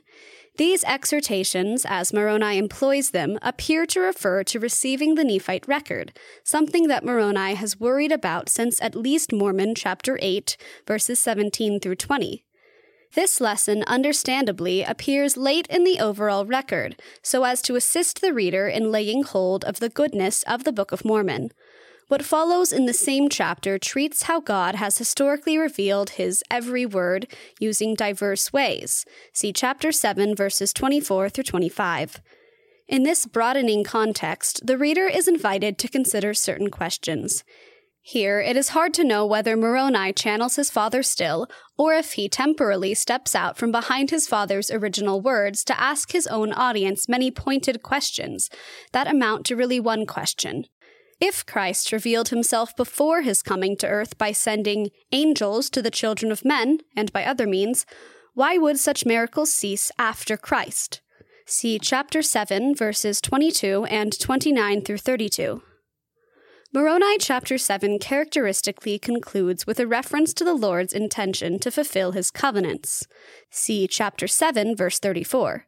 These 0.58 0.86
exhortations, 0.86 1.86
as 1.86 2.14
Moroni 2.14 2.58
employs 2.58 3.12
them, 3.12 3.38
appear 3.42 3.86
to 3.88 4.00
refer 4.00 4.44
to 4.46 4.60
receiving 4.60 5.16
the 5.16 5.24
Nephite 5.26 5.68
record, 5.68 6.18
something 6.46 6.88
that 6.88 7.04
Moroni 7.04 7.56
has 7.56 7.80
worried 7.80 8.14
about 8.14 8.48
since 8.48 8.82
at 8.82 8.96
least 8.96 9.34
Mormon 9.34 9.76
chapter 9.76 10.18
8, 10.22 10.56
verses 10.88 11.20
17 11.20 11.82
through 11.82 11.98
20. 11.98 12.45
This 13.16 13.40
lesson, 13.40 13.86
understandably, 13.88 14.84
appears 14.84 15.38
late 15.38 15.68
in 15.68 15.86
the 15.86 16.02
overall 16.02 16.46
record, 16.46 17.02
so 17.22 17.46
as 17.46 17.62
to 17.62 17.78
assist 17.78 18.20
the 18.20 18.34
reader 18.34 18.68
in 18.68 18.92
laying 18.92 19.24
hold 19.24 19.64
of 19.64 19.80
the 19.80 19.88
goodness 19.88 20.44
of 20.44 20.66
the 20.66 20.74
Book 20.74 20.92
of 20.92 21.06
Mormon. 21.06 21.52
What 22.10 22.26
follows 22.26 22.74
in 22.74 22.88
the 22.88 22.94
same 22.94 23.30
chapter 23.30 23.80
treats 23.80 24.24
how 24.24 24.42
God 24.42 24.76
has 24.76 24.98
historically 24.98 25.58
revealed 25.58 26.12
his 26.12 26.44
every 26.52 26.86
word 26.86 27.26
using 27.58 27.96
diverse 27.96 28.52
ways. 28.52 29.06
See 29.32 29.54
chapter 29.54 29.94
7, 29.94 30.36
verses 30.36 30.74
24 30.74 31.30
through 31.30 31.46
25. 31.46 32.20
In 32.90 33.04
this 33.04 33.26
broadening 33.26 33.86
context, 33.86 34.68
the 34.68 34.78
reader 34.78 35.08
is 35.08 35.30
invited 35.30 35.78
to 35.78 35.88
consider 35.88 36.34
certain 36.34 36.70
questions. 36.70 37.46
Here, 38.08 38.40
it 38.40 38.56
is 38.56 38.70
hard 38.70 38.94
to 38.94 39.04
know 39.04 39.26
whether 39.26 39.58
Moroni 39.58 40.14
channels 40.14 40.58
his 40.58 40.70
father 40.70 41.02
still, 41.02 41.48
or 41.76 41.96
if 41.96 42.14
he 42.14 42.30
temporarily 42.30 42.94
steps 42.94 43.34
out 43.34 43.58
from 43.58 43.72
behind 43.72 44.12
his 44.12 44.28
father's 44.28 44.70
original 44.70 45.22
words 45.22 45.64
to 45.64 45.82
ask 45.82 46.12
his 46.12 46.28
own 46.28 46.54
audience 46.54 47.10
many 47.10 47.32
pointed 47.32 47.82
questions 47.82 48.52
that 48.92 49.08
amount 49.08 49.44
to 49.48 49.56
really 49.56 49.80
one 49.80 50.06
question. 50.06 50.66
If 51.20 51.48
Christ 51.48 51.92
revealed 51.92 52.30
himself 52.30 52.76
before 52.76 53.24
his 53.24 53.42
coming 53.42 53.76
to 53.78 53.88
earth 53.88 54.20
by 54.20 54.34
sending 54.34 54.92
angels 55.12 55.72
to 55.72 55.82
the 55.82 55.90
children 55.90 56.32
of 56.32 56.46
men, 56.46 56.82
and 56.96 57.12
by 57.12 57.26
other 57.26 57.48
means, 57.48 57.88
why 58.36 58.60
would 58.60 58.78
such 58.78 59.08
miracles 59.08 59.52
cease 59.52 59.92
after 59.98 60.38
Christ? 60.38 61.02
See 61.48 61.80
chapter 61.80 62.22
7, 62.22 62.76
verses 62.76 63.20
22 63.20 63.86
and 63.86 64.20
29 64.20 64.82
through 64.82 65.00
32. 65.00 65.64
Moroni 66.76 67.18
chapter 67.18 67.58
7 67.58 68.00
characteristically 68.00 69.00
concludes 69.00 69.66
with 69.66 69.80
a 69.80 69.88
reference 69.88 70.34
to 70.34 70.44
the 70.44 70.54
Lord's 70.54 70.92
intention 70.92 71.58
to 71.60 71.72
fulfill 71.72 72.12
his 72.12 72.32
covenants. 72.32 73.08
See 73.50 73.88
chapter 73.88 74.28
7, 74.28 74.76
verse 74.76 75.00
34. 75.00 75.68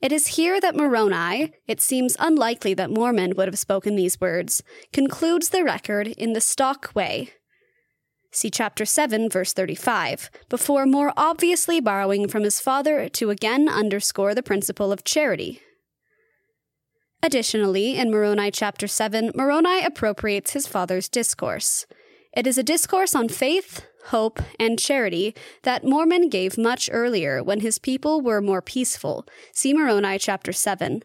It 0.00 0.10
is 0.10 0.38
here 0.38 0.58
that 0.58 0.74
Moroni, 0.74 1.52
it 1.66 1.82
seems 1.82 2.16
unlikely 2.18 2.72
that 2.72 2.90
Mormon 2.90 3.34
would 3.36 3.46
have 3.46 3.58
spoken 3.58 3.94
these 3.94 4.22
words, 4.22 4.62
concludes 4.90 5.50
the 5.50 5.64
record 5.64 6.08
in 6.08 6.32
the 6.32 6.40
stock 6.40 6.92
way. 6.94 7.32
See 8.32 8.48
chapter 8.48 8.86
7, 8.86 9.28
verse 9.28 9.52
35, 9.52 10.30
before 10.48 10.86
more 10.86 11.12
obviously 11.14 11.78
borrowing 11.78 12.26
from 12.26 12.44
his 12.44 12.58
father 12.58 13.10
to 13.10 13.28
again 13.28 13.68
underscore 13.68 14.34
the 14.34 14.42
principle 14.42 14.92
of 14.92 15.04
charity. 15.04 15.60
Additionally, 17.22 17.96
in 17.96 18.10
Moroni 18.10 18.50
chapter 18.50 18.86
7, 18.86 19.32
Moroni 19.34 19.84
appropriates 19.84 20.52
his 20.52 20.68
father's 20.68 21.08
discourse. 21.08 21.84
It 22.32 22.46
is 22.46 22.58
a 22.58 22.62
discourse 22.62 23.14
on 23.14 23.28
faith, 23.28 23.84
hope, 24.06 24.40
and 24.60 24.78
charity 24.78 25.34
that 25.64 25.84
Mormon 25.84 26.28
gave 26.28 26.56
much 26.56 26.88
earlier 26.92 27.42
when 27.42 27.60
his 27.60 27.78
people 27.78 28.20
were 28.20 28.40
more 28.40 28.62
peaceful. 28.62 29.26
See 29.52 29.74
Moroni 29.74 30.18
chapter 30.18 30.52
7. 30.52 31.02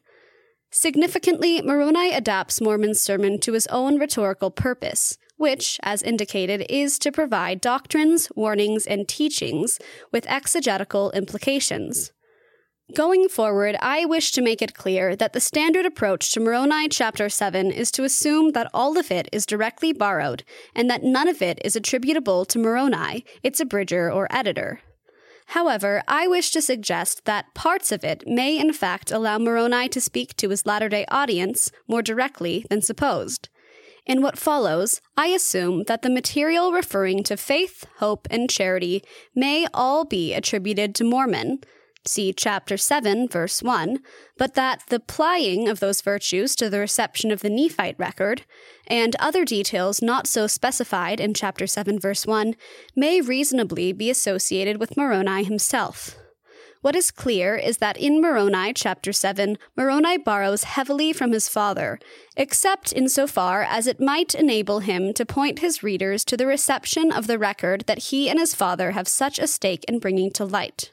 Significantly, 0.69 1.61
Moroni 1.61 2.13
adapts 2.13 2.61
Mormon's 2.61 3.01
sermon 3.01 3.39
to 3.39 3.53
his 3.53 3.67
own 3.67 3.99
rhetorical 3.99 4.51
purpose, 4.51 5.17
which, 5.37 5.79
as 5.81 6.01
indicated, 6.03 6.65
is 6.69 6.99
to 6.99 7.11
provide 7.11 7.59
doctrines, 7.59 8.29
warnings, 8.35 8.85
and 8.85 9.07
teachings 9.07 9.79
with 10.11 10.29
exegetical 10.29 11.09
implications. 11.11 12.12
Going 12.95 13.27
forward, 13.27 13.75
I 13.79 14.05
wish 14.05 14.31
to 14.33 14.41
make 14.41 14.61
it 14.61 14.75
clear 14.75 15.15
that 15.15 15.33
the 15.33 15.39
standard 15.39 15.83
approach 15.83 16.31
to 16.31 16.39
Moroni 16.39 16.87
chapter 16.89 17.27
7 17.27 17.71
is 17.71 17.89
to 17.89 18.03
assume 18.03 18.51
that 18.51 18.69
all 18.71 18.99
of 18.99 19.09
it 19.09 19.27
is 19.31 19.47
directly 19.47 19.93
borrowed 19.93 20.43
and 20.75 20.91
that 20.91 21.01
none 21.01 21.27
of 21.27 21.41
it 21.41 21.59
is 21.65 21.75
attributable 21.75 22.45
to 22.45 22.59
Moroni, 22.59 23.25
its 23.41 23.59
abridger 23.59 24.11
or 24.11 24.27
editor. 24.29 24.81
However, 25.47 26.03
I 26.07 26.27
wish 26.27 26.51
to 26.51 26.61
suggest 26.61 27.25
that 27.25 27.55
parts 27.55 27.91
of 27.91 28.03
it 28.03 28.27
may 28.27 28.59
in 28.59 28.73
fact 28.73 29.11
allow 29.11 29.39
Moroni 29.39 29.89
to 29.89 29.99
speak 29.99 30.35
to 30.37 30.49
his 30.49 30.67
latter 30.67 30.87
day 30.87 31.05
audience 31.07 31.71
more 31.87 32.03
directly 32.03 32.63
than 32.69 32.83
supposed. 32.83 33.49
In 34.05 34.21
what 34.21 34.37
follows, 34.37 35.01
I 35.17 35.27
assume 35.27 35.85
that 35.87 36.03
the 36.03 36.11
material 36.11 36.71
referring 36.71 37.23
to 37.23 37.37
faith, 37.37 37.85
hope, 37.97 38.27
and 38.29 38.51
charity 38.51 39.03
may 39.33 39.65
all 39.73 40.05
be 40.05 40.35
attributed 40.35 40.93
to 40.95 41.03
Mormon, 41.03 41.61
see 42.05 42.33
chapter 42.33 42.77
7, 42.77 43.27
verse 43.27 43.63
1, 43.63 43.99
but 44.37 44.53
that 44.55 44.83
the 44.89 44.99
plying 44.99 45.67
of 45.67 45.79
those 45.79 46.01
virtues 46.01 46.55
to 46.55 46.69
the 46.69 46.79
reception 46.79 47.31
of 47.31 47.41
the 47.41 47.49
Nephite 47.49 47.97
record, 47.97 48.43
and 48.87 49.15
other 49.19 49.45
details 49.45 50.01
not 50.01 50.27
so 50.27 50.47
specified 50.47 51.19
in 51.19 51.33
chapter 51.33 51.67
7, 51.67 51.99
verse 51.99 52.25
1, 52.25 52.55
may 52.95 53.21
reasonably 53.21 53.93
be 53.93 54.09
associated 54.09 54.79
with 54.79 54.97
Moroni 54.97 55.43
himself. 55.43 56.17
What 56.83 56.97
is 56.97 57.11
clear 57.11 57.55
is 57.55 57.77
that 57.77 57.95
in 57.95 58.19
Moroni 58.19 58.73
chapter 58.73 59.13
7, 59.13 59.57
Moroni 59.77 60.17
borrows 60.17 60.65
heavily 60.65 61.13
from 61.13 61.31
his 61.31 61.47
father, 61.47 61.97
except 62.35 62.91
insofar 62.91 63.63
as 63.63 63.87
it 63.87 64.01
might 64.01 64.35
enable 64.35 64.79
him 64.79 65.13
to 65.13 65.25
point 65.25 65.59
his 65.59 65.81
readers 65.81 66.25
to 66.25 66.35
the 66.35 66.45
reception 66.45 67.09
of 67.09 67.27
the 67.27 67.39
record 67.39 67.85
that 67.87 68.09
he 68.09 68.29
and 68.29 68.37
his 68.37 68.53
father 68.53 68.91
have 68.91 69.07
such 69.07 69.39
a 69.39 69.47
stake 69.47 69.85
in 69.87 69.99
bringing 69.99 70.29
to 70.31 70.43
light. 70.43 70.91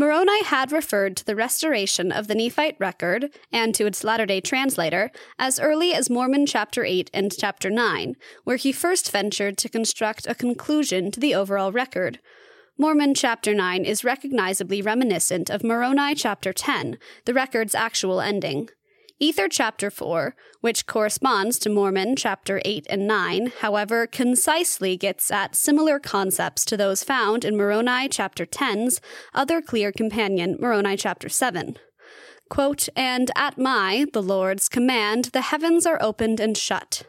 Moroni 0.00 0.42
had 0.44 0.72
referred 0.72 1.14
to 1.14 1.26
the 1.26 1.36
restoration 1.36 2.10
of 2.10 2.26
the 2.26 2.34
Nephite 2.34 2.74
record 2.78 3.28
and 3.52 3.74
to 3.74 3.84
its 3.84 4.02
latter 4.02 4.24
day 4.24 4.40
translator 4.40 5.10
as 5.38 5.60
early 5.60 5.92
as 5.92 6.08
Mormon 6.08 6.46
chapter 6.46 6.86
8 6.86 7.10
and 7.12 7.30
chapter 7.36 7.68
9, 7.68 8.16
where 8.44 8.56
he 8.56 8.72
first 8.72 9.12
ventured 9.12 9.58
to 9.58 9.68
construct 9.68 10.26
a 10.26 10.34
conclusion 10.34 11.10
to 11.10 11.20
the 11.20 11.34
overall 11.34 11.70
record, 11.70 12.18
Mormon 12.78 13.12
chapter 13.12 13.52
9 13.52 13.84
is 13.84 14.02
recognizably 14.02 14.80
reminiscent 14.80 15.50
of 15.50 15.62
Moroni 15.62 16.14
chapter 16.14 16.54
10, 16.54 16.96
the 17.26 17.34
record's 17.34 17.74
actual 17.74 18.22
ending. 18.22 18.70
Ether 19.22 19.48
chapter 19.48 19.90
4, 19.90 20.34
which 20.62 20.86
corresponds 20.86 21.58
to 21.58 21.68
Mormon 21.68 22.16
chapter 22.16 22.62
8 22.64 22.86
and 22.88 23.06
9, 23.06 23.52
however, 23.60 24.06
concisely 24.06 24.96
gets 24.96 25.30
at 25.30 25.54
similar 25.54 25.98
concepts 25.98 26.64
to 26.64 26.74
those 26.74 27.04
found 27.04 27.44
in 27.44 27.54
Moroni 27.54 28.08
chapter 28.08 28.46
10's 28.46 28.98
other 29.34 29.60
clear 29.60 29.92
companion, 29.92 30.56
Moroni 30.58 30.96
chapter 30.96 31.28
7. 31.28 31.76
Quote, 32.48 32.88
And 32.96 33.30
at 33.36 33.58
my, 33.58 34.06
the 34.10 34.22
Lord's, 34.22 34.70
command, 34.70 35.26
the 35.26 35.42
heavens 35.42 35.84
are 35.84 36.02
opened 36.02 36.40
and 36.40 36.56
shut. 36.56 37.02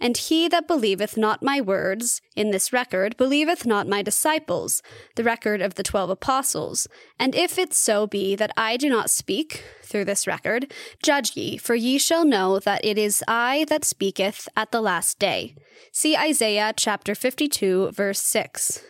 And 0.00 0.16
he 0.16 0.48
that 0.48 0.68
believeth 0.68 1.16
not 1.16 1.42
my 1.42 1.60
words, 1.60 2.20
in 2.36 2.50
this 2.50 2.72
record, 2.72 3.16
believeth 3.16 3.66
not 3.66 3.88
my 3.88 4.02
disciples, 4.02 4.82
the 5.16 5.24
record 5.24 5.60
of 5.60 5.74
the 5.74 5.82
twelve 5.82 6.10
apostles. 6.10 6.86
And 7.18 7.34
if 7.34 7.58
it 7.58 7.74
so 7.74 8.06
be 8.06 8.36
that 8.36 8.52
I 8.56 8.76
do 8.76 8.88
not 8.88 9.10
speak, 9.10 9.64
through 9.88 10.04
this 10.04 10.26
record, 10.26 10.72
judge 11.02 11.36
ye, 11.36 11.56
for 11.56 11.74
ye 11.74 11.98
shall 11.98 12.24
know 12.24 12.58
that 12.58 12.84
it 12.84 12.98
is 12.98 13.24
I 13.26 13.64
that 13.68 13.84
speaketh 13.84 14.48
at 14.56 14.70
the 14.70 14.80
last 14.80 15.18
day. 15.18 15.54
See 15.92 16.16
Isaiah 16.16 16.74
chapter 16.76 17.14
52, 17.14 17.92
verse 17.92 18.20
6. 18.20 18.82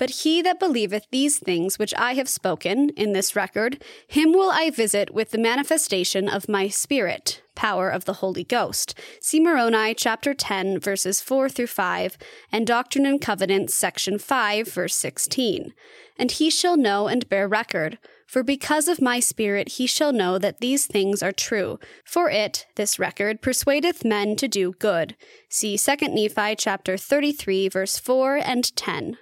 But 0.00 0.22
he 0.22 0.40
that 0.40 0.58
believeth 0.58 1.06
these 1.10 1.38
things 1.38 1.78
which 1.78 1.92
I 1.94 2.14
have 2.14 2.26
spoken 2.26 2.88
in 2.96 3.12
this 3.12 3.36
record, 3.36 3.84
him 4.08 4.32
will 4.32 4.50
I 4.50 4.70
visit 4.70 5.12
with 5.12 5.30
the 5.30 5.36
manifestation 5.36 6.26
of 6.26 6.48
my 6.48 6.68
Spirit, 6.68 7.42
power 7.54 7.90
of 7.90 8.06
the 8.06 8.14
Holy 8.14 8.42
Ghost. 8.42 8.98
See 9.20 9.40
Moroni 9.40 9.92
chapter 9.92 10.32
10, 10.32 10.80
verses 10.80 11.20
4 11.20 11.50
through 11.50 11.66
5, 11.66 12.16
and 12.50 12.66
Doctrine 12.66 13.04
and 13.04 13.20
Covenants, 13.20 13.74
section 13.74 14.18
5, 14.18 14.68
verse 14.68 14.96
16. 14.96 15.74
And 16.16 16.32
he 16.32 16.48
shall 16.48 16.78
know 16.78 17.06
and 17.06 17.28
bear 17.28 17.46
record. 17.46 17.98
For 18.26 18.42
because 18.42 18.88
of 18.88 19.02
my 19.02 19.20
Spirit 19.20 19.72
he 19.72 19.86
shall 19.86 20.14
know 20.14 20.38
that 20.38 20.60
these 20.60 20.86
things 20.86 21.22
are 21.22 21.30
true. 21.30 21.78
For 22.06 22.30
it, 22.30 22.64
this 22.74 22.98
record, 22.98 23.42
persuadeth 23.42 24.02
men 24.02 24.34
to 24.36 24.48
do 24.48 24.72
good. 24.72 25.14
See 25.50 25.76
2 25.76 25.96
Nephi 26.08 26.56
chapter 26.56 26.96
33, 26.96 27.68
verse 27.68 27.98
4 27.98 28.36
and 28.36 28.74
10. 28.74 29.18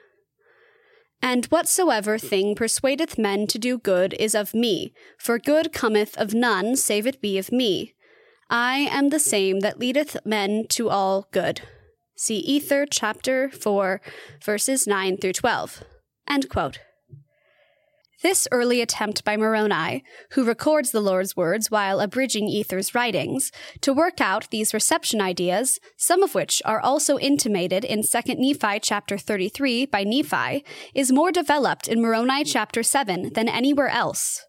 And 1.20 1.46
whatsoever 1.46 2.18
thing 2.18 2.54
persuadeth 2.54 3.18
men 3.18 3.46
to 3.48 3.58
do 3.58 3.78
good 3.78 4.14
is 4.14 4.34
of 4.34 4.54
me, 4.54 4.92
for 5.18 5.38
good 5.38 5.72
cometh 5.72 6.16
of 6.16 6.34
none 6.34 6.76
save 6.76 7.06
it 7.06 7.20
be 7.20 7.38
of 7.38 7.50
me. 7.50 7.94
I 8.50 8.88
am 8.90 9.10
the 9.10 9.18
same 9.20 9.60
that 9.60 9.78
leadeth 9.78 10.16
men 10.24 10.66
to 10.70 10.88
all 10.88 11.26
good. 11.32 11.62
See 12.16 12.38
Ether 12.38 12.86
chapter 12.86 13.50
4, 13.50 14.00
verses 14.42 14.86
9 14.86 15.18
through 15.18 15.34
12. 15.34 15.84
End 16.28 16.48
quote. 16.48 16.78
This 18.20 18.48
early 18.50 18.80
attempt 18.80 19.24
by 19.24 19.36
Moroni, 19.36 20.02
who 20.32 20.42
records 20.42 20.90
the 20.90 21.00
Lord's 21.00 21.36
words 21.36 21.70
while 21.70 22.00
abridging 22.00 22.48
Ether's 22.48 22.92
writings, 22.92 23.52
to 23.80 23.92
work 23.92 24.20
out 24.20 24.50
these 24.50 24.74
reception 24.74 25.20
ideas, 25.20 25.78
some 25.96 26.24
of 26.24 26.34
which 26.34 26.60
are 26.64 26.80
also 26.80 27.16
intimated 27.20 27.84
in 27.84 28.02
2 28.02 28.34
Nephi 28.34 28.80
chapter 28.80 29.18
33 29.18 29.86
by 29.86 30.02
Nephi, 30.02 30.64
is 30.96 31.12
more 31.12 31.30
developed 31.30 31.86
in 31.86 32.02
Moroni 32.02 32.42
chapter 32.42 32.82
7 32.82 33.34
than 33.34 33.48
anywhere 33.48 33.88
else. 33.88 34.44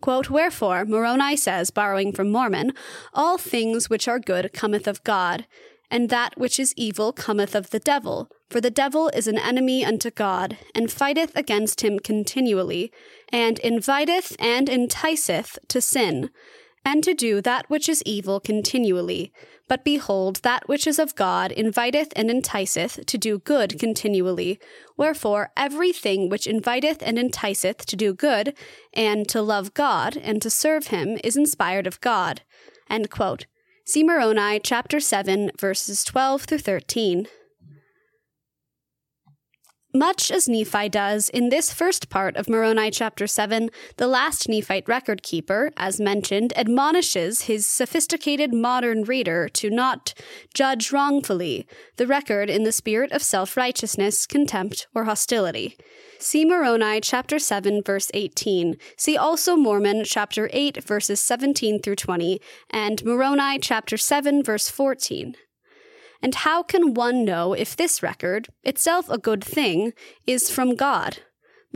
Quote, 0.00 0.28
Wherefore, 0.28 0.84
Moroni 0.84 1.36
says, 1.36 1.70
borrowing 1.70 2.12
from 2.12 2.32
Mormon, 2.32 2.72
All 3.14 3.38
things 3.38 3.88
which 3.88 4.08
are 4.08 4.18
good 4.18 4.52
cometh 4.52 4.88
of 4.88 5.04
God, 5.04 5.46
and 5.90 6.08
that 6.10 6.36
which 6.36 6.58
is 6.58 6.74
evil 6.76 7.12
cometh 7.12 7.54
of 7.54 7.70
the 7.70 7.78
devil. 7.78 8.28
For 8.50 8.60
the 8.60 8.70
devil 8.70 9.08
is 9.08 9.26
an 9.26 9.38
enemy 9.38 9.84
unto 9.84 10.10
God, 10.10 10.56
and 10.74 10.90
fighteth 10.90 11.34
against 11.36 11.82
him 11.82 11.98
continually, 11.98 12.92
and 13.30 13.58
inviteth 13.60 14.36
and 14.38 14.68
enticeth 14.68 15.58
to 15.68 15.80
sin, 15.80 16.30
and 16.84 17.02
to 17.02 17.14
do 17.14 17.40
that 17.40 17.68
which 17.68 17.88
is 17.88 18.02
evil 18.06 18.38
continually. 18.38 19.32
But 19.68 19.84
behold, 19.84 20.36
that 20.42 20.68
which 20.68 20.86
is 20.86 21.00
of 21.00 21.16
God 21.16 21.50
inviteth 21.50 22.12
and 22.14 22.30
enticeth 22.30 23.04
to 23.06 23.18
do 23.18 23.40
good 23.40 23.80
continually. 23.80 24.60
Wherefore, 24.96 25.50
everything 25.56 26.28
which 26.28 26.46
inviteth 26.46 27.02
and 27.02 27.18
enticeth 27.18 27.84
to 27.86 27.96
do 27.96 28.14
good, 28.14 28.54
and 28.94 29.28
to 29.28 29.42
love 29.42 29.74
God, 29.74 30.16
and 30.16 30.40
to 30.42 30.50
serve 30.50 30.88
him, 30.88 31.18
is 31.24 31.36
inspired 31.36 31.88
of 31.88 32.00
God. 32.00 32.42
See 33.88 34.02
Moroni 34.02 34.58
chapter 34.58 34.98
7, 34.98 35.52
verses 35.60 36.02
12 36.02 36.42
through 36.42 36.58
13. 36.58 37.28
Much 39.96 40.30
as 40.30 40.46
Nephi 40.46 40.90
does 40.90 41.30
in 41.30 41.48
this 41.48 41.72
first 41.72 42.10
part 42.10 42.36
of 42.36 42.50
Moroni 42.50 42.90
chapter 42.90 43.26
7, 43.26 43.70
the 43.96 44.06
last 44.06 44.46
Nephite 44.46 44.86
record 44.86 45.22
keeper, 45.22 45.70
as 45.78 45.98
mentioned, 45.98 46.52
admonishes 46.54 47.42
his 47.42 47.66
sophisticated 47.66 48.52
modern 48.52 49.04
reader 49.04 49.48
to 49.48 49.70
not 49.70 50.12
judge 50.52 50.92
wrongfully 50.92 51.66
the 51.96 52.06
record 52.06 52.50
in 52.50 52.64
the 52.64 52.72
spirit 52.72 53.10
of 53.10 53.22
self 53.22 53.56
righteousness, 53.56 54.26
contempt, 54.26 54.86
or 54.94 55.04
hostility. 55.04 55.78
See 56.18 56.44
Moroni 56.44 57.00
chapter 57.00 57.38
7 57.38 57.82
verse 57.82 58.10
18. 58.12 58.76
See 58.98 59.16
also 59.16 59.56
Mormon 59.56 60.04
chapter 60.04 60.50
8 60.52 60.84
verses 60.84 61.20
17 61.20 61.80
through 61.80 61.96
20 61.96 62.38
and 62.68 63.02
Moroni 63.02 63.58
chapter 63.60 63.96
7 63.96 64.42
verse 64.42 64.68
14. 64.68 65.36
And 66.22 66.34
how 66.34 66.62
can 66.62 66.94
one 66.94 67.24
know 67.24 67.52
if 67.52 67.76
this 67.76 68.02
record, 68.02 68.48
itself 68.64 69.08
a 69.08 69.18
good 69.18 69.44
thing, 69.44 69.92
is 70.26 70.50
from 70.50 70.74
God? 70.74 71.18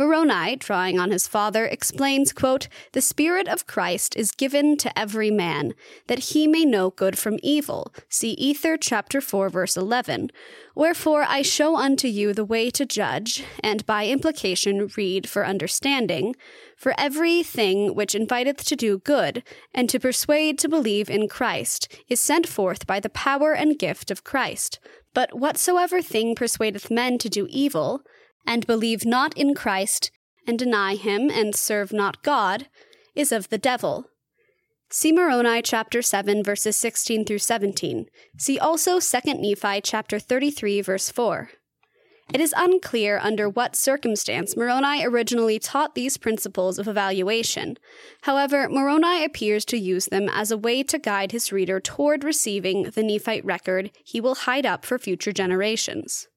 Moroni, 0.00 0.56
drawing 0.56 0.98
on 0.98 1.10
his 1.10 1.26
father, 1.26 1.66
explains, 1.66 2.32
quote, 2.32 2.68
The 2.92 3.02
Spirit 3.02 3.48
of 3.48 3.66
Christ 3.66 4.16
is 4.16 4.30
given 4.30 4.78
to 4.78 4.98
every 4.98 5.30
man, 5.30 5.74
that 6.06 6.30
he 6.30 6.46
may 6.46 6.64
know 6.64 6.88
good 6.90 7.18
from 7.18 7.38
evil. 7.42 7.92
See 8.08 8.30
Ether 8.30 8.78
chapter 8.78 9.20
4, 9.20 9.50
verse 9.50 9.76
11. 9.76 10.30
Wherefore 10.74 11.26
I 11.28 11.42
show 11.42 11.76
unto 11.76 12.08
you 12.08 12.32
the 12.32 12.46
way 12.46 12.70
to 12.70 12.86
judge, 12.86 13.44
and 13.62 13.84
by 13.84 14.06
implication 14.06 14.88
read 14.96 15.28
for 15.28 15.44
understanding, 15.44 16.34
for 16.80 16.94
every 16.96 17.42
thing 17.42 17.94
which 17.94 18.14
inviteth 18.14 18.64
to 18.64 18.74
do 18.74 19.00
good, 19.00 19.42
and 19.74 19.86
to 19.90 20.00
persuade 20.00 20.58
to 20.58 20.66
believe 20.66 21.10
in 21.10 21.28
Christ, 21.28 21.94
is 22.08 22.18
sent 22.18 22.48
forth 22.48 22.86
by 22.86 22.98
the 22.98 23.10
power 23.10 23.52
and 23.52 23.78
gift 23.78 24.10
of 24.10 24.24
Christ. 24.24 24.80
But 25.12 25.38
whatsoever 25.38 26.00
thing 26.00 26.34
persuadeth 26.34 26.90
men 26.90 27.18
to 27.18 27.28
do 27.28 27.46
evil, 27.50 28.00
and 28.46 28.66
believe 28.66 29.04
not 29.04 29.36
in 29.36 29.54
Christ, 29.54 30.10
and 30.46 30.58
deny 30.58 30.94
him, 30.94 31.30
and 31.30 31.54
serve 31.54 31.92
not 31.92 32.22
God, 32.22 32.68
is 33.14 33.30
of 33.30 33.50
the 33.50 33.58
devil. 33.58 34.06
See 34.88 35.12
Moroni 35.12 35.60
chapter 35.60 36.00
7 36.00 36.42
verses 36.42 36.76
16 36.76 37.26
through 37.26 37.40
17. 37.40 38.06
See 38.38 38.58
also 38.58 39.00
2 39.00 39.18
Nephi 39.34 39.82
chapter 39.82 40.18
33 40.18 40.80
verse 40.80 41.10
4. 41.10 41.50
It 42.32 42.40
is 42.40 42.54
unclear 42.56 43.18
under 43.20 43.48
what 43.48 43.74
circumstance 43.74 44.56
Moroni 44.56 45.04
originally 45.04 45.58
taught 45.58 45.94
these 45.94 46.16
principles 46.16 46.78
of 46.78 46.86
evaluation. 46.86 47.76
However, 48.22 48.68
Moroni 48.68 49.24
appears 49.24 49.64
to 49.66 49.76
use 49.76 50.06
them 50.06 50.28
as 50.28 50.50
a 50.50 50.56
way 50.56 50.82
to 50.84 50.98
guide 50.98 51.32
his 51.32 51.52
reader 51.52 51.80
toward 51.80 52.22
receiving 52.22 52.84
the 52.84 53.02
Nephite 53.02 53.44
record 53.44 53.90
he 54.04 54.20
will 54.20 54.36
hide 54.36 54.64
up 54.64 54.84
for 54.84 54.98
future 54.98 55.32
generations. 55.32 56.28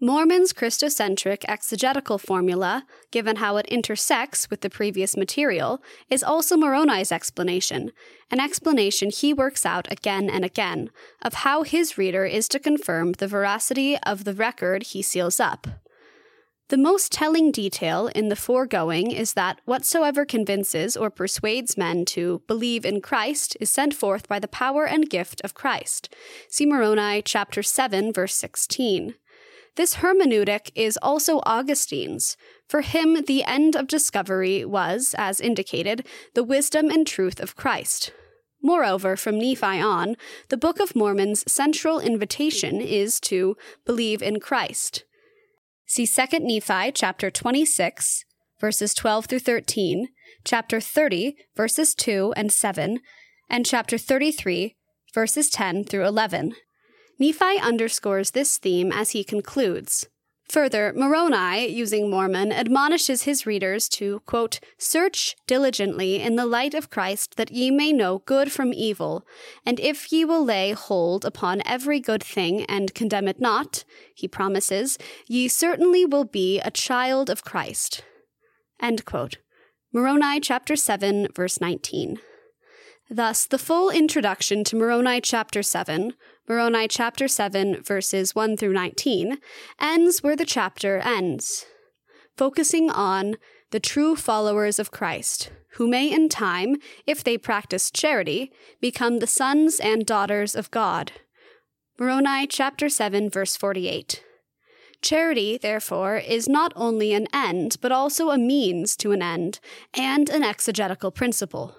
Mormon's 0.00 0.52
Christocentric 0.52 1.44
exegetical 1.46 2.18
formula, 2.18 2.84
given 3.12 3.36
how 3.36 3.56
it 3.58 3.66
intersects 3.66 4.50
with 4.50 4.60
the 4.60 4.68
previous 4.68 5.16
material, 5.16 5.80
is 6.10 6.24
also 6.24 6.56
Moroni's 6.56 7.12
explanation, 7.12 7.92
an 8.30 8.40
explanation 8.40 9.10
he 9.10 9.32
works 9.32 9.64
out 9.64 9.90
again 9.90 10.28
and 10.28 10.44
again, 10.44 10.90
of 11.22 11.34
how 11.34 11.62
his 11.62 11.96
reader 11.96 12.24
is 12.24 12.48
to 12.48 12.58
confirm 12.58 13.12
the 13.12 13.28
veracity 13.28 13.96
of 14.04 14.24
the 14.24 14.34
record 14.34 14.82
he 14.82 15.00
seals 15.00 15.38
up. 15.38 15.68
The 16.70 16.76
most 16.76 17.12
telling 17.12 17.52
detail 17.52 18.08
in 18.08 18.30
the 18.30 18.36
foregoing 18.36 19.12
is 19.12 19.34
that 19.34 19.60
whatsoever 19.64 20.24
convinces 20.24 20.96
or 20.96 21.08
persuades 21.08 21.76
men 21.76 22.04
to 22.06 22.42
believe 22.48 22.84
in 22.84 23.00
Christ 23.00 23.56
is 23.60 23.70
sent 23.70 23.94
forth 23.94 24.28
by 24.28 24.38
the 24.38 24.48
power 24.48 24.86
and 24.86 25.08
gift 25.08 25.40
of 25.44 25.54
Christ. 25.54 26.12
See 26.48 26.66
Moroni 26.66 27.22
chapter 27.22 27.62
7 27.62 28.12
verse 28.12 28.34
16. 28.34 29.14
This 29.76 29.96
hermeneutic 29.96 30.70
is 30.74 30.98
also 31.02 31.40
Augustine's. 31.40 32.36
For 32.68 32.82
him, 32.82 33.24
the 33.24 33.42
end 33.44 33.74
of 33.74 33.88
discovery 33.88 34.64
was, 34.64 35.14
as 35.18 35.40
indicated, 35.40 36.06
the 36.34 36.44
wisdom 36.44 36.90
and 36.90 37.06
truth 37.06 37.40
of 37.40 37.56
Christ. 37.56 38.12
Moreover, 38.62 39.16
from 39.16 39.38
Nephi 39.38 39.80
on, 39.80 40.16
the 40.48 40.56
Book 40.56 40.80
of 40.80 40.94
Mormon's 40.94 41.44
central 41.50 41.98
invitation 41.98 42.80
is 42.80 43.20
to 43.20 43.56
believe 43.84 44.22
in 44.22 44.40
Christ. 44.40 45.04
See 45.86 46.06
2 46.06 46.38
Nephi 46.40 46.92
chapter 46.92 47.30
26, 47.30 48.24
verses 48.58 48.94
12 48.94 49.26
through 49.26 49.38
13, 49.40 50.08
chapter 50.44 50.80
30, 50.80 51.36
verses 51.56 51.94
2 51.94 52.32
and 52.36 52.50
7, 52.50 53.00
and 53.50 53.66
chapter 53.66 53.98
33, 53.98 54.76
verses 55.12 55.50
10 55.50 55.84
through 55.84 56.06
11. 56.06 56.54
Nephi 57.18 57.58
underscores 57.58 58.32
this 58.32 58.58
theme 58.58 58.92
as 58.92 59.10
he 59.10 59.24
concludes. 59.24 60.08
Further, 60.48 60.92
Moroni, 60.94 61.66
using 61.66 62.10
Mormon, 62.10 62.52
admonishes 62.52 63.22
his 63.22 63.46
readers 63.46 63.88
to, 63.90 64.20
quote, 64.20 64.60
search 64.78 65.34
diligently 65.46 66.20
in 66.20 66.36
the 66.36 66.44
light 66.44 66.74
of 66.74 66.90
Christ 66.90 67.36
that 67.36 67.50
ye 67.50 67.70
may 67.70 67.92
know 67.92 68.18
good 68.18 68.52
from 68.52 68.72
evil, 68.72 69.26
and 69.64 69.80
if 69.80 70.12
ye 70.12 70.24
will 70.24 70.44
lay 70.44 70.72
hold 70.72 71.24
upon 71.24 71.62
every 71.64 71.98
good 71.98 72.22
thing 72.22 72.64
and 72.66 72.94
condemn 72.94 73.26
it 73.26 73.40
not, 73.40 73.84
he 74.14 74.28
promises, 74.28 74.98
ye 75.26 75.48
certainly 75.48 76.04
will 76.04 76.24
be 76.24 76.60
a 76.60 76.70
child 76.70 77.30
of 77.30 77.42
Christ. 77.42 78.04
End 78.80 79.04
quote. 79.04 79.38
Moroni 79.92 80.40
chapter 80.40 80.76
7, 80.76 81.28
verse 81.34 81.60
19. 81.60 82.18
Thus, 83.10 83.44
the 83.44 83.58
full 83.58 83.90
introduction 83.90 84.64
to 84.64 84.76
Moroni 84.76 85.20
chapter 85.20 85.62
7, 85.62 86.14
Moroni 86.48 86.88
chapter 86.88 87.28
7, 87.28 87.82
verses 87.82 88.34
1 88.34 88.56
through 88.56 88.72
19, 88.72 89.38
ends 89.78 90.22
where 90.22 90.34
the 90.34 90.46
chapter 90.46 90.98
ends, 90.98 91.66
focusing 92.34 92.90
on 92.90 93.36
the 93.72 93.80
true 93.80 94.16
followers 94.16 94.78
of 94.78 94.90
Christ, 94.90 95.50
who 95.72 95.86
may 95.86 96.10
in 96.10 96.30
time, 96.30 96.76
if 97.06 97.22
they 97.22 97.36
practice 97.36 97.90
charity, 97.90 98.50
become 98.80 99.18
the 99.18 99.26
sons 99.26 99.78
and 99.80 100.06
daughters 100.06 100.56
of 100.56 100.70
God. 100.70 101.12
Moroni 101.98 102.46
chapter 102.46 102.88
7, 102.88 103.28
verse 103.28 103.54
48. 103.54 104.24
Charity, 105.02 105.58
therefore, 105.58 106.16
is 106.16 106.48
not 106.48 106.72
only 106.74 107.12
an 107.12 107.26
end, 107.34 107.76
but 107.82 107.92
also 107.92 108.30
a 108.30 108.38
means 108.38 108.96
to 108.96 109.12
an 109.12 109.20
end, 109.20 109.60
and 109.92 110.30
an 110.30 110.42
exegetical 110.42 111.10
principle. 111.10 111.76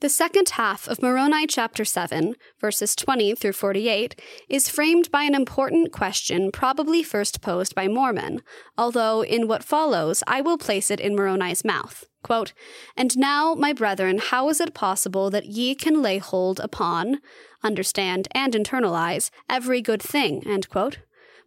The 0.00 0.10
second 0.10 0.50
half 0.50 0.88
of 0.88 1.00
Moroni 1.00 1.46
chapter 1.46 1.82
7, 1.82 2.34
verses 2.60 2.94
20 2.94 3.34
through 3.34 3.54
48, 3.54 4.20
is 4.46 4.68
framed 4.68 5.10
by 5.10 5.22
an 5.22 5.34
important 5.34 5.90
question 5.90 6.52
probably 6.52 7.02
first 7.02 7.40
posed 7.40 7.74
by 7.74 7.88
Mormon, 7.88 8.42
although 8.76 9.24
in 9.24 9.48
what 9.48 9.64
follows 9.64 10.22
I 10.26 10.42
will 10.42 10.58
place 10.58 10.90
it 10.90 11.00
in 11.00 11.16
Moroni's 11.16 11.64
mouth. 11.64 12.04
Quote, 12.22 12.52
And 12.94 13.16
now, 13.16 13.54
my 13.54 13.72
brethren, 13.72 14.18
how 14.18 14.50
is 14.50 14.60
it 14.60 14.74
possible 14.74 15.30
that 15.30 15.46
ye 15.46 15.74
can 15.74 16.02
lay 16.02 16.18
hold 16.18 16.60
upon, 16.60 17.20
understand, 17.64 18.28
and 18.32 18.52
internalize 18.52 19.30
every 19.48 19.80
good 19.80 20.02
thing? 20.02 20.46
End 20.46 20.68
quote. 20.68 20.98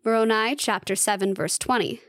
Moroni 0.03 0.55
chapter 0.55 0.95
7, 0.95 1.35
verse 1.35 1.59
20. 1.59 2.01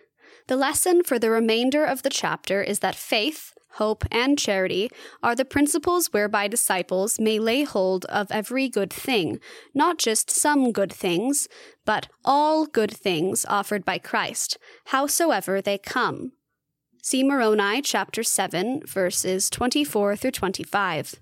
The 0.46 0.56
lesson 0.56 1.02
for 1.04 1.18
the 1.18 1.30
remainder 1.30 1.84
of 1.84 2.02
the 2.02 2.08
chapter 2.08 2.62
is 2.62 2.78
that 2.78 2.94
faith, 2.94 3.52
hope, 3.74 4.04
and 4.10 4.38
charity 4.38 4.90
are 5.22 5.34
the 5.34 5.44
principles 5.44 6.08
whereby 6.12 6.48
disciples 6.48 7.18
may 7.18 7.38
lay 7.38 7.64
hold 7.64 8.04
of 8.06 8.30
every 8.30 8.68
good 8.68 8.92
thing, 8.92 9.38
not 9.74 9.98
just 9.98 10.30
some 10.30 10.72
good 10.72 10.92
things, 10.92 11.48
but 11.84 12.08
all 12.24 12.66
good 12.66 12.90
things 12.90 13.44
offered 13.48 13.84
by 13.84 13.98
Christ, 13.98 14.58
howsoever 14.86 15.60
they 15.60 15.78
come. 15.78 16.32
See 17.02 17.24
Moroni 17.24 17.80
chapter 17.80 18.22
7, 18.22 18.82
verses 18.86 19.48
24 19.48 20.16
through 20.16 20.32
25. 20.32 21.20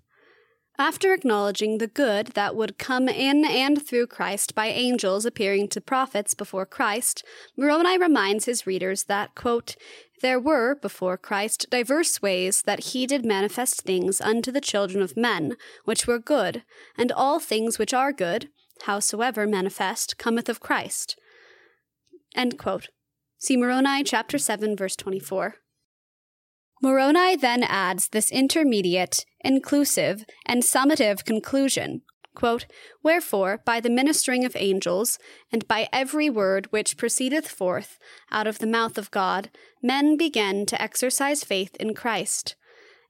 After 0.81 1.13
acknowledging 1.13 1.79
the 1.79 1.89
good 1.89 2.29
that 2.29 2.55
would 2.55 2.79
come 2.79 3.09
in 3.09 3.45
and 3.45 3.85
through 3.85 4.07
Christ 4.07 4.55
by 4.55 4.67
angels 4.69 5.27
appearing 5.27 5.67
to 5.69 5.81
prophets 5.81 6.35
before 6.35 6.67
Christ, 6.67 7.25
Moroni 7.57 7.99
reminds 7.99 8.45
his 8.45 8.65
readers 8.65 9.05
that, 9.05 9.35
quote, 9.35 9.75
there 10.21 10.41
were, 10.41 10.75
before 10.75 11.17
Christ, 11.17 11.67
diverse 11.71 12.21
ways 12.23 12.63
that 12.63 12.87
he 12.87 13.07
did 13.07 13.25
manifest 13.25 13.83
things 13.83 14.21
unto 14.21 14.51
the 14.51 14.61
children 14.61 15.03
of 15.03 15.17
men, 15.17 15.57
which 15.85 16.07
were 16.07 16.19
good, 16.19 16.63
and 16.97 17.13
all 17.13 17.39
things 17.39 17.79
which 17.79 17.95
are 17.95 18.13
good, 18.13 18.49
howsoever 18.83 19.47
manifest, 19.47 20.19
cometh 20.19 20.49
of 20.49 20.61
Christ. 20.61 21.17
See 23.39 23.57
Moroni 23.57 24.03
chapter 24.05 24.39
7, 24.39 24.77
verse 24.77 24.97
24. 24.97 25.57
Moroni 26.83 27.37
then 27.37 27.63
adds 27.63 28.09
this 28.09 28.31
intermediate, 28.31 29.25
inclusive, 29.41 30.25
and 30.47 30.63
summative 30.63 31.25
conclusion 31.25 32.03
Quote, 32.39 32.67
Wherefore, 33.03 33.61
by 33.65 33.81
the 33.81 33.91
ministering 33.91 34.45
of 34.45 34.55
angels, 34.55 35.19
and 35.51 35.67
by 35.67 35.89
every 35.93 36.31
word 36.31 36.67
which 36.71 36.97
proceedeth 36.97 37.49
forth 37.49 37.99
out 38.31 38.47
of 38.47 38.61
the 38.61 38.67
mouth 38.67 38.97
of 38.97 39.11
God, 39.11 39.51
men 39.83 40.17
began 40.17 40.65
to 40.67 40.81
exercise 40.81 41.43
faith 41.43 41.75
in 41.81 41.95
Christ. 41.95 42.55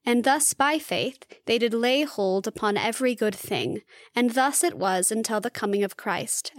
And 0.02 0.24
thus 0.24 0.54
by 0.54 0.78
faith 0.78 1.24
they 1.44 1.58
did 1.58 1.74
lay 1.74 2.04
hold 2.04 2.46
upon 2.46 2.78
every 2.78 3.14
good 3.14 3.34
thing, 3.34 3.82
and 4.16 4.30
thus 4.30 4.64
it 4.64 4.78
was 4.78 5.12
until 5.12 5.42
the 5.42 5.50
coming 5.50 5.84
of 5.84 5.98
Christ. 5.98 6.50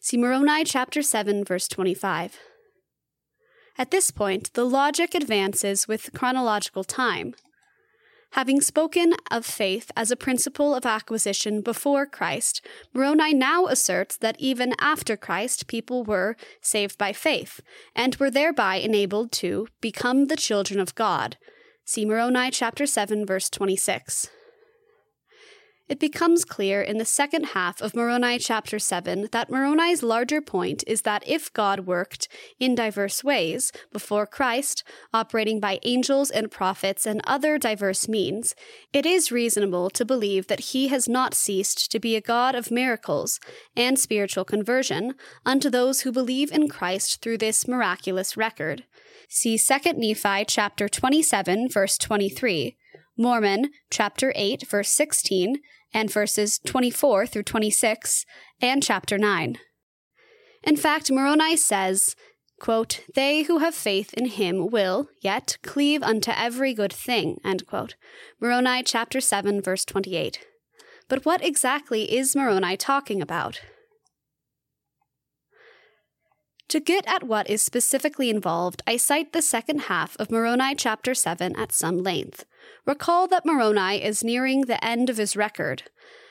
See 0.00 0.16
Moroni 0.16 0.62
chapter 0.62 1.02
7, 1.02 1.44
verse 1.44 1.66
25. 1.66 2.38
At 3.76 3.90
this 3.90 4.12
point, 4.12 4.52
the 4.54 4.64
logic 4.64 5.16
advances 5.16 5.88
with 5.88 6.12
chronological 6.14 6.84
time. 6.84 7.34
Having 8.32 8.60
spoken 8.60 9.14
of 9.30 9.46
faith 9.46 9.90
as 9.96 10.10
a 10.10 10.16
principle 10.16 10.74
of 10.74 10.84
acquisition 10.84 11.62
before 11.62 12.04
Christ, 12.04 12.60
Moroni 12.92 13.32
now 13.32 13.66
asserts 13.66 14.16
that 14.18 14.36
even 14.38 14.74
after 14.78 15.16
Christ, 15.16 15.66
people 15.68 16.04
were 16.04 16.36
saved 16.60 16.98
by 16.98 17.12
faith, 17.12 17.60
and 17.94 18.14
were 18.16 18.30
thereby 18.30 18.76
enabled 18.76 19.32
to 19.32 19.68
become 19.80 20.26
the 20.26 20.36
children 20.36 20.78
of 20.80 20.94
God. 20.94 21.38
See 21.84 22.04
Moroni 22.04 22.50
chapter 22.50 22.84
7, 22.84 23.24
verse 23.24 23.48
26. 23.48 24.28
It 25.88 26.00
becomes 26.00 26.44
clear 26.44 26.82
in 26.82 26.98
the 26.98 27.04
second 27.04 27.44
half 27.54 27.80
of 27.80 27.94
Moroni 27.94 28.40
chapter 28.40 28.76
7 28.76 29.28
that 29.30 29.48
Moroni's 29.48 30.02
larger 30.02 30.40
point 30.40 30.82
is 30.84 31.02
that 31.02 31.22
if 31.28 31.52
God 31.52 31.86
worked 31.86 32.26
in 32.58 32.74
diverse 32.74 33.22
ways 33.22 33.70
before 33.92 34.26
Christ, 34.26 34.82
operating 35.14 35.60
by 35.60 35.78
angels 35.84 36.28
and 36.28 36.50
prophets 36.50 37.06
and 37.06 37.20
other 37.22 37.56
diverse 37.56 38.08
means, 38.08 38.56
it 38.92 39.06
is 39.06 39.30
reasonable 39.30 39.88
to 39.90 40.04
believe 40.04 40.48
that 40.48 40.72
he 40.72 40.88
has 40.88 41.08
not 41.08 41.34
ceased 41.34 41.92
to 41.92 42.00
be 42.00 42.16
a 42.16 42.20
God 42.20 42.56
of 42.56 42.72
miracles 42.72 43.38
and 43.76 43.96
spiritual 43.96 44.44
conversion 44.44 45.14
unto 45.44 45.70
those 45.70 46.00
who 46.00 46.10
believe 46.10 46.50
in 46.50 46.68
Christ 46.68 47.22
through 47.22 47.38
this 47.38 47.68
miraculous 47.68 48.36
record. 48.36 48.82
See 49.28 49.56
2 49.56 49.92
Nephi 49.92 50.44
chapter 50.46 50.88
27 50.88 51.68
verse 51.68 51.96
23, 51.96 52.76
Mormon 53.16 53.70
chapter 53.90 54.32
8 54.36 54.66
verse 54.68 54.90
16, 54.90 55.56
and 55.94 56.10
verses 56.10 56.60
24 56.66 57.26
through 57.26 57.42
26, 57.44 58.26
and 58.60 58.82
chapter 58.82 59.16
9. 59.16 59.58
In 60.62 60.76
fact, 60.76 61.10
Moroni 61.10 61.56
says, 61.56 62.16
quote, 62.60 63.00
They 63.14 63.44
who 63.44 63.58
have 63.58 63.74
faith 63.74 64.12
in 64.14 64.26
him 64.26 64.68
will, 64.68 65.08
yet, 65.22 65.56
cleave 65.62 66.02
unto 66.02 66.32
every 66.32 66.74
good 66.74 66.92
thing. 66.92 67.38
End 67.44 67.66
quote. 67.66 67.94
Moroni 68.40 68.82
chapter 68.82 69.20
7, 69.20 69.62
verse 69.62 69.84
28. 69.84 70.40
But 71.08 71.24
what 71.24 71.42
exactly 71.44 72.12
is 72.12 72.34
Moroni 72.34 72.76
talking 72.76 73.22
about? 73.22 73.60
To 76.68 76.80
get 76.80 77.06
at 77.06 77.22
what 77.22 77.48
is 77.48 77.62
specifically 77.62 78.28
involved, 78.28 78.82
I 78.88 78.96
cite 78.96 79.32
the 79.32 79.40
second 79.40 79.82
half 79.82 80.16
of 80.18 80.32
Moroni 80.32 80.74
chapter 80.74 81.14
7 81.14 81.54
at 81.56 81.72
some 81.72 82.02
length. 82.02 82.44
Recall 82.84 83.26
that 83.28 83.44
Moroni 83.44 84.02
is 84.02 84.24
nearing 84.24 84.62
the 84.62 84.82
end 84.84 85.10
of 85.10 85.16
his 85.16 85.36
record. 85.36 85.84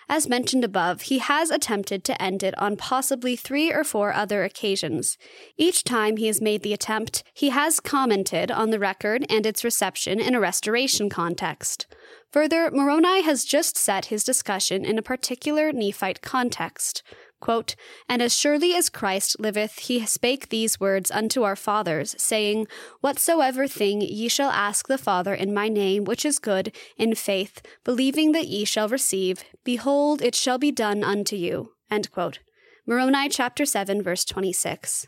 As 0.08 0.30
mentioned 0.30 0.64
above, 0.64 1.04
he 1.04 1.18
has 1.18 1.50
attempted 1.50 2.04
to 2.04 2.22
end 2.22 2.44
it 2.44 2.56
on 2.60 2.78
possibly 2.78 3.36
three 3.36 3.72
or 3.72 3.84
four 3.84 4.14
other 4.14 4.44
occasions. 4.44 5.18
Each 5.58 5.84
time 5.84 6.18
he 6.18 6.28
has 6.28 6.42
made 6.42 6.62
the 6.62 6.74
attempt, 6.74 7.24
he 7.34 7.50
has 7.50 7.80
commented 7.80 8.52
on 8.52 8.70
the 8.70 8.80
record 8.80 9.26
and 9.30 9.46
its 9.46 9.64
reception 9.64 10.20
in 10.20 10.36
a 10.36 10.40
restoration 10.40 11.10
context. 11.10 11.88
Further, 12.32 12.70
Moroni 12.70 13.24
has 13.24 13.46
just 13.46 13.78
set 13.78 14.06
his 14.06 14.24
discussion 14.24 14.86
in 14.86 15.00
a 15.00 15.02
particular 15.02 15.72
Nephite 15.72 16.22
context. 16.22 17.02
Quote, 17.46 17.76
and 18.10 18.24
as 18.24 18.36
surely 18.36 18.74
as 18.74 18.90
Christ 18.90 19.40
liveth, 19.40 19.78
he 19.78 20.04
spake 20.08 20.50
these 20.50 20.80
words 20.80 21.12
unto 21.12 21.44
our 21.44 21.56
fathers, 21.56 22.16
saying, 22.18 22.66
Whatsoever 23.02 23.68
thing 23.68 24.02
ye 24.02 24.30
shall 24.30 24.50
ask 24.50 24.88
the 24.88 24.98
Father 24.98 25.36
in 25.36 25.54
my 25.54 25.70
name, 25.70 26.06
which 26.06 26.26
is 26.26 26.40
good, 26.40 26.76
in 26.98 27.14
faith, 27.14 27.62
believing 27.84 28.32
that 28.32 28.48
ye 28.48 28.66
shall 28.66 28.90
receive, 28.90 29.44
behold, 29.64 30.24
it 30.24 30.34
shall 30.34 30.58
be 30.58 30.72
done 30.72 31.04
unto 31.04 31.36
you. 31.36 31.74
End 31.92 32.10
quote. 32.10 32.40
Moroni 32.88 33.30
chapter 33.30 33.64
7 33.64 34.02
verse 34.02 34.26
26. 34.26 35.08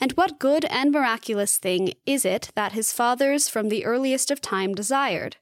And 0.00 0.12
what 0.12 0.38
good 0.38 0.64
and 0.64 0.90
miraculous 0.90 1.58
thing 1.58 1.92
is 2.06 2.24
it 2.24 2.48
that 2.54 2.72
his 2.72 2.94
fathers 2.94 3.50
from 3.50 3.68
the 3.68 3.84
earliest 3.84 4.30
of 4.30 4.40
time 4.40 4.74
desired? 4.74 5.36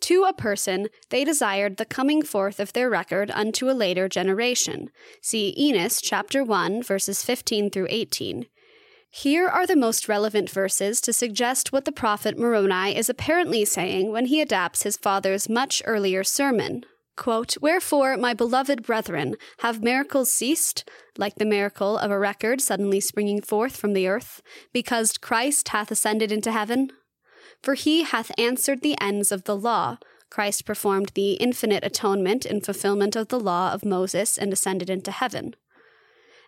To 0.00 0.24
a 0.24 0.32
person 0.32 0.88
they 1.10 1.24
desired 1.24 1.76
the 1.76 1.84
coming 1.84 2.22
forth 2.22 2.60
of 2.60 2.72
their 2.72 2.90
record 2.90 3.30
unto 3.32 3.70
a 3.70 3.72
later 3.72 4.08
generation. 4.08 4.90
See 5.22 5.54
Enos 5.58 6.00
chapter 6.00 6.44
1 6.44 6.82
verses 6.82 7.22
15 7.22 7.70
through 7.70 7.88
18. 7.90 8.46
Here 9.10 9.48
are 9.48 9.66
the 9.66 9.76
most 9.76 10.08
relevant 10.08 10.50
verses 10.50 11.00
to 11.00 11.12
suggest 11.12 11.72
what 11.72 11.86
the 11.86 11.92
prophet 11.92 12.38
Moroni 12.38 12.96
is 12.96 13.08
apparently 13.08 13.64
saying 13.64 14.12
when 14.12 14.26
he 14.26 14.40
adapts 14.40 14.82
his 14.82 14.96
father's 14.96 15.48
much 15.48 15.82
earlier 15.86 16.22
sermon. 16.22 16.84
Quote, 17.16 17.56
Wherefore, 17.62 18.18
my 18.18 18.34
beloved 18.34 18.82
brethren, 18.82 19.36
have 19.60 19.82
miracles 19.82 20.30
ceased, 20.30 20.86
like 21.16 21.36
the 21.36 21.46
miracle 21.46 21.96
of 21.96 22.10
a 22.10 22.18
record 22.18 22.60
suddenly 22.60 23.00
springing 23.00 23.40
forth 23.40 23.74
from 23.74 23.94
the 23.94 24.06
earth, 24.06 24.42
because 24.72 25.16
Christ 25.16 25.68
hath 25.68 25.90
ascended 25.90 26.30
into 26.30 26.52
heaven? 26.52 26.90
For 27.62 27.74
he 27.74 28.02
hath 28.02 28.30
answered 28.38 28.82
the 28.82 28.96
ends 29.00 29.32
of 29.32 29.44
the 29.44 29.56
law. 29.56 29.98
Christ 30.30 30.64
performed 30.64 31.12
the 31.14 31.34
infinite 31.34 31.84
atonement 31.84 32.44
in 32.44 32.60
fulfillment 32.60 33.16
of 33.16 33.28
the 33.28 33.40
law 33.40 33.72
of 33.72 33.84
Moses 33.84 34.36
and 34.36 34.52
ascended 34.52 34.90
into 34.90 35.10
heaven. 35.10 35.54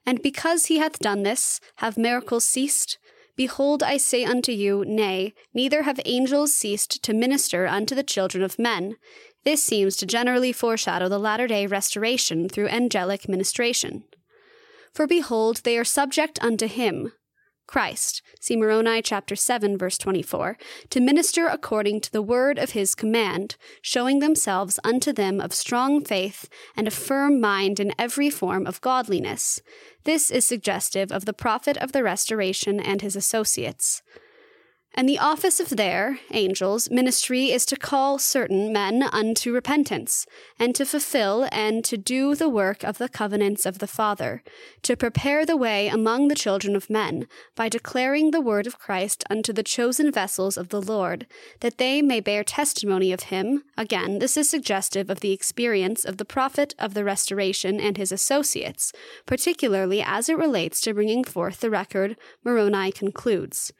And 0.04 0.22
because 0.22 0.66
he 0.66 0.78
hath 0.78 0.98
done 0.98 1.22
this, 1.22 1.60
have 1.76 1.96
miracles 1.96 2.44
ceased? 2.44 2.98
Behold, 3.36 3.82
I 3.82 3.98
say 3.98 4.24
unto 4.24 4.50
you, 4.50 4.84
Nay, 4.84 5.32
neither 5.54 5.82
have 5.82 6.00
angels 6.04 6.52
ceased 6.54 7.02
to 7.04 7.14
minister 7.14 7.68
unto 7.68 7.94
the 7.94 8.02
children 8.02 8.42
of 8.42 8.58
men. 8.58 8.96
This 9.44 9.62
seems 9.62 9.96
to 9.98 10.06
generally 10.06 10.52
foreshadow 10.52 11.08
the 11.08 11.20
latter 11.20 11.46
day 11.46 11.66
restoration 11.66 12.48
through 12.48 12.68
angelic 12.68 13.28
ministration. 13.28 14.04
For 14.92 15.06
behold, 15.06 15.58
they 15.58 15.78
are 15.78 15.84
subject 15.84 16.42
unto 16.42 16.66
him, 16.66 17.12
Christ, 17.68 18.22
see 18.40 18.56
Moroni 18.56 19.02
chapter 19.02 19.36
7 19.36 19.78
verse 19.78 19.98
24, 19.98 20.56
to 20.90 21.00
minister 21.00 21.46
according 21.46 22.00
to 22.00 22.10
the 22.10 22.22
word 22.22 22.58
of 22.58 22.70
his 22.70 22.96
command, 22.96 23.56
showing 23.82 24.18
themselves 24.18 24.80
unto 24.82 25.12
them 25.12 25.38
of 25.38 25.52
strong 25.52 26.02
faith 26.02 26.48
and 26.74 26.88
a 26.88 26.90
firm 26.90 27.40
mind 27.40 27.78
in 27.78 27.92
every 27.98 28.30
form 28.30 28.66
of 28.66 28.80
godliness. 28.80 29.60
This 30.04 30.30
is 30.30 30.46
suggestive 30.46 31.12
of 31.12 31.26
the 31.26 31.32
prophet 31.34 31.76
of 31.76 31.92
the 31.92 32.02
restoration 32.02 32.80
and 32.80 33.02
his 33.02 33.14
associates. 33.14 34.02
And 34.94 35.08
the 35.08 35.18
office 35.18 35.60
of 35.60 35.76
their, 35.76 36.18
angels, 36.32 36.90
ministry 36.90 37.52
is 37.52 37.66
to 37.66 37.76
call 37.76 38.18
certain 38.18 38.72
men 38.72 39.02
unto 39.02 39.52
repentance, 39.52 40.26
and 40.58 40.74
to 40.74 40.86
fulfill 40.86 41.46
and 41.52 41.84
to 41.84 41.96
do 41.96 42.34
the 42.34 42.48
work 42.48 42.82
of 42.82 42.98
the 42.98 43.08
covenants 43.08 43.66
of 43.66 43.78
the 43.78 43.86
Father, 43.86 44.42
to 44.82 44.96
prepare 44.96 45.44
the 45.44 45.58
way 45.58 45.88
among 45.88 46.28
the 46.28 46.34
children 46.34 46.74
of 46.74 46.88
men, 46.88 47.28
by 47.54 47.68
declaring 47.68 48.30
the 48.30 48.40
word 48.40 48.66
of 48.66 48.78
Christ 48.78 49.22
unto 49.28 49.52
the 49.52 49.62
chosen 49.62 50.10
vessels 50.10 50.56
of 50.56 50.70
the 50.70 50.82
Lord, 50.82 51.26
that 51.60 51.78
they 51.78 52.00
may 52.00 52.18
bear 52.18 52.42
testimony 52.42 53.12
of 53.12 53.24
him. 53.24 53.64
Again, 53.76 54.18
this 54.18 54.36
is 54.36 54.50
suggestive 54.50 55.10
of 55.10 55.20
the 55.20 55.32
experience 55.32 56.04
of 56.04 56.16
the 56.16 56.24
prophet 56.24 56.74
of 56.78 56.94
the 56.94 57.04
restoration 57.04 57.78
and 57.78 57.98
his 57.98 58.10
associates, 58.10 58.92
particularly 59.26 60.02
as 60.02 60.30
it 60.30 60.38
relates 60.38 60.80
to 60.80 60.94
bringing 60.94 61.24
forth 61.24 61.60
the 61.60 61.70
record 61.70 62.16
Moroni 62.42 62.90
concludes. 62.90 63.70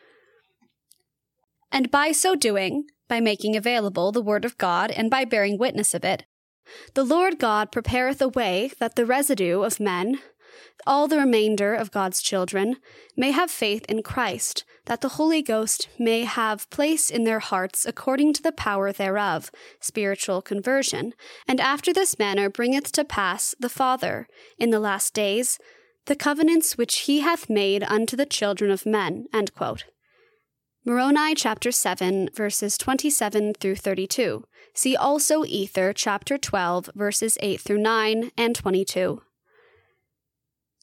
And 1.70 1.90
by 1.90 2.12
so 2.12 2.34
doing, 2.34 2.84
by 3.08 3.20
making 3.20 3.56
available 3.56 4.12
the 4.12 4.22
word 4.22 4.44
of 4.44 4.58
God 4.58 4.90
and 4.90 5.10
by 5.10 5.24
bearing 5.24 5.58
witness 5.58 5.94
of 5.94 6.04
it, 6.04 6.24
the 6.94 7.04
Lord 7.04 7.38
God 7.38 7.72
prepareth 7.72 8.20
a 8.20 8.28
way 8.28 8.72
that 8.78 8.96
the 8.96 9.06
residue 9.06 9.62
of 9.62 9.80
men, 9.80 10.18
all 10.86 11.08
the 11.08 11.18
remainder 11.18 11.74
of 11.74 11.90
God's 11.90 12.22
children, 12.22 12.76
may 13.16 13.30
have 13.30 13.50
faith 13.50 13.84
in 13.88 14.02
Christ, 14.02 14.64
that 14.86 15.00
the 15.00 15.10
Holy 15.10 15.42
Ghost 15.42 15.88
may 15.98 16.24
have 16.24 16.68
place 16.70 17.10
in 17.10 17.24
their 17.24 17.40
hearts 17.40 17.86
according 17.86 18.32
to 18.34 18.42
the 18.42 18.52
power 18.52 18.92
thereof, 18.92 19.50
spiritual 19.80 20.42
conversion, 20.42 21.14
and 21.46 21.60
after 21.60 21.92
this 21.92 22.18
manner 22.18 22.48
bringeth 22.48 22.92
to 22.92 23.04
pass 23.04 23.54
the 23.58 23.68
Father, 23.68 24.26
in 24.58 24.70
the 24.70 24.80
last 24.80 25.14
days, 25.14 25.58
the 26.06 26.16
covenants 26.16 26.78
which 26.78 27.00
he 27.00 27.20
hath 27.20 27.50
made 27.50 27.82
unto 27.82 28.16
the 28.16 28.26
children 28.26 28.70
of 28.70 28.86
men. 28.86 29.26
Moroni 30.88 31.34
chapter 31.34 31.70
7, 31.70 32.30
verses 32.32 32.78
27 32.78 33.52
through 33.60 33.76
32. 33.76 34.44
See 34.72 34.96
also 34.96 35.44
Ether 35.44 35.92
chapter 35.92 36.38
12, 36.38 36.88
verses 36.94 37.36
8 37.42 37.60
through 37.60 37.82
9 37.82 38.30
and 38.38 38.56
22. 38.56 39.20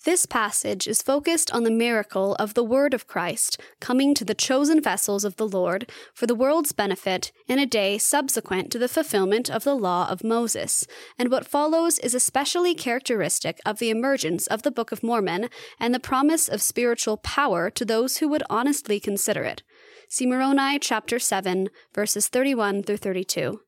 This 0.06 0.28
passage 0.28 0.86
is 0.86 1.02
focused 1.02 1.52
on 1.52 1.64
the 1.64 1.72
miracle 1.72 2.36
of 2.36 2.54
the 2.54 2.64
Word 2.64 2.94
of 2.94 3.08
Christ 3.08 3.60
coming 3.82 4.14
to 4.14 4.24
the 4.24 4.36
chosen 4.36 4.80
vessels 4.80 5.26
of 5.26 5.38
the 5.38 5.48
Lord 5.48 5.92
for 6.14 6.28
the 6.28 6.36
world's 6.36 6.72
benefit 6.72 7.32
in 7.48 7.58
a 7.58 7.66
day 7.66 7.98
subsequent 7.98 8.72
to 8.72 8.78
the 8.78 8.88
fulfillment 8.88 9.50
of 9.50 9.64
the 9.64 9.74
law 9.74 10.08
of 10.08 10.24
Moses, 10.24 10.86
and 11.18 11.32
what 11.32 11.48
follows 11.48 11.98
is 11.98 12.14
especially 12.14 12.76
characteristic 12.76 13.60
of 13.66 13.80
the 13.80 13.90
emergence 13.90 14.46
of 14.46 14.62
the 14.62 14.70
Book 14.70 14.92
of 14.92 15.02
Mormon 15.02 15.50
and 15.80 15.96
the 15.96 16.00
promise 16.00 16.48
of 16.48 16.62
spiritual 16.62 17.18
power 17.18 17.72
to 17.72 17.84
those 17.84 18.18
who 18.18 18.28
would 18.28 18.44
honestly 18.48 19.00
consider 19.00 19.42
it. 19.42 19.64
See 20.08 20.28
Moroni 20.28 20.78
chapter 20.80 21.18
7, 21.18 21.70
verses 21.94 22.28
31 22.28 22.84
through 22.84 22.98
32. 22.98 23.62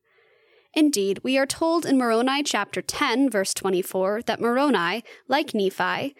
Indeed, 0.72 1.20
we 1.24 1.36
are 1.36 1.46
told 1.46 1.84
in 1.84 1.98
Moroni 1.98 2.42
chapter 2.42 2.80
10, 2.80 3.28
verse 3.28 3.52
24, 3.52 4.22
that 4.22 4.40
Moroni, 4.40 5.02
like 5.26 5.52
Nephi, 5.52 6.14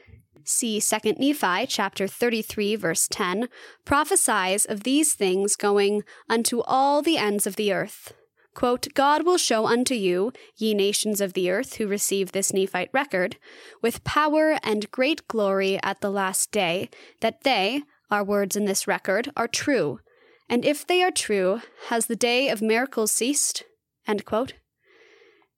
see 0.44 0.80
2 0.80 1.14
Nephi 1.18 1.66
chapter 1.66 2.08
33, 2.08 2.74
verse 2.76 3.06
10, 3.08 3.48
prophesies 3.84 4.64
of 4.64 4.82
these 4.82 5.12
things 5.12 5.54
going 5.54 6.02
unto 6.28 6.62
all 6.62 7.00
the 7.00 7.16
ends 7.16 7.46
of 7.46 7.56
the 7.56 7.72
earth. 7.72 8.12
Quote, 8.54 8.88
God 8.94 9.24
will 9.24 9.38
show 9.38 9.66
unto 9.66 9.94
you, 9.94 10.32
ye 10.56 10.74
nations 10.74 11.20
of 11.20 11.34
the 11.34 11.48
earth 11.48 11.76
who 11.76 11.86
receive 11.86 12.32
this 12.32 12.52
Nephite 12.52 12.90
record, 12.92 13.36
with 13.80 14.02
power 14.02 14.58
and 14.64 14.90
great 14.90 15.28
glory 15.28 15.78
at 15.82 16.00
the 16.00 16.10
last 16.10 16.50
day, 16.50 16.90
that 17.20 17.44
they, 17.44 17.82
our 18.10 18.24
words 18.24 18.56
in 18.56 18.64
this 18.64 18.88
record, 18.88 19.30
are 19.36 19.46
true, 19.46 20.00
and 20.48 20.64
if 20.64 20.86
they 20.86 21.02
are 21.02 21.10
true, 21.10 21.60
has 21.88 22.06
the 22.06 22.16
day 22.16 22.48
of 22.48 22.62
miracles 22.62 23.12
ceased? 23.12 23.64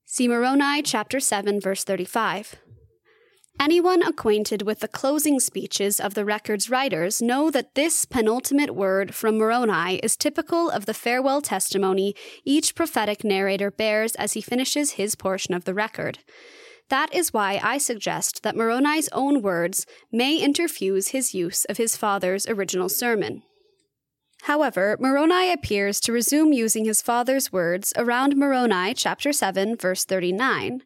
See 0.05 0.27
Moroni 0.27 0.83
chapter 0.83 1.21
7 1.21 1.61
verse 1.61 1.85
35. 1.85 2.57
Anyone 3.61 4.03
acquainted 4.03 4.63
with 4.63 4.81
the 4.81 4.89
closing 4.89 5.39
speeches 5.39 6.01
of 6.01 6.15
the 6.15 6.25
record's 6.25 6.71
writers 6.71 7.21
know 7.21 7.51
that 7.51 7.75
this 7.75 8.07
penultimate 8.07 8.75
word 8.75 9.15
from 9.15 9.37
Moroni 9.37 9.97
is 9.97 10.17
typical 10.17 10.71
of 10.71 10.87
the 10.87 10.95
farewell 10.95 11.43
testimony 11.43 12.15
each 12.45 12.75
prophetic 12.75 13.23
narrator 13.23 13.71
bears 13.71 14.15
as 14.15 14.33
he 14.33 14.41
finishes 14.41 14.93
his 14.93 15.15
portion 15.15 15.53
of 15.53 15.65
the 15.65 15.75
record. 15.75 16.21
That 16.89 17.15
is 17.15 17.35
why 17.35 17.61
I 17.63 17.77
suggest 17.77 18.43
that 18.43 18.57
Moroni's 18.57 19.11
own 19.13 19.43
words 19.43 19.87
may 20.11 20.41
interfuse 20.41 21.11
his 21.11 21.35
use 21.35 21.67
of 21.67 21.77
his 21.77 21.99
father's 21.99 22.49
original 22.49 22.89
sermon. 22.89 23.43
However, 24.43 24.97
Moroni 24.99 25.53
appears 25.53 26.01
to 26.01 26.13
resume 26.13 26.53
using 26.53 26.85
his 26.85 27.03
father's 27.03 27.53
words 27.53 27.93
around 27.97 28.37
Moroni 28.37 28.95
chapter 28.95 29.33
7 29.33 29.77
verse 29.77 30.05
39. 30.05 30.83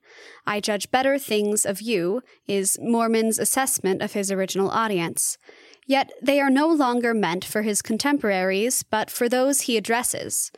I 0.47 0.61
judge 0.61 0.91
better 0.91 1.19
things 1.19 1.65
of 1.65 1.81
you 1.81 2.23
is 2.49 2.79
Mormon's 2.81 3.39
assessment 3.39 4.03
of 4.03 4.13
his 4.13 4.33
original 4.33 4.71
audience. 4.71 5.39
Yet 5.87 6.13
they 6.21 6.41
are 6.41 6.51
no 6.51 6.69
longer 6.69 7.15
meant 7.15 7.45
for 7.45 7.63
his 7.63 7.83
contemporaries, 7.83 8.83
but 8.83 9.11
for 9.11 9.29
those 9.29 9.63
he 9.63 9.77
addresses. 9.77 10.51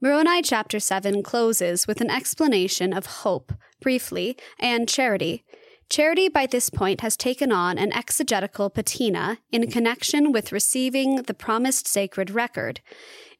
Moroni 0.00 0.42
chapter 0.42 0.78
7 0.78 1.22
closes 1.22 1.86
with 1.86 2.00
an 2.00 2.10
explanation 2.10 2.92
of 2.92 3.06
hope, 3.06 3.52
briefly, 3.80 4.36
and 4.58 4.88
charity. 4.88 5.44
Charity 5.90 6.28
by 6.28 6.46
this 6.46 6.70
point 6.70 7.00
has 7.02 7.16
taken 7.16 7.52
on 7.52 7.78
an 7.78 7.92
exegetical 7.92 8.70
patina 8.70 9.38
in 9.52 9.70
connection 9.70 10.32
with 10.32 10.52
receiving 10.52 11.22
the 11.22 11.34
promised 11.34 11.86
sacred 11.86 12.30
record. 12.30 12.80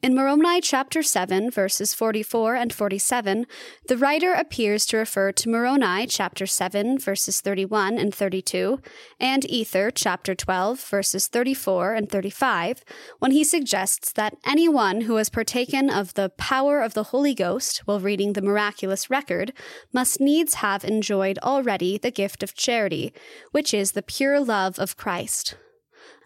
In 0.04 0.14
Moroni 0.14 0.60
chapter 0.60 1.02
7, 1.02 1.50
verses 1.50 1.94
44 1.94 2.56
and 2.56 2.74
47, 2.74 3.46
the 3.88 3.96
writer 3.96 4.34
appears 4.34 4.84
to 4.84 4.98
refer 4.98 5.32
to 5.32 5.48
Moroni 5.48 6.06
chapter 6.06 6.44
7, 6.44 6.98
verses 6.98 7.40
31 7.40 7.96
and 7.96 8.14
32, 8.14 8.82
and 9.18 9.50
Ether 9.50 9.90
chapter 9.90 10.34
12, 10.34 10.78
verses 10.78 11.26
34 11.28 11.94
and 11.94 12.10
35, 12.10 12.84
when 13.18 13.30
he 13.30 13.42
suggests 13.42 14.12
that 14.12 14.36
anyone 14.44 15.00
who 15.00 15.16
has 15.16 15.30
partaken 15.30 15.88
of 15.88 16.12
the 16.12 16.28
power 16.36 16.82
of 16.82 16.92
the 16.92 17.04
Holy 17.04 17.32
Ghost 17.32 17.78
while 17.86 17.98
reading 17.98 18.34
the 18.34 18.42
miraculous 18.42 19.08
record 19.08 19.54
must 19.90 20.20
needs 20.20 20.56
have 20.56 20.84
enjoyed 20.84 21.38
already 21.38 21.96
the 21.96 22.10
gift 22.10 22.42
of 22.42 22.54
charity, 22.54 23.14
which 23.52 23.72
is 23.72 23.92
the 23.92 24.02
pure 24.02 24.38
love 24.38 24.78
of 24.78 24.98
Christ. 24.98 25.54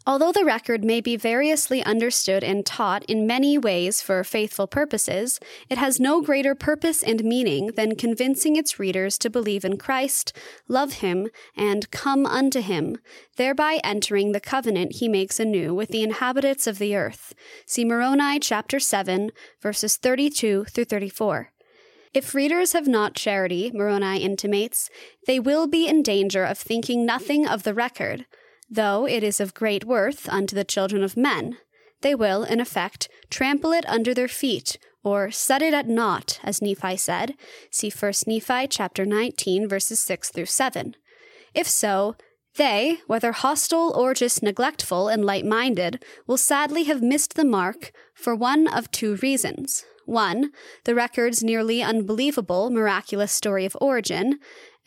Although 0.09 0.33
the 0.33 0.47
record 0.47 0.87
may 0.87 1.03
be 1.03 1.17
variously 1.17 1.85
understood 1.85 2.43
and 2.43 2.65
taught 2.65 3.05
in 3.05 3.27
many 3.27 3.59
ways 3.59 4.01
for 4.01 4.25
faithful 4.25 4.67
purposes, 4.67 5.39
it 5.69 5.77
has 5.77 6.01
no 6.01 6.23
greater 6.23 6.55
purpose 6.55 7.03
and 7.03 7.23
meaning 7.23 7.73
than 7.77 7.95
convincing 7.95 8.57
its 8.57 8.79
readers 8.79 9.19
to 9.19 9.29
believe 9.29 9.67
in 9.67 9.77
Christ, 9.77 10.35
love 10.67 10.95
him, 10.95 11.29
and 11.55 11.91
come 11.91 12.25
unto 12.25 12.63
him, 12.63 12.97
thereby 13.37 13.81
entering 13.85 14.33
the 14.33 14.41
covenant 14.41 14.93
he 14.93 15.09
makes 15.09 15.39
anew 15.39 15.75
with 15.75 15.91
the 15.91 16.03
inhabitants 16.03 16.67
of 16.67 16.79
the 16.79 16.97
earth. 16.97 17.35
See 17.67 17.85
Moroni 17.85 18.41
chapter 18.41 18.81
7, 18.81 19.31
verses 19.61 19.99
32 19.99 20.65
through 20.65 20.87
34. 20.87 21.53
If 22.15 22.35
readers 22.35 22.73
have 22.73 22.89
not 22.89 23.15
charity, 23.15 23.71
Moroni 23.75 24.23
intimates, 24.23 24.89
they 25.27 25.39
will 25.39 25.67
be 25.67 25.87
in 25.87 26.03
danger 26.03 26.45
of 26.45 26.57
thinking 26.57 27.05
nothing 27.05 27.47
of 27.47 27.65
the 27.65 27.75
record 27.75 28.25
Though 28.71 29.07
it 29.07 29.23
is 29.23 29.41
of 29.41 29.55
great 29.55 29.85
worth 29.85 30.29
unto 30.29 30.55
the 30.55 30.65
children 30.65 31.03
of 31.03 31.17
men, 31.17 31.59
they 32.03 32.15
will, 32.15 32.45
in 32.45 32.61
effect, 32.61 33.09
trample 33.31 33.73
it 33.73 33.89
under 33.89 34.15
their 34.15 34.29
feet, 34.29 34.79
or 35.03 35.31
set 35.31 35.63
it 35.63 35.75
at 35.75 35.89
naught, 35.89 36.39
as 36.43 36.61
Nephi 36.61 36.97
said. 36.97 37.35
See 37.71 37.91
1 37.91 38.13
Nephi 38.27 38.67
chapter 38.69 39.05
19, 39.05 39.69
verses 39.69 40.01
6 40.01 40.31
through 40.31 40.47
7. 40.47 40.95
If 41.55 41.67
so, 41.67 42.15
they, 42.57 42.99
whether 43.07 43.33
hostile 43.33 43.93
or 43.97 44.15
just 44.15 44.43
neglectful 44.43 45.09
and 45.09 45.25
light 45.25 45.47
minded, 45.47 46.05
will 46.27 46.37
sadly 46.37 46.85
have 46.85 47.03
missed 47.03 47.35
the 47.35 47.45
mark 47.45 47.93
for 48.15 48.35
one 48.35 48.67
of 48.69 48.91
two 48.91 49.17
reasons. 49.17 49.85
One, 50.05 50.53
the 50.85 50.95
record's 50.95 51.43
nearly 51.43 51.83
unbelievable 51.83 52.71
miraculous 52.71 53.31
story 53.31 53.65
of 53.65 53.77
origin, 53.81 54.39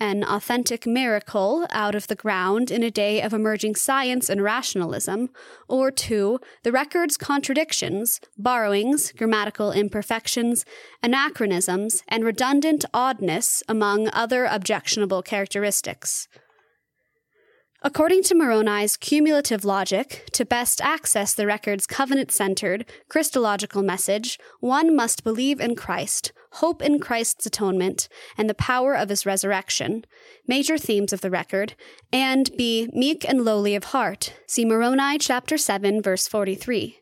an 0.02 0.24
authentic 0.24 0.88
miracle 0.88 1.68
out 1.70 1.94
of 1.94 2.08
the 2.08 2.16
ground 2.16 2.72
in 2.72 2.82
a 2.82 2.90
day 2.90 3.22
of 3.22 3.34
emerging 3.34 3.76
science 3.76 4.30
and 4.30 4.42
rationalism, 4.42 5.30
or 5.70 5.92
two, 5.92 6.40
the 6.64 6.72
record's 6.72 7.18
contradictions, 7.18 8.20
borrowings, 8.36 9.12
grammatical 9.12 9.72
imperfections, 9.72 10.66
anachronisms, 11.04 12.02
and 12.08 12.24
redundant 12.24 12.84
oddness, 12.96 13.62
among 13.70 14.10
other 14.12 14.46
objectionable 14.46 15.22
characteristics. 15.22 16.28
According 17.84 18.24
to 18.24 18.36
Moroni's 18.36 18.98
cumulative 18.98 19.64
logic, 19.64 20.30
to 20.34 20.46
best 20.46 20.82
access 20.82 21.36
the 21.36 21.46
record's 21.46 21.86
covenant 21.86 22.32
centered, 22.32 22.86
Christological 23.08 23.84
message, 23.84 24.40
one 24.60 24.96
must 24.96 25.24
believe 25.24 25.60
in 25.60 25.76
Christ, 25.76 26.32
hope 26.54 26.82
in 26.82 27.00
Christ's 27.00 27.46
atonement, 27.46 28.08
and 28.38 28.50
the 28.50 28.54
power 28.54 28.96
of 28.96 29.10
his 29.10 29.26
resurrection, 29.26 30.06
major 30.48 30.78
themes 30.78 31.14
of 31.14 31.22
the 31.22 31.30
record, 31.30 31.76
and 32.12 32.50
be 32.58 32.90
meek 32.94 33.28
and 33.28 33.46
lowly 33.46 33.76
of 33.76 33.86
heart. 33.86 34.34
See 34.48 34.66
Moroni 34.66 35.18
chapter 35.18 35.58
7, 35.58 36.02
verse 36.02 36.28
43. 36.28 36.98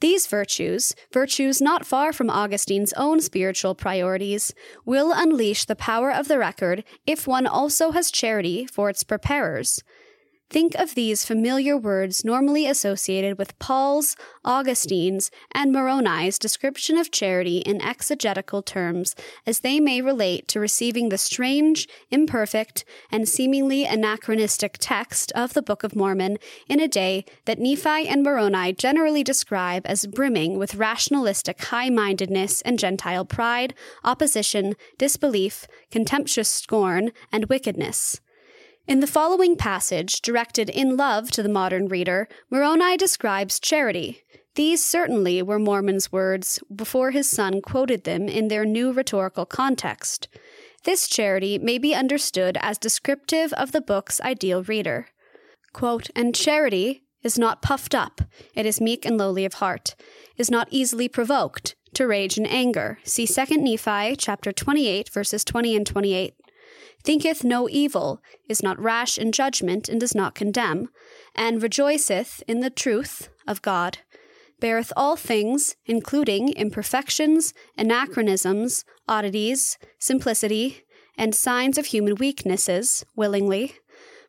These 0.00 0.26
virtues, 0.26 0.94
virtues 1.10 1.62
not 1.62 1.86
far 1.86 2.12
from 2.12 2.28
Augustine's 2.28 2.92
own 2.94 3.20
spiritual 3.20 3.74
priorities, 3.74 4.52
will 4.84 5.10
unleash 5.14 5.64
the 5.64 5.74
power 5.74 6.12
of 6.12 6.28
the 6.28 6.38
record 6.38 6.84
if 7.06 7.26
one 7.26 7.46
also 7.46 7.92
has 7.92 8.10
charity 8.10 8.66
for 8.66 8.90
its 8.90 9.04
preparers. 9.04 9.82
Think 10.48 10.76
of 10.76 10.94
these 10.94 11.24
familiar 11.24 11.76
words 11.76 12.24
normally 12.24 12.68
associated 12.68 13.36
with 13.36 13.58
Paul's, 13.58 14.14
Augustine's, 14.44 15.28
and 15.52 15.72
Moroni's 15.72 16.38
description 16.38 16.96
of 16.96 17.10
charity 17.10 17.58
in 17.58 17.82
exegetical 17.82 18.62
terms 18.62 19.16
as 19.44 19.60
they 19.60 19.80
may 19.80 20.00
relate 20.00 20.46
to 20.48 20.60
receiving 20.60 21.08
the 21.08 21.18
strange, 21.18 21.88
imperfect, 22.12 22.84
and 23.10 23.28
seemingly 23.28 23.84
anachronistic 23.84 24.76
text 24.78 25.32
of 25.32 25.52
the 25.52 25.62
Book 25.62 25.82
of 25.82 25.96
Mormon 25.96 26.38
in 26.68 26.78
a 26.78 26.86
day 26.86 27.24
that 27.46 27.58
Nephi 27.58 28.06
and 28.06 28.22
Moroni 28.22 28.72
generally 28.72 29.24
describe 29.24 29.82
as 29.84 30.06
brimming 30.06 30.58
with 30.58 30.76
rationalistic 30.76 31.60
high 31.64 31.90
mindedness 31.90 32.60
and 32.62 32.78
Gentile 32.78 33.24
pride, 33.24 33.74
opposition, 34.04 34.76
disbelief, 34.96 35.66
contemptuous 35.90 36.48
scorn, 36.48 37.10
and 37.32 37.46
wickedness. 37.46 38.20
In 38.86 39.00
the 39.00 39.08
following 39.08 39.56
passage, 39.56 40.22
directed 40.22 40.70
in 40.70 40.96
love 40.96 41.32
to 41.32 41.42
the 41.42 41.48
modern 41.48 41.88
reader, 41.88 42.28
Moroni 42.50 42.96
describes 42.96 43.58
charity. 43.58 44.22
These 44.54 44.84
certainly 44.84 45.42
were 45.42 45.58
Mormon's 45.58 46.12
words 46.12 46.60
before 46.72 47.10
his 47.10 47.28
son 47.28 47.60
quoted 47.60 48.04
them 48.04 48.28
in 48.28 48.46
their 48.46 48.64
new 48.64 48.92
rhetorical 48.92 49.44
context. 49.44 50.28
This 50.84 51.08
charity 51.08 51.58
may 51.58 51.78
be 51.78 51.96
understood 51.96 52.58
as 52.60 52.78
descriptive 52.78 53.52
of 53.54 53.72
the 53.72 53.80
book's 53.80 54.20
ideal 54.20 54.62
reader. 54.62 55.08
Quote, 55.72 56.08
and 56.14 56.32
charity 56.32 57.02
is 57.24 57.36
not 57.36 57.62
puffed 57.62 57.94
up, 57.94 58.20
it 58.54 58.66
is 58.66 58.80
meek 58.80 59.04
and 59.04 59.18
lowly 59.18 59.44
of 59.44 59.54
heart, 59.54 59.96
is 60.36 60.48
not 60.48 60.68
easily 60.70 61.08
provoked, 61.08 61.74
to 61.94 62.06
rage 62.06 62.38
and 62.38 62.46
anger. 62.46 62.98
See 63.02 63.26
2 63.26 63.56
Nephi 63.56 64.14
chapter 64.14 64.52
28 64.52 65.08
verses 65.08 65.44
20 65.44 65.74
and 65.74 65.86
28 65.86 66.34
thinketh 67.06 67.44
no 67.44 67.68
evil, 67.68 68.20
is 68.48 68.64
not 68.64 68.80
rash 68.80 69.16
in 69.16 69.30
judgment, 69.30 69.88
and 69.88 70.00
does 70.00 70.14
not 70.14 70.34
condemn, 70.34 70.88
and 71.36 71.62
rejoiceth 71.62 72.42
in 72.48 72.58
the 72.58 72.68
truth 72.68 73.28
of 73.46 73.62
God, 73.62 73.98
beareth 74.58 74.92
all 74.96 75.14
things, 75.14 75.76
including 75.86 76.48
imperfections, 76.54 77.54
anachronisms, 77.78 78.84
oddities, 79.08 79.78
simplicity, 80.00 80.82
and 81.16 81.32
signs 81.32 81.78
of 81.78 81.86
human 81.86 82.16
weaknesses, 82.16 83.04
willingly, 83.14 83.76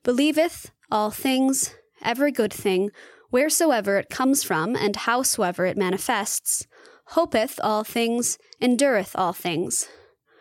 believeth 0.04 0.72
all 0.92 1.10
things, 1.10 1.76
every 2.04 2.32
good 2.32 2.54
thing, 2.54 2.92
wheresoever 3.32 3.98
it 3.98 4.10
comes 4.10 4.44
from, 4.44 4.76
and 4.76 4.96
howsoever 4.98 5.66
it 5.66 5.78
manifests, 5.78 6.68
hopeth 7.08 7.60
all 7.64 7.84
things, 7.84 8.38
endureth 8.62 9.16
all 9.16 9.34
things. 9.34 9.88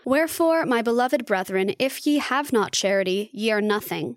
Wherefore, 0.07 0.65
my 0.65 0.83
beloved 0.83 1.27
brethren, 1.27 1.75
if 1.81 2.07
ye 2.07 2.19
have 2.19 2.53
not 2.53 2.71
charity, 2.71 3.29
ye 3.33 3.51
are 3.51 3.61
nothing. 3.61 4.17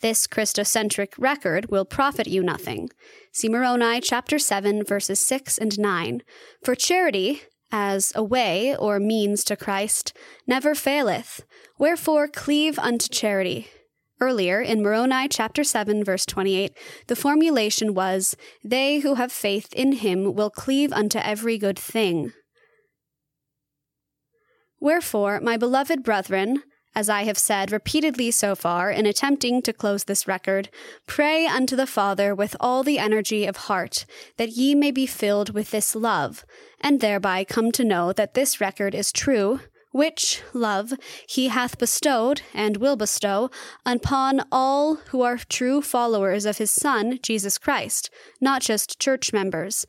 This 0.00 0.26
Christocentric 0.26 1.10
record 1.16 1.70
will 1.70 1.84
profit 1.84 2.26
you 2.26 2.42
nothing. 2.42 2.90
See 3.30 3.48
Moroni 3.48 4.00
chapter 4.00 4.40
7, 4.40 4.82
verses 4.82 5.20
6 5.20 5.56
and 5.56 5.78
9. 5.78 6.22
For 6.64 6.74
charity, 6.74 7.42
as 7.70 8.12
a 8.16 8.22
way 8.24 8.74
or 8.74 8.98
means 8.98 9.44
to 9.44 9.54
Christ, 9.54 10.12
never 10.44 10.74
faileth. 10.74 11.44
Wherefore, 11.78 12.26
cleave 12.26 12.76
unto 12.76 13.08
charity. 13.08 13.68
Earlier, 14.20 14.60
in 14.60 14.82
Moroni 14.82 15.28
chapter 15.28 15.62
7, 15.62 16.02
verse 16.02 16.26
28, 16.26 16.76
the 17.06 17.14
formulation 17.14 17.94
was, 17.94 18.36
They 18.64 18.98
who 18.98 19.14
have 19.14 19.30
faith 19.30 19.72
in 19.72 19.92
him 19.92 20.34
will 20.34 20.50
cleave 20.50 20.92
unto 20.92 21.18
every 21.18 21.58
good 21.58 21.78
thing. 21.78 22.32
Wherefore, 24.80 25.40
my 25.40 25.56
beloved 25.56 26.02
brethren, 26.02 26.62
as 26.94 27.08
I 27.08 27.24
have 27.24 27.38
said 27.38 27.70
repeatedly 27.70 28.30
so 28.30 28.54
far 28.54 28.90
in 28.90 29.06
attempting 29.06 29.62
to 29.62 29.72
close 29.72 30.04
this 30.04 30.26
record, 30.26 30.68
pray 31.06 31.46
unto 31.46 31.76
the 31.76 31.86
Father 31.86 32.34
with 32.34 32.56
all 32.60 32.82
the 32.82 32.98
energy 32.98 33.46
of 33.46 33.56
heart, 33.56 34.04
that 34.36 34.50
ye 34.50 34.74
may 34.74 34.90
be 34.90 35.06
filled 35.06 35.54
with 35.54 35.70
this 35.70 35.94
love, 35.94 36.44
and 36.80 37.00
thereby 37.00 37.44
come 37.44 37.70
to 37.72 37.84
know 37.84 38.12
that 38.12 38.34
this 38.34 38.60
record 38.60 38.94
is 38.94 39.12
true, 39.12 39.60
which 39.90 40.42
love 40.52 40.92
he 41.28 41.48
hath 41.48 41.78
bestowed 41.78 42.42
and 42.52 42.76
will 42.76 42.96
bestow 42.96 43.50
upon 43.86 44.42
all 44.52 44.96
who 45.10 45.22
are 45.22 45.38
true 45.48 45.80
followers 45.80 46.44
of 46.44 46.58
his 46.58 46.70
Son, 46.70 47.18
Jesus 47.22 47.58
Christ, 47.58 48.10
not 48.40 48.62
just 48.62 49.00
church 49.00 49.32
members, 49.32 49.86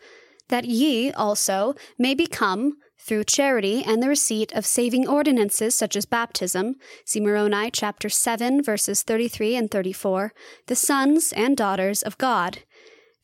that 0.47 0.65
ye 0.65 1.11
also 1.11 1.75
may 1.97 2.15
become 2.15 2.77
through 3.10 3.24
charity 3.24 3.84
and 3.84 4.03
the 4.03 4.07
receipt 4.07 4.53
of 4.53 4.68
saving 4.68 5.07
ordinances 5.07 5.74
such 5.74 5.95
as 5.95 6.05
baptism, 6.05 6.76
see 7.03 7.20
Moroni 7.20 7.72
chapter 7.72 8.07
7 8.07 8.62
verses 8.62 9.01
33 9.01 9.55
and 9.55 9.72
34, 9.72 10.32
the 10.68 10.76
sons 10.76 11.34
and 11.36 11.57
daughters 11.57 12.03
of 12.03 12.20
God, 12.20 12.60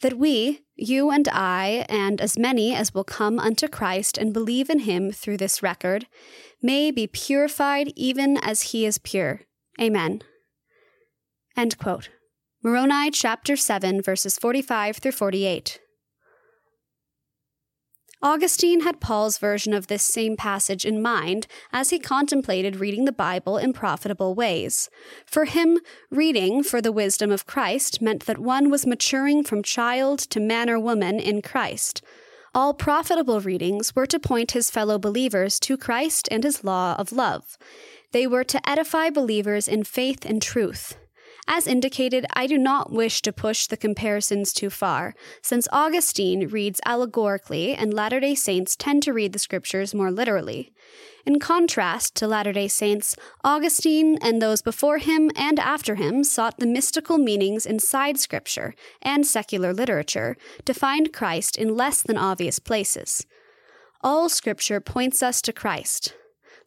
that 0.02 0.18
we, 0.18 0.64
you 0.76 1.12
and 1.12 1.28
I, 1.32 1.86
and 1.88 2.20
as 2.20 2.36
many 2.36 2.74
as 2.74 2.96
will 2.96 3.04
come 3.04 3.38
unto 3.38 3.68
Christ 3.68 4.18
and 4.18 4.34
believe 4.34 4.72
in 4.72 4.80
him 4.80 5.12
through 5.12 5.38
this 5.38 5.62
record, 5.62 6.08
may 6.64 6.90
be 6.90 7.06
purified 7.06 7.94
even 7.96 8.38
as 8.38 8.74
he 8.74 8.88
is 8.88 8.98
pure. 8.98 9.42
Amen. 9.80 10.24
End 11.56 11.78
quote. 11.78 12.10
Moroni 12.64 13.12
chapter 13.12 13.56
7 13.56 14.02
verses 14.02 14.40
45 14.40 14.98
through 14.98 15.12
48. 15.12 15.80
Augustine 18.22 18.82
had 18.82 19.00
Paul's 19.00 19.38
version 19.38 19.74
of 19.74 19.88
this 19.88 20.04
same 20.04 20.36
passage 20.36 20.86
in 20.86 21.02
mind 21.02 21.48
as 21.72 21.90
he 21.90 22.00
contemplated 22.00 22.78
reading 22.78 23.06
the 23.06 23.12
Bible 23.12 23.58
in 23.58 23.74
profitable 23.74 24.34
ways. 24.34 24.90
For 25.26 25.46
him, 25.46 25.80
reading 26.10 26.64
for 26.64 26.82
the 26.82 26.92
wisdom 26.92 27.32
of 27.32 27.46
Christ 27.46 28.02
meant 28.02 28.26
that 28.26 28.40
one 28.40 28.70
was 28.70 28.88
maturing 28.88 29.44
from 29.44 29.62
child 29.62 30.20
to 30.20 30.40
man 30.40 30.70
or 30.70 30.80
woman 30.80 31.20
in 31.20 31.42
Christ. 31.42 32.02
All 32.56 32.74
profitable 32.74 33.42
readings 33.42 33.96
were 33.96 34.08
to 34.08 34.20
point 34.20 34.52
his 34.52 34.72
fellow 34.72 34.98
believers 34.98 35.60
to 35.60 35.76
Christ 35.76 36.30
and 36.32 36.44
his 36.44 36.64
law 36.64 36.96
of 36.98 37.12
love. 37.12 37.58
They 38.14 38.26
were 38.26 38.46
to 38.46 38.70
edify 38.70 39.10
believers 39.10 39.68
in 39.68 39.84
faith 39.84 40.24
and 40.26 40.42
truth. 40.42 40.96
As 41.48 41.68
indicated, 41.68 42.26
I 42.34 42.48
do 42.48 42.58
not 42.58 42.92
wish 42.92 43.22
to 43.22 43.32
push 43.32 43.68
the 43.68 43.78
comparisons 43.78 44.52
too 44.52 44.72
far, 44.72 45.14
since 45.44 45.68
Augustine 45.72 46.48
reads 46.48 46.82
allegorically 46.86 47.76
and 47.76 47.94
Latter 47.94 48.20
day 48.20 48.34
Saints 48.34 48.76
tend 48.76 49.04
to 49.04 49.14
read 49.14 49.32
the 49.32 49.40
scriptures 49.40 49.94
more 49.94 50.12
literally. 50.12 50.74
In 51.24 51.40
contrast 51.40 52.16
to 52.16 52.28
Latter 52.28 52.52
day 52.52 52.68
Saints, 52.68 53.16
Augustine 53.44 54.18
and 54.24 54.42
those 54.42 54.64
before 54.64 54.98
him 54.98 55.30
and 55.36 55.60
after 55.60 55.96
him 55.96 56.24
sought 56.24 56.58
the 56.58 56.66
mystical 56.66 57.20
meanings 57.20 57.66
inside 57.66 58.18
scripture 58.18 58.74
and 59.04 59.26
secular 59.26 59.72
literature 59.72 60.38
to 60.66 60.74
find 60.74 61.14
Christ 61.14 61.58
in 61.58 61.76
less 61.76 62.02
than 62.02 62.18
obvious 62.18 62.58
places. 62.58 63.26
All 64.02 64.30
scripture 64.30 64.80
points 64.80 65.22
us 65.22 65.42
to 65.44 65.54
Christ, 65.54 66.16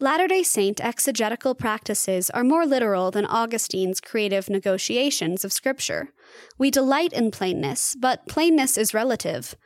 Latter 0.01 0.29
day 0.29 0.45
Saint 0.45 0.81
exegetical 0.81 1.57
practices 1.57 2.31
are 2.31 2.45
more 2.45 2.65
literal 2.65 3.11
than 3.11 3.27
Augustine's 3.27 4.01
creative 4.01 4.49
negotiations 4.49 5.45
of 5.45 5.53
Scripture. 5.53 6.11
We 6.57 6.71
delight 6.71 7.13
in 7.13 7.33
plainness, 7.33 7.97
but 7.99 8.29
plainness 8.29 8.79
is 8.79 8.95
relative. 8.95 9.57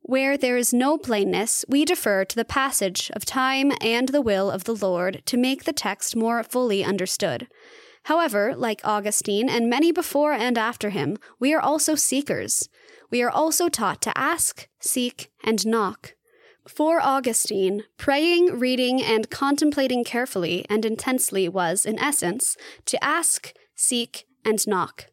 Where 0.00 0.36
there 0.36 0.56
is 0.56 0.74
no 0.74 0.98
plainness, 0.98 1.64
we 1.68 1.84
defer 1.84 2.24
to 2.24 2.34
the 2.34 2.44
passage 2.44 3.08
of 3.14 3.24
time 3.24 3.70
and 3.80 4.08
the 4.08 4.20
will 4.20 4.50
of 4.50 4.64
the 4.64 4.74
Lord 4.74 5.22
to 5.26 5.36
make 5.36 5.62
the 5.62 5.72
text 5.72 6.16
more 6.16 6.42
fully 6.42 6.82
understood. 6.82 7.46
However, 8.06 8.56
like 8.56 8.80
Augustine 8.82 9.48
and 9.48 9.70
many 9.70 9.92
before 9.92 10.32
and 10.32 10.58
after 10.58 10.90
him, 10.90 11.18
we 11.38 11.54
are 11.54 11.60
also 11.60 11.94
seekers. 11.94 12.68
We 13.12 13.22
are 13.22 13.30
also 13.30 13.68
taught 13.68 14.02
to 14.02 14.18
ask, 14.18 14.66
seek, 14.80 15.30
and 15.44 15.64
knock. 15.64 16.14
For 16.68 17.00
Augustine, 17.00 17.84
praying, 17.96 18.58
reading, 18.58 19.02
and 19.02 19.28
contemplating 19.30 20.04
carefully 20.04 20.64
and 20.70 20.84
intensely 20.84 21.48
was, 21.48 21.84
in 21.84 21.98
essence, 21.98 22.56
to 22.86 23.02
ask, 23.02 23.52
seek, 23.74 24.26
and 24.44 24.64
knock. 24.66 25.06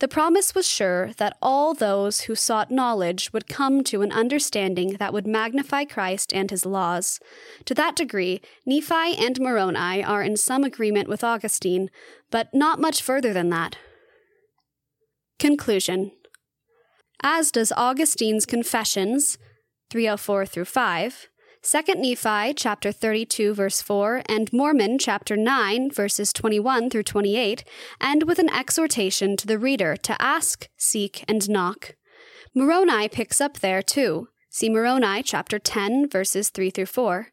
The 0.00 0.08
promise 0.08 0.54
was 0.54 0.66
sure 0.66 1.12
that 1.18 1.36
all 1.42 1.74
those 1.74 2.22
who 2.22 2.34
sought 2.34 2.70
knowledge 2.70 3.32
would 3.32 3.48
come 3.48 3.84
to 3.84 4.00
an 4.02 4.12
understanding 4.12 4.94
that 4.94 5.12
would 5.12 5.26
magnify 5.26 5.84
Christ 5.84 6.32
and 6.32 6.50
his 6.50 6.64
laws. 6.64 7.20
To 7.66 7.74
that 7.74 7.96
degree, 7.96 8.40
Nephi 8.64 9.16
and 9.18 9.38
Moroni 9.40 10.02
are 10.02 10.22
in 10.22 10.38
some 10.38 10.64
agreement 10.64 11.08
with 11.08 11.22
Augustine, 11.22 11.90
but 12.30 12.48
not 12.54 12.80
much 12.80 13.02
further 13.02 13.34
than 13.34 13.50
that. 13.50 13.76
Conclusion 15.38 16.12
As 17.22 17.50
does 17.50 17.72
Augustine's 17.72 18.46
Confessions, 18.46 19.36
304 19.90 20.46
through 20.46 20.64
5, 20.64 21.28
2 21.62 21.82
Nephi 21.96 22.54
chapter 22.54 22.90
32 22.90 23.52
verse 23.52 23.82
4 23.82 24.22
and 24.26 24.50
Mormon 24.52 24.98
chapter 24.98 25.36
9 25.36 25.90
verses 25.90 26.32
21 26.32 26.88
through 26.88 27.02
28 27.02 27.64
end 28.00 28.22
with 28.22 28.38
an 28.38 28.48
exhortation 28.48 29.36
to 29.36 29.46
the 29.46 29.58
reader 29.58 29.94
to 29.96 30.16
ask, 30.22 30.68
seek 30.78 31.22
and 31.28 31.50
knock. 31.50 31.96
Moroni 32.54 33.08
picks 33.08 33.40
up 33.40 33.58
there 33.58 33.82
too. 33.82 34.28
See 34.48 34.70
Moroni 34.70 35.22
chapter 35.22 35.58
10 35.58 36.08
verses 36.08 36.48
3 36.48 36.70
through 36.70 36.86
4. 36.86 37.26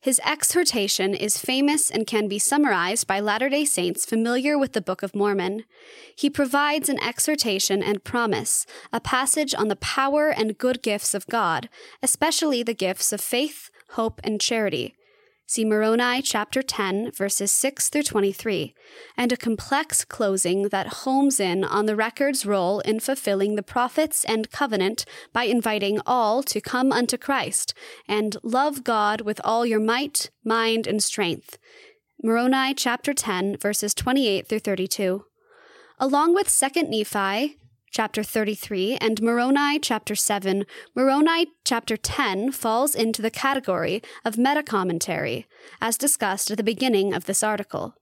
His 0.00 0.20
exhortation 0.24 1.12
is 1.12 1.38
famous 1.38 1.90
and 1.90 2.06
can 2.06 2.28
be 2.28 2.38
summarized 2.38 3.08
by 3.08 3.18
Latter 3.18 3.48
day 3.48 3.64
Saints 3.64 4.06
familiar 4.06 4.56
with 4.56 4.72
the 4.72 4.80
Book 4.80 5.02
of 5.02 5.14
Mormon. 5.14 5.64
He 6.14 6.30
provides 6.30 6.88
an 6.88 7.02
exhortation 7.02 7.82
and 7.82 8.04
promise, 8.04 8.64
a 8.92 9.00
passage 9.00 9.56
on 9.56 9.66
the 9.66 9.76
power 9.76 10.28
and 10.28 10.56
good 10.56 10.82
gifts 10.82 11.14
of 11.14 11.26
God, 11.26 11.68
especially 12.00 12.62
the 12.62 12.74
gifts 12.74 13.12
of 13.12 13.20
faith, 13.20 13.70
hope, 13.90 14.20
and 14.22 14.40
charity. 14.40 14.94
See 15.50 15.64
Moroni 15.64 16.20
chapter 16.20 16.60
10, 16.60 17.12
verses 17.12 17.50
6 17.52 17.88
through 17.88 18.02
23, 18.02 18.74
and 19.16 19.32
a 19.32 19.36
complex 19.38 20.04
closing 20.04 20.68
that 20.68 20.88
homes 21.04 21.40
in 21.40 21.64
on 21.64 21.86
the 21.86 21.96
record's 21.96 22.44
role 22.44 22.80
in 22.80 23.00
fulfilling 23.00 23.54
the 23.54 23.62
prophets 23.62 24.26
and 24.26 24.50
covenant 24.50 25.06
by 25.32 25.44
inviting 25.44 26.02
all 26.04 26.42
to 26.42 26.60
come 26.60 26.92
unto 26.92 27.16
Christ 27.16 27.72
and 28.06 28.36
love 28.42 28.84
God 28.84 29.22
with 29.22 29.40
all 29.42 29.64
your 29.64 29.80
might, 29.80 30.28
mind, 30.44 30.86
and 30.86 31.02
strength. 31.02 31.56
Moroni 32.22 32.74
chapter 32.74 33.14
10, 33.14 33.56
verses 33.56 33.94
28 33.94 34.46
through 34.46 34.58
32. 34.58 35.24
Along 35.98 36.34
with 36.34 36.48
2nd 36.48 36.90
Nephi, 36.90 37.56
chapter 37.90 38.22
33, 38.22 38.96
and 39.00 39.22
Moroni 39.22 39.78
chapter 39.78 40.14
7, 40.14 40.66
Moroni 40.94 41.48
chapter 41.64 41.96
10 41.96 42.52
falls 42.52 42.94
into 42.94 43.22
the 43.22 43.30
category 43.30 44.02
of 44.24 44.38
meta 44.38 44.62
commentary, 44.62 45.46
as 45.80 45.96
discussed 45.96 46.50
at 46.50 46.56
the 46.56 46.62
beginning 46.62 47.14
of 47.14 47.24
this 47.24 47.42
article. 47.42 47.94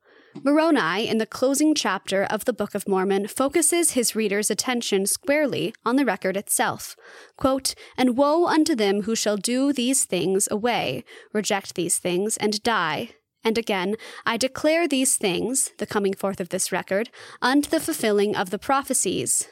Moroni, 0.43 1.09
in 1.09 1.19
the 1.19 1.27
closing 1.27 1.75
chapter 1.75 2.25
of 2.25 2.45
the 2.45 2.53
Book 2.53 2.75
of 2.75 2.87
Mormon, 2.87 3.27
focuses 3.27 3.93
his 3.93 4.15
reader's 4.15 4.51
attention 4.51 5.07
squarely 5.07 5.75
on 5.85 5.97
the 5.97 6.05
record 6.05 6.37
itself. 6.37 6.95
Quote, 7.37 7.75
And 7.97 8.17
woe 8.17 8.47
unto 8.47 8.75
them 8.75 9.03
who 9.03 9.15
shall 9.15 9.37
do 9.37 9.73
these 9.73 10.05
things 10.05 10.47
away, 10.51 11.05
reject 11.33 11.75
these 11.75 11.99
things, 11.99 12.37
and 12.37 12.63
die. 12.63 13.11
And 13.43 13.57
again, 13.57 13.97
I 14.27 14.37
declare 14.37 14.89
these 14.89 15.17
things, 15.17 15.71
the 15.79 15.87
coming 15.87 16.15
forth 16.15 16.41
of 16.41 16.51
this 16.51 16.73
record, 16.73 17.11
unto 17.41 17.71
the 17.71 17.81
fulfilling 17.81 18.37
of 18.37 18.51
the 18.51 18.59
prophecies 18.59 19.49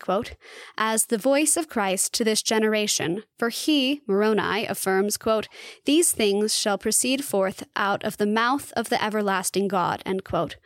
quote, 0.00 0.34
as 0.76 1.06
the 1.06 1.18
voice 1.18 1.56
of 1.56 1.68
Christ 1.68 2.12
to 2.14 2.24
this 2.24 2.42
generation. 2.42 3.22
For 3.38 3.50
he, 3.50 4.02
Moroni, 4.06 4.66
affirms, 4.66 5.16
quote, 5.16 5.48
These 5.84 6.12
things 6.12 6.56
shall 6.56 6.78
proceed 6.78 7.24
forth 7.24 7.64
out 7.76 8.04
of 8.04 8.16
the 8.16 8.26
mouth 8.26 8.72
of 8.76 8.88
the 8.88 9.02
everlasting 9.02 9.68
God. 9.68 10.02
end 10.06 10.24
quote. 10.24 10.56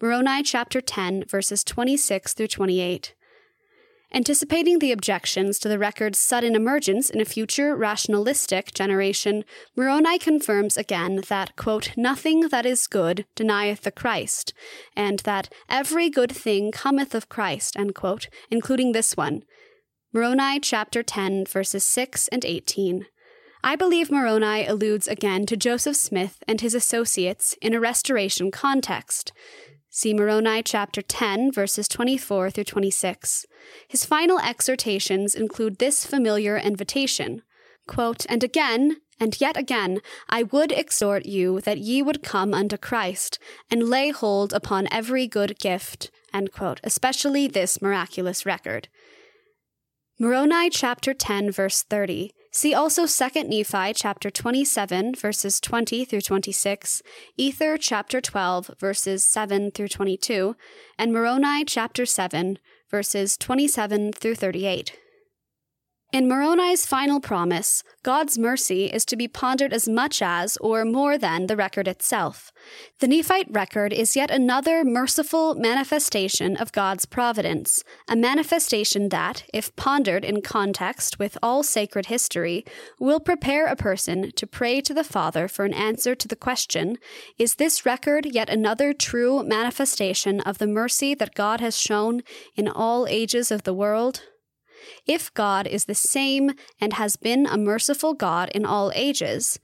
Moroni 0.00 0.42
chapter 0.42 0.80
10, 0.80 1.24
verses 1.24 1.62
26 1.64 2.32
through 2.34 2.48
28. 2.48 3.14
Anticipating 4.12 4.80
the 4.80 4.90
objections 4.90 5.58
to 5.60 5.68
the 5.68 5.78
record's 5.78 6.18
sudden 6.18 6.56
emergence 6.56 7.10
in 7.10 7.20
a 7.20 7.24
future 7.24 7.76
rationalistic 7.76 8.74
generation, 8.74 9.44
Moroni 9.76 10.18
confirms 10.18 10.76
again 10.76 11.22
that, 11.28 11.54
quote, 11.54 11.92
nothing 11.96 12.48
that 12.48 12.66
is 12.66 12.88
good 12.88 13.24
denieth 13.36 13.82
the 13.82 13.92
Christ, 13.92 14.52
and 14.96 15.20
that 15.20 15.52
every 15.68 16.10
good 16.10 16.32
thing 16.32 16.72
cometh 16.72 17.14
of 17.14 17.28
Christ, 17.28 17.76
quote, 17.94 18.28
including 18.50 18.92
this 18.92 19.16
one. 19.16 19.44
Moroni 20.12 20.58
chapter 20.58 21.04
10, 21.04 21.46
verses 21.46 21.84
6 21.84 22.26
and 22.28 22.44
18. 22.44 23.06
I 23.62 23.76
believe 23.76 24.10
Moroni 24.10 24.66
alludes 24.66 25.06
again 25.06 25.46
to 25.46 25.56
Joseph 25.56 25.94
Smith 25.94 26.42
and 26.48 26.60
his 26.60 26.74
associates 26.74 27.54
in 27.62 27.74
a 27.74 27.80
restoration 27.80 28.50
context. 28.50 29.32
See 29.92 30.14
Moroni 30.14 30.62
chapter 30.62 31.02
10, 31.02 31.50
verses 31.50 31.88
24 31.88 32.52
through 32.52 32.62
26. 32.62 33.44
His 33.88 34.04
final 34.04 34.38
exhortations 34.38 35.34
include 35.34 35.78
this 35.78 36.06
familiar 36.06 36.56
invitation 36.56 37.42
quote, 37.88 38.24
And 38.28 38.44
again, 38.44 38.98
and 39.18 39.40
yet 39.40 39.56
again, 39.56 39.98
I 40.28 40.44
would 40.44 40.70
exhort 40.70 41.26
you 41.26 41.60
that 41.62 41.78
ye 41.78 42.02
would 42.02 42.22
come 42.22 42.54
unto 42.54 42.76
Christ, 42.76 43.40
and 43.68 43.88
lay 43.88 44.10
hold 44.10 44.52
upon 44.52 44.86
every 44.92 45.26
good 45.26 45.58
gift, 45.58 46.12
quote, 46.52 46.78
especially 46.84 47.48
this 47.48 47.82
miraculous 47.82 48.46
record. 48.46 48.86
Moroni 50.20 50.70
chapter 50.70 51.12
10, 51.12 51.50
verse 51.50 51.82
30 51.82 52.32
See 52.52 52.74
also 52.74 53.06
2 53.06 53.44
Nephi 53.44 53.92
chapter 53.94 54.28
27 54.28 55.14
verses 55.14 55.60
20 55.60 56.04
through 56.04 56.22
26, 56.22 57.00
Ether 57.36 57.78
chapter 57.78 58.20
12 58.20 58.72
verses 58.76 59.22
7 59.22 59.70
through 59.70 59.88
22, 59.88 60.56
and 60.98 61.12
Moroni 61.12 61.64
chapter 61.64 62.04
7 62.04 62.58
verses 62.90 63.36
27 63.36 64.12
through 64.12 64.34
38. 64.34 64.99
In 66.12 66.26
Moroni's 66.26 66.86
final 66.86 67.20
promise, 67.20 67.84
God's 68.02 68.36
mercy 68.36 68.86
is 68.86 69.04
to 69.04 69.16
be 69.16 69.28
pondered 69.28 69.72
as 69.72 69.88
much 69.88 70.20
as, 70.20 70.56
or 70.56 70.84
more 70.84 71.16
than, 71.16 71.46
the 71.46 71.54
record 71.54 71.86
itself. 71.86 72.50
The 72.98 73.06
Nephite 73.06 73.46
record 73.48 73.92
is 73.92 74.16
yet 74.16 74.28
another 74.28 74.84
merciful 74.84 75.54
manifestation 75.54 76.56
of 76.56 76.72
God's 76.72 77.06
providence, 77.06 77.84
a 78.08 78.16
manifestation 78.16 79.10
that, 79.10 79.44
if 79.54 79.76
pondered 79.76 80.24
in 80.24 80.42
context 80.42 81.20
with 81.20 81.38
all 81.44 81.62
sacred 81.62 82.06
history, 82.06 82.64
will 82.98 83.20
prepare 83.20 83.66
a 83.66 83.76
person 83.76 84.32
to 84.32 84.48
pray 84.48 84.80
to 84.80 84.92
the 84.92 85.04
Father 85.04 85.46
for 85.46 85.64
an 85.64 85.74
answer 85.74 86.16
to 86.16 86.26
the 86.26 86.34
question 86.34 86.98
Is 87.38 87.54
this 87.54 87.86
record 87.86 88.26
yet 88.26 88.50
another 88.50 88.92
true 88.92 89.44
manifestation 89.44 90.40
of 90.40 90.58
the 90.58 90.66
mercy 90.66 91.14
that 91.14 91.36
God 91.36 91.60
has 91.60 91.78
shown 91.78 92.22
in 92.56 92.66
all 92.66 93.06
ages 93.06 93.52
of 93.52 93.62
the 93.62 93.74
world? 93.74 94.22
If 95.06 95.32
God 95.34 95.66
is 95.66 95.84
the 95.84 95.94
same 95.94 96.52
and 96.80 96.94
has 96.94 97.16
been 97.16 97.46
a 97.46 97.58
merciful 97.58 98.14
God 98.14 98.50
in 98.54 98.64
all 98.64 98.92
ages, 98.94 99.58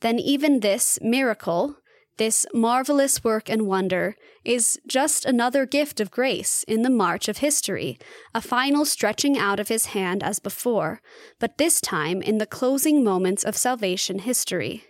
then 0.00 0.18
even 0.18 0.60
this 0.60 0.98
miracle, 1.02 1.76
this 2.16 2.46
marvelous 2.54 3.22
work 3.22 3.48
and 3.48 3.66
wonder, 3.66 4.16
is 4.44 4.78
just 4.86 5.24
another 5.24 5.66
gift 5.66 6.00
of 6.00 6.10
grace 6.10 6.64
in 6.68 6.82
the 6.82 6.90
march 6.90 7.28
of 7.28 7.38
history, 7.38 7.98
a 8.34 8.40
final 8.40 8.84
stretching 8.84 9.36
out 9.38 9.60
of 9.60 9.68
his 9.68 9.86
hand 9.86 10.22
as 10.22 10.38
before, 10.38 11.00
but 11.38 11.58
this 11.58 11.80
time 11.80 12.22
in 12.22 12.38
the 12.38 12.46
closing 12.46 13.04
moments 13.04 13.44
of 13.44 13.56
salvation 13.56 14.20
history. 14.20 14.84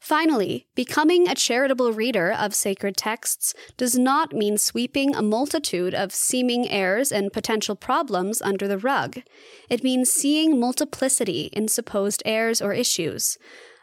Finally, 0.00 0.66
becoming 0.74 1.26
a 1.26 1.34
charitable 1.34 1.92
reader 1.92 2.30
of 2.30 2.54
sacred 2.54 2.96
texts 2.96 3.54
does 3.76 3.96
not 3.96 4.34
mean 4.34 4.58
sweeping 4.58 5.14
a 5.14 5.22
multitude 5.22 5.94
of 5.94 6.14
seeming 6.14 6.68
errors 6.68 7.10
and 7.10 7.32
potential 7.32 7.74
problems 7.74 8.42
under 8.42 8.68
the 8.68 8.78
rug. 8.78 9.22
It 9.70 9.82
means 9.82 10.10
seeing 10.10 10.60
multiplicity 10.60 11.48
in 11.52 11.68
supposed 11.68 12.22
errors 12.26 12.60
or 12.60 12.74
issues, 12.74 13.38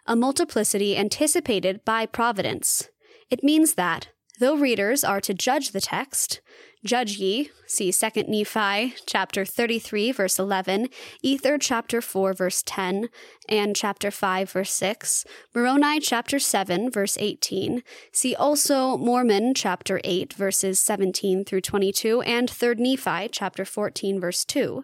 a 0.06 0.16
multiplicity 0.16 0.96
anticipated 0.96 1.84
by 1.86 2.06
providence. 2.06 2.90
It 3.30 3.44
means 3.44 3.74
that, 3.74 4.10
though 4.40 4.56
readers 4.56 5.04
are 5.04 5.22
to 5.22 5.34
judge 5.34 5.72
the 5.72 5.82
text, 5.82 6.42
Judge 6.84 7.18
ye, 7.18 7.52
see 7.68 7.92
2 7.92 8.24
Nephi 8.28 8.96
chapter 9.06 9.46
33 9.46 10.12
verse 10.12 10.40
11, 10.40 10.90
Ether 11.22 11.60
chapter 11.60 12.02
4 12.02 12.34
verse 12.34 12.64
10, 12.66 13.08
and 13.48 13.76
chapter 13.76 14.10
5 14.10 14.50
verse 14.50 14.74
6, 14.74 15.24
Moroni 15.54 16.00
chapter 16.00 16.40
7 16.40 16.90
verse 16.90 17.18
18, 17.20 17.84
see 18.12 18.34
also 18.34 18.98
Mormon 18.98 19.54
chapter 19.54 20.02
8 20.04 20.34
verses 20.34 20.80
17 20.80 21.46
through 21.46 21.62
22, 21.62 22.22
and 22.22 22.50
3 22.50 22.74
Nephi 22.76 23.28
chapter 23.32 23.64
14 23.64 24.20
verse 24.20 24.44
2. 24.44 24.84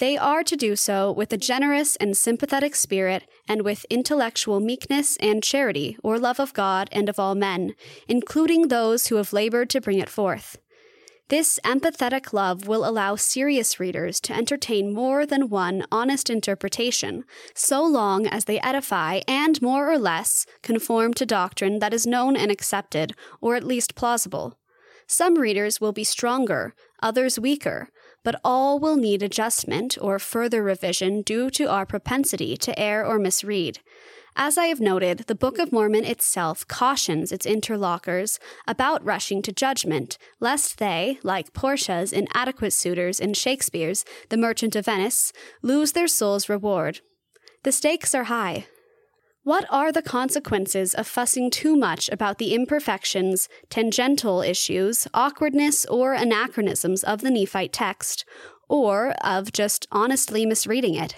They 0.00 0.16
are 0.16 0.42
to 0.42 0.56
do 0.56 0.74
so 0.74 1.12
with 1.12 1.32
a 1.32 1.36
generous 1.36 1.94
and 1.96 2.16
sympathetic 2.16 2.74
spirit, 2.74 3.22
and 3.46 3.62
with 3.62 3.86
intellectual 3.88 4.58
meekness 4.58 5.16
and 5.18 5.44
charity, 5.44 5.96
or 6.02 6.18
love 6.18 6.40
of 6.40 6.52
God 6.52 6.88
and 6.90 7.08
of 7.08 7.20
all 7.20 7.36
men, 7.36 7.76
including 8.08 8.66
those 8.66 9.06
who 9.06 9.16
have 9.16 9.32
labored 9.32 9.70
to 9.70 9.80
bring 9.80 10.00
it 10.00 10.08
forth. 10.08 10.58
This 11.30 11.58
empathetic 11.64 12.34
love 12.34 12.68
will 12.68 12.86
allow 12.86 13.16
serious 13.16 13.80
readers 13.80 14.20
to 14.20 14.34
entertain 14.34 14.92
more 14.92 15.24
than 15.24 15.48
one 15.48 15.86
honest 15.90 16.28
interpretation, 16.28 17.24
so 17.54 17.82
long 17.82 18.26
as 18.26 18.44
they 18.44 18.60
edify 18.60 19.20
and 19.26 19.60
more 19.62 19.90
or 19.90 19.96
less 19.96 20.44
conform 20.62 21.14
to 21.14 21.24
doctrine 21.24 21.78
that 21.78 21.94
is 21.94 22.06
known 22.06 22.36
and 22.36 22.50
accepted, 22.50 23.14
or 23.40 23.56
at 23.56 23.64
least 23.64 23.94
plausible. 23.94 24.58
Some 25.06 25.36
readers 25.36 25.80
will 25.80 25.92
be 25.92 26.04
stronger, 26.04 26.74
others 27.02 27.38
weaker, 27.38 27.88
but 28.22 28.38
all 28.44 28.78
will 28.78 28.96
need 28.96 29.22
adjustment 29.22 29.96
or 30.00 30.18
further 30.18 30.62
revision 30.62 31.22
due 31.22 31.48
to 31.50 31.70
our 31.70 31.86
propensity 31.86 32.54
to 32.58 32.78
err 32.78 33.04
or 33.04 33.18
misread. 33.18 33.80
As 34.36 34.58
I 34.58 34.66
have 34.66 34.80
noted, 34.80 35.18
the 35.28 35.34
Book 35.36 35.58
of 35.58 35.70
Mormon 35.70 36.04
itself 36.04 36.66
cautions 36.66 37.30
its 37.30 37.46
interlocutors 37.46 38.40
about 38.66 39.04
rushing 39.04 39.42
to 39.42 39.52
judgment, 39.52 40.18
lest 40.40 40.78
they, 40.78 41.20
like 41.22 41.52
Portia's 41.52 42.12
inadequate 42.12 42.72
suitors 42.72 43.20
in 43.20 43.34
Shakespeare's 43.34 44.04
The 44.30 44.36
Merchant 44.36 44.74
of 44.74 44.86
Venice, 44.86 45.32
lose 45.62 45.92
their 45.92 46.08
soul's 46.08 46.48
reward. 46.48 47.00
The 47.62 47.70
stakes 47.70 48.12
are 48.12 48.24
high. 48.24 48.66
What 49.44 49.66
are 49.70 49.92
the 49.92 50.02
consequences 50.02 50.94
of 50.94 51.06
fussing 51.06 51.50
too 51.50 51.76
much 51.76 52.08
about 52.10 52.38
the 52.38 52.54
imperfections, 52.54 53.48
tangential 53.70 54.42
issues, 54.42 55.06
awkwardness, 55.14 55.84
or 55.86 56.12
anachronisms 56.12 57.04
of 57.04 57.20
the 57.20 57.30
Nephite 57.30 57.72
text, 57.72 58.24
or 58.68 59.12
of 59.22 59.52
just 59.52 59.86
honestly 59.92 60.44
misreading 60.44 60.96
it? 60.96 61.14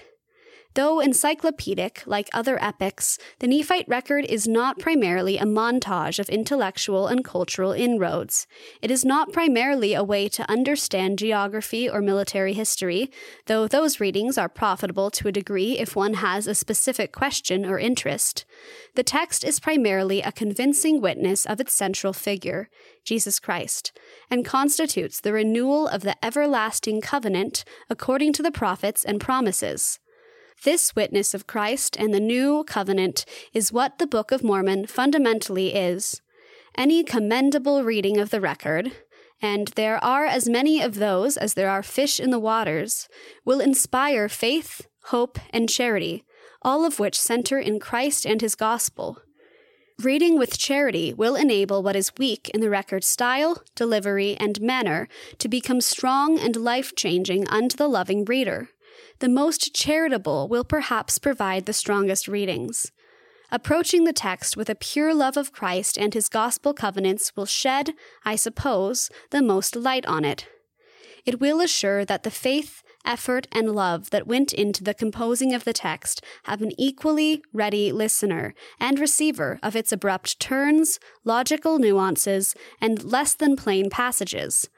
Though 0.77 0.99
encyclopedic, 0.99 2.03
like 2.05 2.29
other 2.33 2.63
epics, 2.63 3.17
the 3.39 3.47
Nephite 3.47 3.89
record 3.89 4.25
is 4.25 4.47
not 4.47 4.77
primarily 4.77 5.39
a 5.39 5.43
montage 5.43 6.19
of 6.19 6.29
intellectual 6.29 7.07
and 7.07 7.25
cultural 7.25 7.71
inroads. 7.71 8.45
It 8.79 8.91
is 8.91 9.03
not 9.03 9.33
primarily 9.33 9.95
a 9.95 10.03
way 10.03 10.29
to 10.29 10.47
understand 10.47 11.17
geography 11.17 11.89
or 11.89 11.99
military 11.99 12.53
history, 12.53 13.09
though 13.47 13.67
those 13.67 13.99
readings 13.99 14.37
are 14.37 14.47
profitable 14.47 15.09
to 15.09 15.27
a 15.27 15.31
degree 15.31 15.79
if 15.79 15.95
one 15.95 16.13
has 16.13 16.45
a 16.45 16.53
specific 16.53 17.11
question 17.11 17.65
or 17.65 17.79
interest. 17.79 18.45
The 18.93 19.01
text 19.01 19.43
is 19.43 19.59
primarily 19.59 20.21
a 20.21 20.31
convincing 20.31 21.01
witness 21.01 21.47
of 21.47 21.59
its 21.59 21.73
central 21.73 22.13
figure, 22.13 22.69
Jesus 23.03 23.39
Christ, 23.39 23.97
and 24.29 24.45
constitutes 24.45 25.21
the 25.21 25.33
renewal 25.33 25.87
of 25.87 26.03
the 26.03 26.23
everlasting 26.23 27.01
covenant 27.01 27.65
according 27.89 28.31
to 28.33 28.43
the 28.43 28.51
prophets 28.51 29.03
and 29.03 29.19
promises. 29.19 29.97
This 30.63 30.95
witness 30.95 31.33
of 31.35 31.45
Christ 31.45 31.95
and 31.97 32.13
the 32.13 32.19
new 32.19 32.63
covenant 32.63 33.25
is 33.53 33.71
what 33.71 33.99
the 33.99 34.07
Book 34.07 34.31
of 34.31 34.43
Mormon 34.43 34.87
fundamentally 34.87 35.75
is. 35.75 36.21
Any 36.75 37.03
commendable 37.03 37.83
reading 37.83 38.17
of 38.17 38.31
the 38.31 38.41
record, 38.41 38.91
and 39.39 39.67
there 39.69 40.03
are 40.03 40.25
as 40.25 40.49
many 40.49 40.81
of 40.81 40.95
those 40.95 41.37
as 41.37 41.53
there 41.53 41.69
are 41.69 41.83
fish 41.83 42.19
in 42.19 42.31
the 42.31 42.39
waters, 42.39 43.07
will 43.45 43.59
inspire 43.59 44.27
faith, 44.27 44.87
hope, 45.05 45.37
and 45.51 45.69
charity, 45.69 46.23
all 46.63 46.85
of 46.85 46.99
which 46.99 47.19
center 47.19 47.59
in 47.59 47.79
Christ 47.79 48.25
and 48.25 48.41
his 48.41 48.55
gospel. 48.55 49.21
Reading 50.01 50.39
with 50.39 50.57
charity 50.57 51.13
will 51.13 51.35
enable 51.35 51.83
what 51.83 51.95
is 51.95 52.11
weak 52.17 52.49
in 52.49 52.61
the 52.61 52.69
record's 52.69 53.07
style, 53.07 53.61
delivery, 53.75 54.35
and 54.39 54.59
manner 54.59 55.07
to 55.37 55.47
become 55.47 55.81
strong 55.81 56.39
and 56.39 56.55
life 56.55 56.95
changing 56.95 57.47
unto 57.47 57.77
the 57.77 57.87
loving 57.87 58.25
reader 58.25 58.69
the 59.19 59.29
most 59.29 59.73
charitable 59.73 60.47
will 60.47 60.63
perhaps 60.63 61.17
provide 61.17 61.65
the 61.65 61.73
strongest 61.73 62.27
readings. 62.27 62.91
Approaching 63.49 64.03
the 64.03 64.13
text 64.13 64.57
with 64.57 64.69
a 64.69 64.75
pure 64.75 65.13
love 65.13 65.37
of 65.37 65.53
Christ 65.53 65.97
and 65.97 66.13
his 66.13 66.27
gospel 66.27 66.73
covenants 66.73 67.35
will 67.35 67.45
shed, 67.45 67.93
I 68.25 68.35
suppose, 68.35 69.09
the 69.31 69.41
most 69.41 69.75
light 69.75 70.05
on 70.05 70.25
it. 70.25 70.47
It 71.25 71.39
will 71.39 71.61
assure 71.61 72.03
that 72.05 72.23
the 72.23 72.31
faith, 72.31 72.83
effort, 73.05 73.47
and 73.51 73.73
love 73.73 74.09
that 74.09 74.27
went 74.27 74.53
into 74.53 74.83
the 74.83 74.93
composing 74.93 75.53
of 75.53 75.63
the 75.63 75.73
text 75.73 76.21
have 76.43 76.61
an 76.61 76.71
equally 76.77 77.41
ready 77.53 77.91
listener 77.91 78.53
and 78.79 78.99
receiver 78.99 79.59
of 79.63 79.75
its 79.75 79.91
abrupt 79.93 80.39
turns, 80.39 80.99
logical 81.23 81.79
nuances, 81.79 82.53
and 82.81 83.03
less 83.03 83.33
than 83.33 83.55
plain 83.55 83.89
passages. 83.89 84.69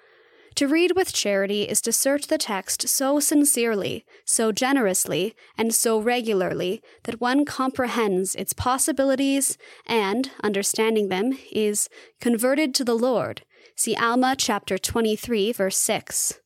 To 0.60 0.68
read 0.68 0.91
with 0.94 1.14
charity 1.14 1.64
is 1.64 1.80
to 1.84 1.94
search 1.94 2.27
the 2.27 2.38
text 2.38 2.90
so 2.90 3.22
sincerely, 3.22 4.03
so 4.26 4.52
generously, 4.52 5.34
and 5.57 5.73
so 5.73 6.02
regularly 6.02 6.81
that 7.06 7.22
one 7.22 7.45
comprehends 7.45 8.36
its 8.36 8.52
possibilities 8.52 9.57
and, 9.86 10.31
understanding 10.44 11.07
them, 11.07 11.38
is 11.49 11.88
converted 12.19 12.76
to 12.76 12.84
the 12.84 12.98
Lord. 12.98 13.44
See 13.77 13.95
Alma 13.95 14.36
chapter 14.38 14.77
23, 14.77 15.53
verse 15.53 15.77
6. 15.77 16.41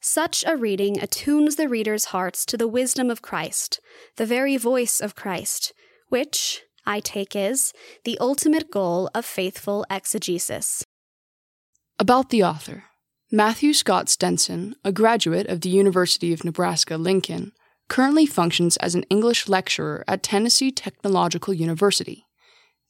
Such 0.00 0.42
a 0.46 0.56
reading 0.56 0.98
attunes 0.98 1.56
the 1.56 1.68
reader's 1.68 2.06
hearts 2.06 2.46
to 2.46 2.56
the 2.56 2.66
wisdom 2.66 3.10
of 3.10 3.20
Christ, 3.20 3.80
the 4.16 4.24
very 4.24 4.56
voice 4.56 4.98
of 4.98 5.14
Christ, 5.14 5.74
which, 6.08 6.62
I 6.86 7.00
take 7.00 7.36
is, 7.36 7.74
the 8.02 8.16
ultimate 8.18 8.70
goal 8.70 9.10
of 9.14 9.26
faithful 9.26 9.84
exegesis. 9.90 10.86
About 11.98 12.30
the 12.30 12.42
author. 12.42 12.84
Matthew 13.32 13.74
Scott 13.74 14.08
Stenson, 14.08 14.76
a 14.84 14.92
graduate 14.92 15.48
of 15.48 15.62
the 15.62 15.68
University 15.68 16.32
of 16.32 16.44
Nebraska 16.44 16.96
Lincoln, 16.96 17.50
currently 17.88 18.24
functions 18.24 18.76
as 18.76 18.94
an 18.94 19.02
English 19.10 19.48
lecturer 19.48 20.04
at 20.06 20.22
Tennessee 20.22 20.70
Technological 20.70 21.52
University. 21.52 22.24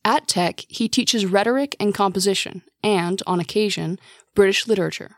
At 0.04 0.28
Tech, 0.28 0.66
he 0.68 0.90
teaches 0.90 1.24
rhetoric 1.24 1.74
and 1.80 1.94
composition, 1.94 2.62
and, 2.84 3.22
on 3.26 3.40
occasion, 3.40 3.98
British 4.34 4.66
literature. 4.66 5.16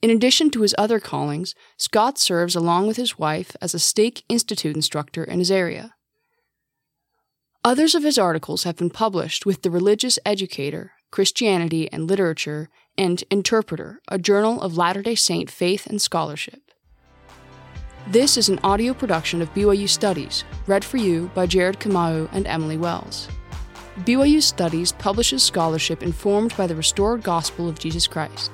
In 0.00 0.08
addition 0.08 0.50
to 0.52 0.62
his 0.62 0.74
other 0.78 1.00
callings, 1.00 1.54
Scott 1.76 2.18
serves 2.18 2.56
along 2.56 2.86
with 2.86 2.96
his 2.96 3.18
wife 3.18 3.54
as 3.60 3.74
a 3.74 3.78
Stake 3.78 4.24
Institute 4.30 4.74
instructor 4.74 5.22
in 5.22 5.38
his 5.38 5.50
area. 5.50 5.94
Others 7.62 7.94
of 7.94 8.02
his 8.02 8.16
articles 8.16 8.64
have 8.64 8.76
been 8.76 8.90
published 8.90 9.44
with 9.44 9.60
The 9.60 9.70
Religious 9.70 10.18
Educator, 10.24 10.92
Christianity 11.10 11.92
and 11.92 12.08
Literature, 12.08 12.70
and 12.96 13.22
Interpreter, 13.30 14.00
a 14.08 14.18
journal 14.18 14.60
of 14.60 14.76
Latter 14.76 15.02
day 15.02 15.14
Saint 15.14 15.50
faith 15.50 15.86
and 15.86 16.00
scholarship. 16.00 16.60
This 18.06 18.36
is 18.36 18.48
an 18.48 18.60
audio 18.62 18.92
production 18.92 19.40
of 19.40 19.52
BYU 19.54 19.88
Studies, 19.88 20.44
read 20.66 20.84
for 20.84 20.98
you 20.98 21.30
by 21.34 21.46
Jared 21.46 21.80
Kamau 21.80 22.28
and 22.32 22.46
Emily 22.46 22.76
Wells. 22.76 23.28
BYU 24.00 24.42
Studies 24.42 24.92
publishes 24.92 25.42
scholarship 25.42 26.02
informed 26.02 26.54
by 26.56 26.66
the 26.66 26.76
restored 26.76 27.22
gospel 27.22 27.68
of 27.68 27.78
Jesus 27.78 28.06
Christ. 28.06 28.50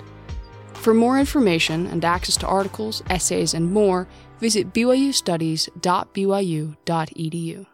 For 0.74 0.94
more 0.94 1.18
information 1.18 1.88
and 1.88 2.04
access 2.04 2.36
to 2.38 2.46
articles, 2.46 3.02
essays, 3.10 3.54
and 3.54 3.72
more, 3.72 4.06
visit 4.38 4.72
byustudies.byu.edu. 4.72 7.66